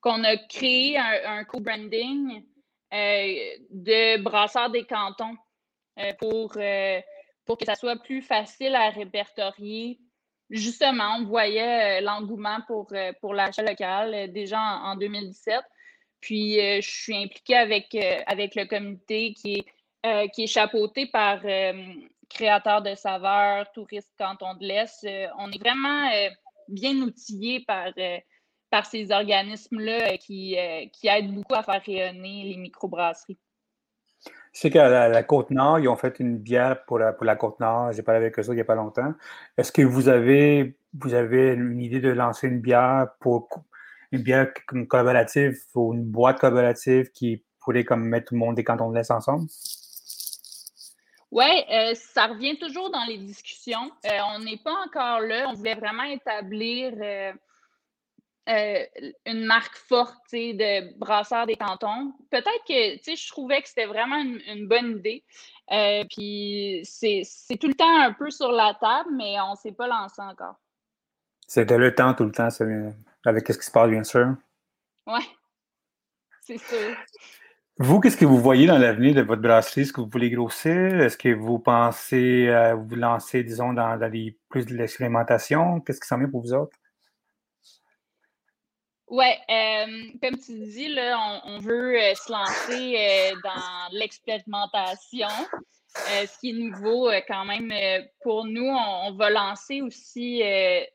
qu'on 0.00 0.22
a 0.22 0.36
créé 0.36 0.96
un, 0.96 1.42
co-branding 1.44 2.44
de 2.92 4.22
brasseur 4.22 4.70
des 4.70 4.84
cantons 4.84 5.36
pour, 6.20 6.56
pour 7.44 7.58
que 7.58 7.64
ça 7.64 7.74
soit 7.74 7.96
plus 7.96 8.22
facile 8.22 8.76
à 8.76 8.90
répertorier 8.90 9.98
justement, 10.50 11.16
on 11.18 11.24
voyait 11.24 11.98
euh, 11.98 12.04
l'engouement 12.04 12.58
pour, 12.66 12.86
euh, 12.92 13.12
pour 13.20 13.34
l'achat 13.34 13.62
local 13.62 14.14
euh, 14.14 14.26
déjà 14.26 14.58
en, 14.58 14.96
2017. 14.96 15.60
Puis, 16.20 16.54
je 16.56 16.88
suis 16.88 17.16
impliquée 17.16 17.56
avec, 17.56 17.96
avec 18.26 18.56
le 18.56 18.64
comité 18.64 19.32
qui 19.34 19.64
est, 20.02 20.30
qui 20.30 20.44
est 20.44 20.48
chapeauté 20.48 21.06
par 21.06 21.40
créateurs 22.28 22.82
de 22.82 22.96
saveurs, 22.96 23.70
touristes 23.70 24.10
canton 24.18 24.54
de 24.54 24.66
l'Est. 24.66 25.06
on 25.38 25.52
est 25.52 25.58
vraiment 25.58 26.10
bien 26.66 26.96
outillés 26.96 27.60
par, 27.60 27.92
par 28.70 28.86
ces 28.86 29.12
organismes-là 29.12 30.16
qui, 30.16 30.56
qui 30.92 31.06
aident 31.06 31.32
beaucoup 31.32 31.54
à 31.54 31.62
faire 31.62 31.82
rayonner 31.84 32.42
les 32.44 32.56
microbrasseries. 32.56 33.38
Je 34.56 34.62
sais 34.62 34.70
qu'à 34.70 34.88
la, 34.88 35.22
Côte-Nord, 35.22 35.80
ils 35.80 35.88
ont 35.88 35.96
fait 35.96 36.18
une 36.18 36.38
bière 36.38 36.82
pour 36.86 36.98
la, 36.98 37.12
pour 37.12 37.26
la 37.26 37.36
Côte-Nord. 37.36 37.92
J'ai 37.92 38.02
parlé 38.02 38.22
avec 38.22 38.38
eux 38.38 38.42
il 38.48 38.54
n'y 38.54 38.60
a 38.62 38.64
pas 38.64 38.74
longtemps. 38.74 39.12
Est-ce 39.58 39.70
que 39.70 39.82
vous 39.82 40.08
avez, 40.08 40.78
vous 40.98 41.12
avez 41.12 41.52
une 41.52 41.78
idée 41.78 42.00
de 42.00 42.08
lancer 42.08 42.48
une 42.48 42.60
bière 42.60 43.08
pour 43.20 43.50
une 44.12 44.22
bière 44.22 44.48
collaborative 44.88 45.58
ou 45.74 45.92
une 45.92 46.04
boîte 46.04 46.38
collaborative 46.38 47.10
qui 47.10 47.44
pourrait 47.60 47.84
comme 47.84 48.04
mettre 48.04 48.28
tout 48.28 48.34
le 48.34 48.40
monde 48.40 48.54
des 48.54 48.64
cantons 48.64 48.88
de 48.90 48.96
l'Est 48.96 49.10
ensemble? 49.10 49.46
Oui, 51.30 51.44
euh, 51.70 51.92
ça 51.94 52.28
revient 52.28 52.56
toujours 52.58 52.90
dans 52.90 53.04
les 53.06 53.18
discussions. 53.18 53.90
Euh, 54.06 54.18
on 54.36 54.38
n'est 54.38 54.56
pas 54.64 54.72
encore 54.86 55.20
là. 55.20 55.48
On 55.50 55.52
voulait 55.52 55.74
vraiment 55.74 56.04
établir 56.04 56.94
euh, 56.98 57.32
une 58.46 59.44
marque 59.44 59.76
forte 59.76 60.32
de 60.32 60.96
brasseur 60.98 61.46
des 61.46 61.56
cantons. 61.56 62.12
Peut-être 62.30 62.64
que 62.68 63.14
je 63.14 63.28
trouvais 63.28 63.60
que 63.62 63.68
c'était 63.68 63.86
vraiment 63.86 64.16
une, 64.16 64.68
bonne 64.68 64.98
idée. 64.98 65.24
puis 66.10 66.80
c'est 66.84 67.58
tout 67.60 67.68
le 67.68 67.74
temps 67.74 68.00
un 68.00 68.12
peu 68.12 68.30
sur 68.30 68.52
la 68.52 68.74
table, 68.80 69.10
mais 69.16 69.40
on 69.40 69.52
ne 69.52 69.56
s'est 69.56 69.72
pas 69.72 69.88
lancé 69.88 70.22
encore. 70.22 70.56
C'était 71.46 71.78
le 71.78 71.94
temps 71.94 72.14
tout 72.14 72.24
le 72.24 72.32
temps, 72.32 72.48
avec 73.24 73.46
ce 73.46 73.58
qui 73.58 73.64
se 73.64 73.70
passe, 73.70 73.90
bien 73.90 74.04
sûr. 74.04 74.34
Oui, 75.06 75.20
c'est 76.42 76.58
sûr. 76.58 76.96
Vous, 77.78 78.00
qu'est-ce 78.00 78.16
que 78.16 78.24
vous 78.24 78.38
voyez 78.38 78.66
dans 78.66 78.78
l'avenir 78.78 79.14
de 79.14 79.20
votre 79.20 79.42
brasserie? 79.42 79.82
Est-ce 79.82 79.92
que 79.92 80.00
vous 80.00 80.08
voulez 80.08 80.30
grossir? 80.30 80.98
Est-ce 81.00 81.18
que 81.18 81.34
vous 81.34 81.58
pensez 81.58 82.50
vous 82.74 82.96
lancer, 82.96 83.44
disons, 83.44 83.74
dans, 83.74 83.98
plus 84.48 84.64
de 84.64 84.74
l'expérimentation? 84.74 85.80
Qu'est-ce 85.80 86.00
qui 86.00 86.08
s'en 86.08 86.18
vient 86.18 86.28
pour 86.28 86.40
vous 86.40 86.54
autres? 86.54 86.76
Oui, 89.08 89.26
euh, 89.50 89.86
comme 90.20 90.36
tu 90.36 90.52
dis, 90.52 90.88
là, 90.88 91.40
on, 91.44 91.58
veut 91.58 91.96
euh, 91.96 92.14
se 92.14 92.32
lancer 92.32 92.96
euh, 92.98 93.36
dans 93.44 93.96
l'expérimentation. 93.96 95.28
ce 95.94 96.40
qui 96.40 96.50
est 96.50 96.52
nouveau 96.52 97.10
quand 97.28 97.44
même 97.44 97.72
pour 98.22 98.44
nous, 98.46 98.66
on, 98.66 99.12
va 99.12 99.30
lancer 99.30 99.80
aussi 99.80 100.42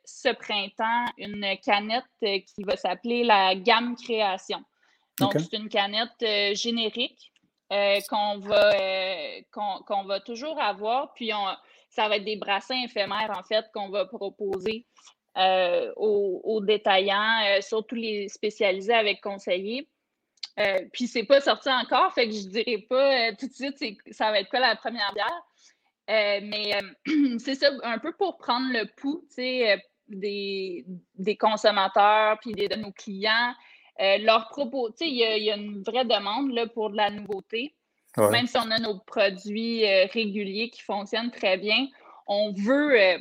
ce 0.06 0.34
printemps 0.34 1.06
une 1.18 1.58
canette 1.64 2.04
qui 2.22 2.64
va 2.64 2.76
s'appeler 2.76 3.24
la 3.24 3.56
gamme 3.56 3.96
création. 3.96 4.62
Donc, 5.20 5.34
c'est 5.40 5.58
une 5.58 5.70
canette 5.70 6.56
générique 6.56 7.32
qu'on 7.70 8.40
va, 8.40 8.74
qu'on, 9.52 10.04
va 10.04 10.20
toujours 10.20 10.62
avoir. 10.62 11.14
Puis, 11.14 11.32
ça 11.90 12.10
va 12.10 12.18
être 12.18 12.26
des 12.26 12.36
brassins 12.36 12.84
éphémères, 12.84 13.32
en 13.36 13.44
fait, 13.44 13.66
qu'on 13.74 13.90
va 13.90 14.06
proposer 14.06 14.86
aux, 15.36 16.62
détaillants, 16.62 17.62
surtout 17.62 17.96
les 17.96 18.28
spécialisés 18.30 18.94
avec 18.94 19.22
conseillers. 19.22 19.88
puis, 20.94 21.08
c'est 21.08 21.24
pas 21.24 21.42
sorti 21.42 21.70
encore, 21.70 22.14
fait 22.14 22.28
que 22.28 22.34
je 22.34 22.48
dirais 22.48 22.86
pas 22.90 23.34
tout 23.34 23.48
de 23.48 23.54
suite 23.54 23.78
ça 24.12 24.32
va 24.32 24.40
être 24.40 24.50
quoi 24.50 24.60
la 24.60 24.76
première 24.76 25.14
bière. 25.14 26.42
mais 26.44 26.78
c'est 27.40 27.56
ça, 27.56 27.72
un 27.84 28.00
peu 28.00 28.12
pour 28.14 28.38
prendre 28.38 28.72
le 28.72 28.86
pouls 28.98 29.26
des, 30.08 30.86
des 31.16 31.38
consommateurs 31.38 32.38
puis 32.42 32.52
de 32.54 32.76
nos 32.76 32.92
clients. 32.92 33.54
Euh, 34.00 34.18
leur 34.20 34.48
propos, 34.48 34.90
tu 34.90 34.98
sais, 35.00 35.10
il 35.10 35.16
y, 35.16 35.52
a 35.52 35.56
une 35.56 35.84
vraie 35.84 36.06
demande 36.06 36.52
là, 36.54 36.66
pour 36.68 36.90
de 36.90 36.98
la 36.98 37.12
nouveauté. 37.12 37.76
Même 38.18 38.48
si 38.48 38.58
on 38.58 38.70
a 38.72 38.80
nos 38.80 39.00
produits 39.00 39.86
euh, 39.86 40.06
réguliers 40.12 40.70
qui 40.70 40.82
fonctionnent 40.82 41.32
très 41.32 41.58
bien, 41.58 41.88
on 42.28 42.52
veut 42.52 43.00
euh, 43.00 43.18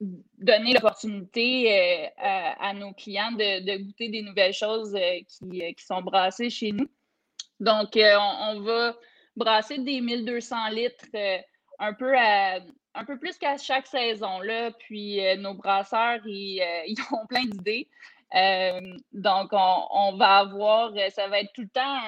donner 0.00 0.72
l'opportunité 0.72 2.08
à, 2.16 2.72
nos 2.74 2.92
clients 2.92 3.32
de, 3.32 3.78
goûter 3.84 4.08
des 4.08 4.22
nouvelles 4.22 4.54
choses 4.54 4.96
qui, 5.28 5.74
sont 5.78 6.02
brassées 6.02 6.50
chez 6.50 6.72
nous. 6.72 6.88
Donc, 7.60 7.90
on, 7.96 8.60
va 8.60 8.96
brasser 9.36 9.78
des 9.78 10.00
1200 10.00 10.70
litres 10.70 11.04
un 11.78 11.92
peu 11.92 12.14
un 12.16 13.04
peu 13.04 13.18
plus 13.18 13.36
qu'à 13.36 13.58
chaque 13.58 13.86
saison. 13.86 14.40
Là. 14.40 14.70
Puis 14.72 15.20
nos 15.38 15.54
brasseurs, 15.54 16.20
ils, 16.24 16.62
ils 16.86 17.00
ont 17.12 17.26
plein 17.26 17.44
d'idées. 17.44 17.88
Euh, 18.34 18.96
donc, 19.12 19.50
on, 19.52 20.16
va 20.16 20.38
avoir, 20.38 20.92
euh, 20.96 21.08
ça 21.10 21.28
va 21.28 21.40
être 21.40 21.52
tout 21.52 21.62
le 21.62 21.68
temps 21.68 21.98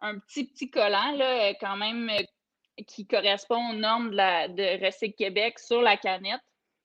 un, 0.00 0.18
petit, 0.18 0.44
petit 0.44 0.70
collant, 0.70 1.12
là, 1.12 1.50
quand 1.54 1.76
même, 1.76 2.08
euh, 2.08 2.82
qui 2.86 3.06
correspond 3.06 3.70
aux 3.70 3.74
normes 3.74 4.10
de, 4.10 4.76
de 4.76 5.06
Québec 5.12 5.58
sur 5.58 5.82
la 5.82 5.96
canette 5.96 6.40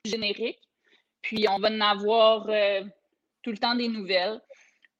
générique. 0.05 0.59
Puis, 1.21 1.47
on 1.49 1.59
va 1.59 1.69
en 1.69 1.81
avoir 1.81 2.45
tout 3.43 3.51
le 3.51 3.57
temps 3.57 3.75
des 3.75 3.87
nouvelles. 3.87 4.41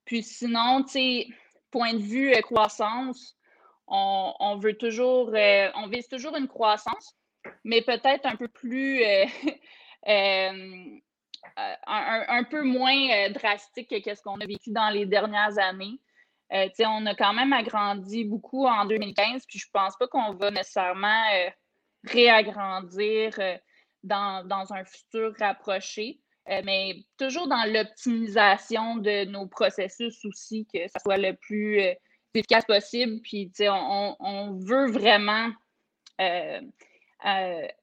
Puis, 0.04 0.22
sinon, 0.22 0.82
tu 0.84 0.92
sais, 0.92 1.26
point 1.70 1.94
de 1.94 2.02
vue 2.02 2.32
croissance, 2.42 3.36
on, 3.88 4.58
veut 4.58 4.76
toujours, 4.76 5.32
on 5.74 5.86
vise 5.88 6.08
toujours 6.08 6.36
une 6.36 6.48
croissance, 6.48 7.16
mais 7.64 7.82
peut-être 7.82 8.26
un 8.26 8.36
peu 8.36 8.48
plus 8.48 9.02
euh, 9.04 9.24
un, 11.86 12.44
peu 12.44 12.62
moins 12.62 13.10
euh, 13.10 13.28
drastique 13.30 14.02
que 14.02 14.14
ce 14.14 14.22
qu'on 14.22 14.40
a 14.40 14.46
vécu 14.46 14.70
dans 14.70 14.90
les 14.90 15.06
dernières 15.06 15.58
années. 15.58 16.00
Euh, 16.52 16.68
on 16.80 17.06
a 17.06 17.14
quand 17.14 17.32
même 17.32 17.52
agrandi 17.52 18.24
beaucoup 18.24 18.66
en 18.66 18.84
2015, 18.84 19.46
puis 19.46 19.58
je 19.58 19.68
pense 19.72 19.96
pas 19.96 20.06
qu'on 20.06 20.34
va 20.34 20.50
nécessairement 20.50 21.24
réagrandir 22.04 23.38
dans, 24.02 24.66
un 24.70 24.84
futur 24.84 25.34
rapproché, 25.38 26.20
mais 26.64 26.96
toujours 27.18 27.48
dans 27.48 27.64
l'optimisation 27.72 28.96
de 28.96 29.24
nos 29.26 29.46
processus 29.46 30.24
aussi, 30.24 30.66
que 30.72 30.88
ça 30.88 30.98
soit 31.00 31.18
le 31.18 31.34
plus 31.34 31.80
efficace 32.34 32.64
possible. 32.64 33.20
Puis, 33.22 33.50
on, 33.60 34.16
on, 34.18 34.58
veut 34.58 34.90
vraiment 34.90 35.50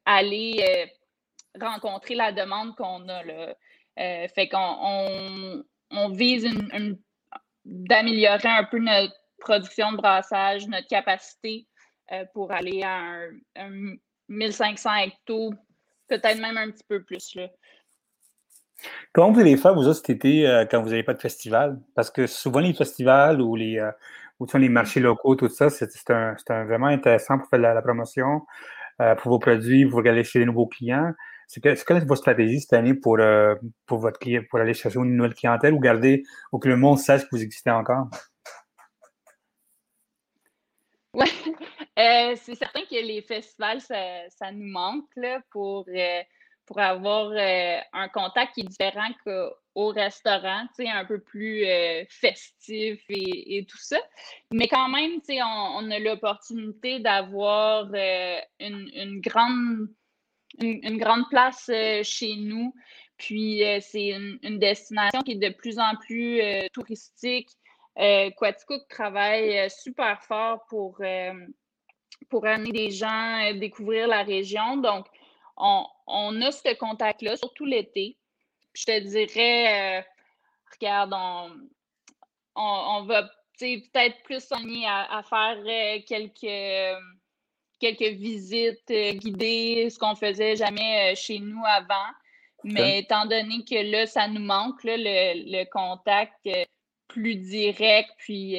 aller 0.05 0.91
rencontrer 1.59 2.15
la 2.15 2.32
demande 2.32 2.76
qu'on 2.76 3.07
a. 3.07 3.24
Là. 3.24 3.55
Euh, 3.99 4.28
fait 4.34 4.47
qu'on 4.47 5.63
on, 5.91 6.09
vise 6.09 6.47
d'améliorer 7.65 8.47
un 8.47 8.63
peu 8.63 8.80
notre 8.80 9.13
production 9.39 9.91
de 9.91 9.97
brassage, 9.97 10.67
notre 10.67 10.88
capacité 10.88 11.67
euh, 12.11 12.26
pour 12.34 12.51
aller 12.51 12.82
à 12.84 13.24
un, 13.57 13.95
1500 14.30 14.95
hectos, 14.95 15.53
peut-être 16.10 16.39
même 16.39 16.57
un 16.57 16.72
petit 16.72 16.84
peu 16.88 17.03
plus. 17.03 17.36
Là. 17.36 17.47
Comment 19.14 19.32
vous 19.32 19.39
allez 19.39 19.57
faire, 19.57 19.74
vous 19.74 19.88
autres, 19.88 19.99
cet 19.99 20.10
été, 20.10 20.47
euh, 20.47 20.66
quand 20.70 20.82
vous 20.82 20.89
n'avez 20.89 21.03
pas 21.03 21.14
de 21.14 21.22
festival? 21.22 21.80
Parce 21.95 22.10
que 22.10 22.28
souvent, 22.28 22.60
les 22.60 22.74
festivals 22.74 23.41
ou 23.41 23.55
les, 23.55 23.82
ou 24.39 24.45
les 24.55 24.70
marchés 24.70 24.99
locaux, 24.99 25.36
tout 25.36 25.49
ça, 25.49 25.70
c'est 25.70 25.89
vraiment 26.47 26.88
intéressant 26.88 27.38
pour 27.38 27.47
faire 27.49 27.60
la, 27.60 27.82
promotion 27.82 28.41
pour 29.22 29.32
vos 29.32 29.39
produits, 29.39 29.86
pour 29.86 29.99
aller 29.99 30.26
chez 30.26 30.39
les 30.39 30.45
nouveaux 30.45 30.68
clients. 30.68 31.14
C'est 31.49 31.62
quelle 31.62 31.97
est 31.97 32.05
votre 32.05 32.18
stratégie 32.18 32.62
cette 32.62 32.74
année 32.74 32.93
pour, 32.93 33.18
euh, 33.20 33.55
pour, 33.88 33.97
votre, 33.97 34.20
pour 34.49 34.60
aller 34.60 34.76
chercher 34.76 34.99
une 34.99 35.16
nouvelle 35.16 35.34
clientèle 35.34 35.74
ou 35.74 35.80
garder 35.80 36.22
ou 36.51 36.60
que 36.60 36.70
le 36.70 36.78
monde 36.78 36.99
sache 36.99 37.24
que 37.24 37.30
vous 37.32 37.41
existez 37.41 37.72
encore? 37.72 38.07
Oui, 41.16 41.26
euh, 42.00 42.36
c'est 42.36 42.56
certain 42.56 42.82
que 42.82 42.95
les 42.95 43.22
festivals, 43.22 43.82
ça, 43.82 44.52
nous 44.52 44.68
manque 44.68 45.06
pour, 45.52 45.86
euh, 45.89 46.22
pour 46.66 46.80
avoir 46.80 47.32
un 47.93 48.08
contact 48.10 48.54
qui 48.54 48.62
est 48.62 48.64
différent 48.64 49.10
qu'au 49.24 49.88
restaurant, 49.89 50.68
un 50.80 51.06
peu 51.06 51.20
plus 51.20 51.66
festif 52.10 53.04
et, 53.10 53.66
tout 53.70 53.78
ça. 53.78 53.97
Mais 54.52 54.68
quand 54.68 54.89
même, 54.89 55.20
on, 55.30 55.86
on 55.86 55.91
a 55.91 56.00
l'opportunité 56.00 57.00
d'avoir 57.00 57.91
une, 58.60 59.22
grande 59.22 59.89
une, 60.62 60.97
grande 60.97 61.28
place 61.30 61.70
euh, 61.70 62.04
chez 62.04 62.36
nous. 62.36 62.74
Puis 63.18 63.64
euh, 63.64 63.80
c'est 63.82 64.10
une, 64.10 64.60
destination 64.60 65.22
qui 65.22 65.34
est 65.34 65.36
de 65.36 65.54
plus 65.54 65.80
en 65.80 65.95
plus 65.95 66.41
euh, 66.41 66.62
touristique. 66.74 67.50
Quaticook 68.38 68.88
travaille 68.88 69.70
super 69.70 70.24
fort 70.24 70.66
pour, 70.70 71.02
pour 72.30 72.45
amener 72.45 72.72
des 72.72 72.91
gens 72.91 73.07
à 73.07 73.53
découvrir 73.53 74.07
la 74.07 74.24
région. 74.24 74.78
Donc, 74.78 75.07
on, 75.57 76.41
a 76.41 76.51
ce 76.51 76.74
contact-là, 76.76 77.38
surtout 77.38 77.65
l'été. 77.65 78.17
Je 78.74 78.86
te 78.86 78.99
dirais, 78.99 80.05
regarde, 80.74 81.13
on, 82.55 83.03
va 83.03 83.24
peut-être 83.59 84.24
plus 84.24 84.45
soigner 84.45 84.86
à, 84.88 85.22
faire 85.24 85.57
quelques 86.05 86.99
quelques 87.80 88.17
visites 88.17 88.91
euh, 88.91 89.13
guidées, 89.13 89.89
ce 89.89 89.97
qu'on 89.97 90.15
faisait 90.15 90.55
jamais 90.55 91.13
euh, 91.13 91.15
chez 91.15 91.39
nous 91.39 91.63
avant. 91.65 92.11
Mais 92.65 92.99
étant 92.99 93.26
donné 93.26 93.63
que 93.63 93.89
là, 93.89 94.05
ça 94.05 94.28
nous 94.28 94.41
manque, 94.41 94.84
le, 94.84 95.63
contact 95.72 96.36
euh, 96.47 96.65
plus 97.07 97.36
direct, 97.38 98.11
puis 98.17 98.57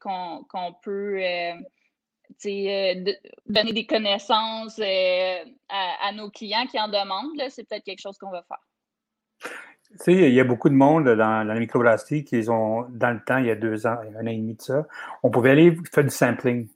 qu'on 0.00 0.74
peut 0.82 1.20
donner 2.44 3.72
des 3.72 3.86
connaissances 3.86 4.80
à, 4.80 6.12
nos 6.12 6.30
clients 6.30 6.66
qui 6.66 6.78
en 6.78 6.88
demandent, 6.88 7.40
c'est 7.50 7.68
peut-être 7.68 7.84
quelque 7.84 8.02
chose 8.02 8.18
qu'on 8.18 8.30
va 8.30 8.42
faire. 8.42 9.50
Tu 9.88 9.96
sais, 9.98 10.12
il 10.12 10.34
y 10.34 10.40
a 10.40 10.44
beaucoup 10.44 10.68
de 10.68 10.74
monde 10.74 11.04
dans, 11.04 11.46
la 11.46 11.54
microbrasserie 11.54 12.24
qui 12.24 12.48
ont, 12.48 12.86
dans 12.90 13.10
le 13.10 13.22
temps, 13.24 13.38
il 13.38 13.46
y 13.46 13.50
a 13.50 13.54
deux 13.54 13.86
ans, 13.86 13.96
un 14.18 14.26
an 14.26 14.30
et 14.30 14.36
demi 14.36 14.54
de 14.54 14.62
ça, 14.62 14.86
on 15.22 15.30
pouvait 15.30 15.50
aller 15.50 15.76
faire 15.92 16.04
du 16.04 16.10
sampling 16.10 16.68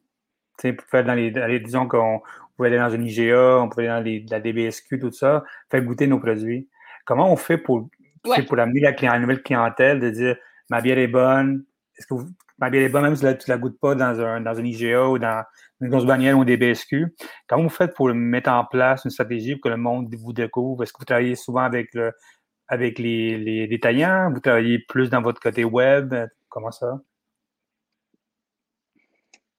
pour 0.63 0.87
faire 0.87 1.05
dans 1.05 1.15
les, 1.15 1.61
disons 1.61 1.89
qu'on 1.89 2.23
pouvait 2.57 2.69
aller 2.69 2.79
dans 2.79 2.91
une 2.91 3.07
IGA, 3.07 3.59
on 3.63 3.69
pouvait 3.69 3.89
aller 3.89 4.21
dans 4.21 4.37
la 4.37 4.41
DBSQ, 4.41 4.99
tout 4.99 5.11
ça, 5.11 5.45
faire 5.71 5.83
goûter 5.83 6.07
nos 6.07 6.19
produits. 6.19 6.69
Comment 7.05 7.33
on 7.33 7.37
fait 7.37 7.59
pour, 7.59 7.89
pour 8.23 8.59
amener 8.59 8.81
la, 8.81 9.19
nouvelle 9.19 9.43
clientèle 9.43 10.01
de 10.01 10.11
dire 10.11 10.37
ma 10.69 10.81
bière 10.81 10.99
est 10.99 11.09
bonne? 11.09 11.65
Est-ce 11.97 12.07
que 12.07 12.15
vous, 12.15 12.29
les 12.69 12.89
bonnes, 12.89 13.03
même 13.03 13.17
si 13.17 13.23
tu 13.23 13.27
ne 13.27 13.55
la 13.55 13.59
goûtes 13.59 13.79
pas 13.81 13.95
dans 13.95 14.21
un, 14.21 14.41
dans 14.41 14.59
un 14.59 14.65
IGA 14.65 15.09
ou 15.09 15.19
dans 15.19 15.45
une 15.81 15.89
grosse 15.89 16.05
bannière 16.05 16.39
ou 16.39 16.45
des 16.45 16.57
BSQ. 16.57 17.15
Comment 17.49 17.65
vous 17.65 17.69
faites 17.71 17.95
pour 17.95 18.13
mettre 18.13 18.51
en 18.51 18.65
place 18.65 19.05
une 19.05 19.11
stratégie 19.11 19.57
pour 19.57 19.63
que 19.63 19.69
le 19.71 19.77
monde 19.77 20.15
vous 20.15 20.33
découvre? 20.33 20.83
Est-ce 20.83 20.93
que 20.93 20.99
vous 20.99 21.05
travaillez 21.05 21.37
souvent 21.37 21.63
avec, 21.63 21.95
le, 21.95 22.13
avec 22.69 22.99
les, 22.99 23.39
les 23.39 23.67
détaillants? 23.67 24.31
Vous 24.33 24.41
travaillez 24.41 24.79
plus 24.79 25.09
dans 25.09 25.23
votre 25.23 25.41
côté 25.41 25.65
web? 25.65 26.15
Comment 26.49 26.71
ça? 26.71 27.01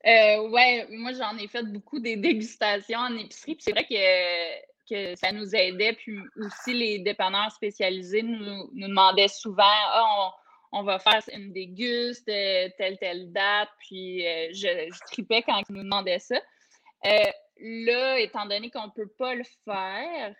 Euh, 0.06 0.50
ouais, 0.50 0.88
moi 0.92 1.12
j'en 1.14 1.38
ai 1.38 1.48
fait 1.48 1.64
beaucoup 1.64 2.00
des 2.00 2.16
dégustations 2.16 3.00
en 3.00 3.16
épicerie. 3.18 3.58
c'est 3.60 3.72
vrai 3.72 3.86
que, 3.86 4.90
que, 4.90 5.16
ça 5.16 5.32
nous 5.32 5.56
aidait. 5.56 5.94
Puis 5.94 6.20
aussi 6.38 6.74
les 6.74 7.00
dépanneurs 7.00 7.52
spécialisés 7.52 8.24
nous, 8.24 8.70
nous 8.74 8.88
demandaient 8.88 9.28
souvent 9.28 9.64
ah, 9.64 10.32
on, 10.72 10.84
va 10.84 11.00
faire 11.00 11.22
une 11.34 11.52
déguste, 11.52 12.28
euh, 12.30 12.70
telle, 12.78 12.98
telle 12.98 13.32
date. 13.32 13.70
Puis 13.80 14.26
euh, 14.26 14.50
je, 14.54 14.90
tripais 15.12 15.42
quand 15.42 15.62
ils 15.70 15.74
nous 15.74 15.84
demandaient 15.84 16.20
ça. 16.20 16.42
Euh, 17.06 17.32
là, 17.60 18.20
étant 18.20 18.46
donné 18.46 18.70
qu'on 18.70 18.88
ne 18.88 18.92
peut 18.92 19.12
pas 19.18 19.36
le 19.36 19.44
faire, 19.66 20.36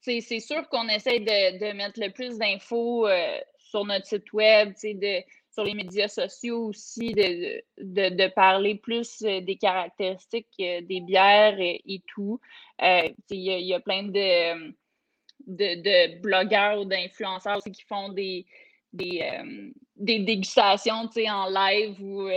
c'est 0.00 0.40
sûr 0.40 0.68
qu'on 0.68 0.88
essaie 0.88 1.20
de, 1.20 1.72
mettre 1.72 2.00
le 2.00 2.10
plus 2.10 2.38
d'infos 2.38 3.06
sur 3.58 3.84
notre 3.84 4.06
site 4.06 4.32
web, 4.32 4.74
de 4.82 5.22
sur 5.52 5.64
les 5.64 5.74
médias 5.74 6.08
sociaux 6.08 6.66
aussi, 6.66 7.12
de, 7.12 7.62
de, 7.78 8.28
parler 8.28 8.76
plus 8.76 9.22
euh, 9.22 9.40
des 9.40 9.56
caractéristiques 9.56 10.48
euh, 10.60 10.80
des 10.80 11.00
bières 11.00 11.56
et, 11.58 12.02
tout. 12.06 12.40
Euh, 12.82 13.08
il 13.30 13.40
y, 13.40 13.74
a 13.74 13.80
plein 13.80 14.04
de, 14.04 14.74
de, 15.46 16.20
blogueurs 16.20 16.80
ou 16.80 16.84
d'influenceurs 16.84 17.62
qui 17.62 17.82
font 17.82 18.10
des, 18.10 18.46
des, 18.92 19.28
des 19.96 20.20
dégustations 20.20 21.08
en 21.28 21.48
live 21.48 22.00
ou 22.02 22.28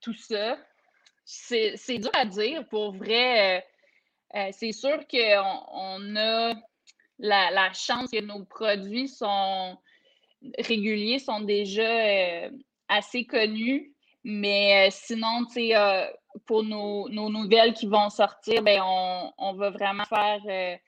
tout 0.00 0.14
ça. 0.14 0.58
C'est 1.24 1.98
dur 1.98 2.10
à 2.14 2.24
dire. 2.24 2.66
Pour 2.68 2.92
vrai, 2.92 3.64
c'est 4.52 4.72
sûr 4.72 5.06
qu'on 5.06 5.62
on 5.72 6.16
a 6.16 6.54
la, 7.18 7.72
chance 7.72 8.10
que 8.10 8.20
nos 8.20 8.44
produits 8.44 9.08
sont 9.08 9.76
réguliers 10.58 11.18
sont 11.18 11.40
déjà 11.40 11.82
euh, 11.82 12.50
assez 12.88 13.24
connus. 13.24 13.92
Mais 14.24 14.88
euh, 14.88 14.90
sinon, 14.90 15.46
euh, 15.56 16.06
pour 16.46 16.62
nos, 16.62 17.08
nouvelles 17.08 17.72
qui 17.72 17.86
vont 17.86 18.10
sortir, 18.10 18.62
ben, 18.62 18.82
on, 18.82 19.54
va 19.54 19.70
vraiment 19.70 20.04
faire 20.04 20.78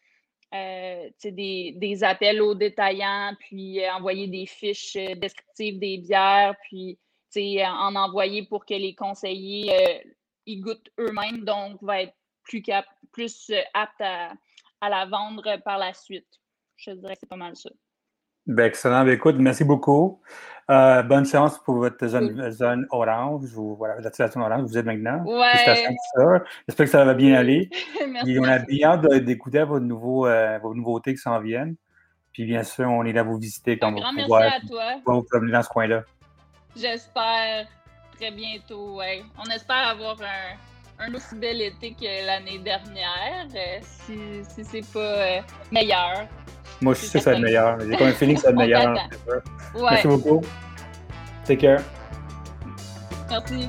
des, 0.52 1.72
des, 1.76 2.04
appels 2.04 2.42
aux 2.42 2.54
détaillants, 2.54 3.34
puis 3.38 3.88
envoyer 3.90 4.26
des 4.26 4.46
fiches 4.46 4.94
descriptives 5.16 5.78
des 5.78 5.98
bières, 5.98 6.54
puis 6.64 6.98
en 7.64 7.94
envoyer 7.94 8.46
pour 8.46 8.66
que 8.66 8.74
les 8.74 8.94
conseillers 8.94 10.02
y 10.46 10.60
goûtent 10.60 10.90
eux-mêmes, 10.98 11.44
donc 11.44 11.82
va 11.82 12.02
être 12.02 12.14
plus, 12.42 12.62
cap 12.62 12.86
plus 13.12 13.52
apte 13.74 14.00
à, 14.00 14.32
à 14.80 14.88
la 14.88 15.06
vendre 15.06 15.56
par 15.64 15.78
la 15.78 15.94
suite. 15.94 16.40
Je 16.76 16.92
dirais 16.92 17.14
que 17.14 17.20
c'est 17.20 17.28
pas 17.28 17.36
mal 17.36 17.56
ça. 17.56 17.70
Ben, 18.46 18.66
excellent. 18.66 19.04
Ben, 19.04 19.12
écoute, 19.12 19.36
merci 19.38 19.64
beaucoup. 19.64 20.20
Euh, 20.70 21.02
bonne 21.02 21.24
séance 21.24 21.58
pour 21.58 21.76
votre 21.76 22.06
zone, 22.06 22.86
orange. 22.90 23.44
Vous, 23.46 23.74
voilà, 23.74 23.96
la 24.00 24.28
zone 24.28 24.42
orange, 24.42 24.62
vous 24.62 24.78
êtes 24.78 24.86
maintenant. 24.86 25.24
Ouais. 25.24 25.48
J'espère 26.68 26.86
que 26.86 26.90
ça 26.90 27.04
va 27.04 27.14
bien 27.14 27.34
aller. 27.34 27.68
on 28.38 28.44
a 28.44 28.58
bien 28.60 28.90
hâte 28.90 29.06
d'écouter 29.24 29.64
vos, 29.64 29.80
nouveaux, 29.80 30.26
euh, 30.26 30.58
vos 30.62 30.74
nouveautés 30.74 31.14
qui 31.14 31.20
s'en 31.20 31.40
viennent. 31.40 31.74
Puis 32.32 32.44
bien 32.44 32.62
sûr, 32.62 32.88
on 32.88 33.04
est 33.04 33.12
là 33.12 33.24
vous 33.24 33.36
visiter 33.36 33.78
quand 33.78 33.90
vous 33.90 33.98
merci 34.14 34.32
à 34.32 34.60
toi. 34.68 34.84
vous 35.04 35.22
promener 35.24 35.50
dans 35.50 35.62
ce 35.62 35.68
coin-là. 35.68 36.04
J'espère 36.76 37.66
très 38.16 38.30
bientôt, 38.30 38.98
ouais. 38.98 39.24
On 39.44 39.50
espère 39.50 39.88
avoir 39.88 40.16
un, 40.22 41.04
un 41.04 41.14
aussi 41.14 41.34
bel 41.34 41.60
été 41.60 41.94
que 41.94 42.26
l'année 42.26 42.60
dernière, 42.60 43.48
euh, 43.52 43.78
si, 43.82 44.44
si 44.44 44.64
c'est 44.64 44.92
pas 44.92 45.42
meilleur. 45.72 46.28
Moi, 46.80 46.94
je 46.94 46.98
suis 47.00 47.08
sûr 47.08 47.20
que 47.20 47.24
ça 47.24 47.30
va 47.30 47.36
être 47.36 47.42
meilleur. 47.42 47.78
J'ai 47.80 47.96
comme 47.96 48.06
un 48.06 48.12
feeling 48.12 48.36
que 48.36 48.42
ça 48.42 48.48
va 48.48 48.52
être 48.52 48.58
meilleur. 48.58 48.94
Ouais. 49.74 49.80
Merci 49.90 50.08
beaucoup. 50.08 50.42
Take 51.44 51.60
care. 51.60 51.80
Merci. 53.28 53.68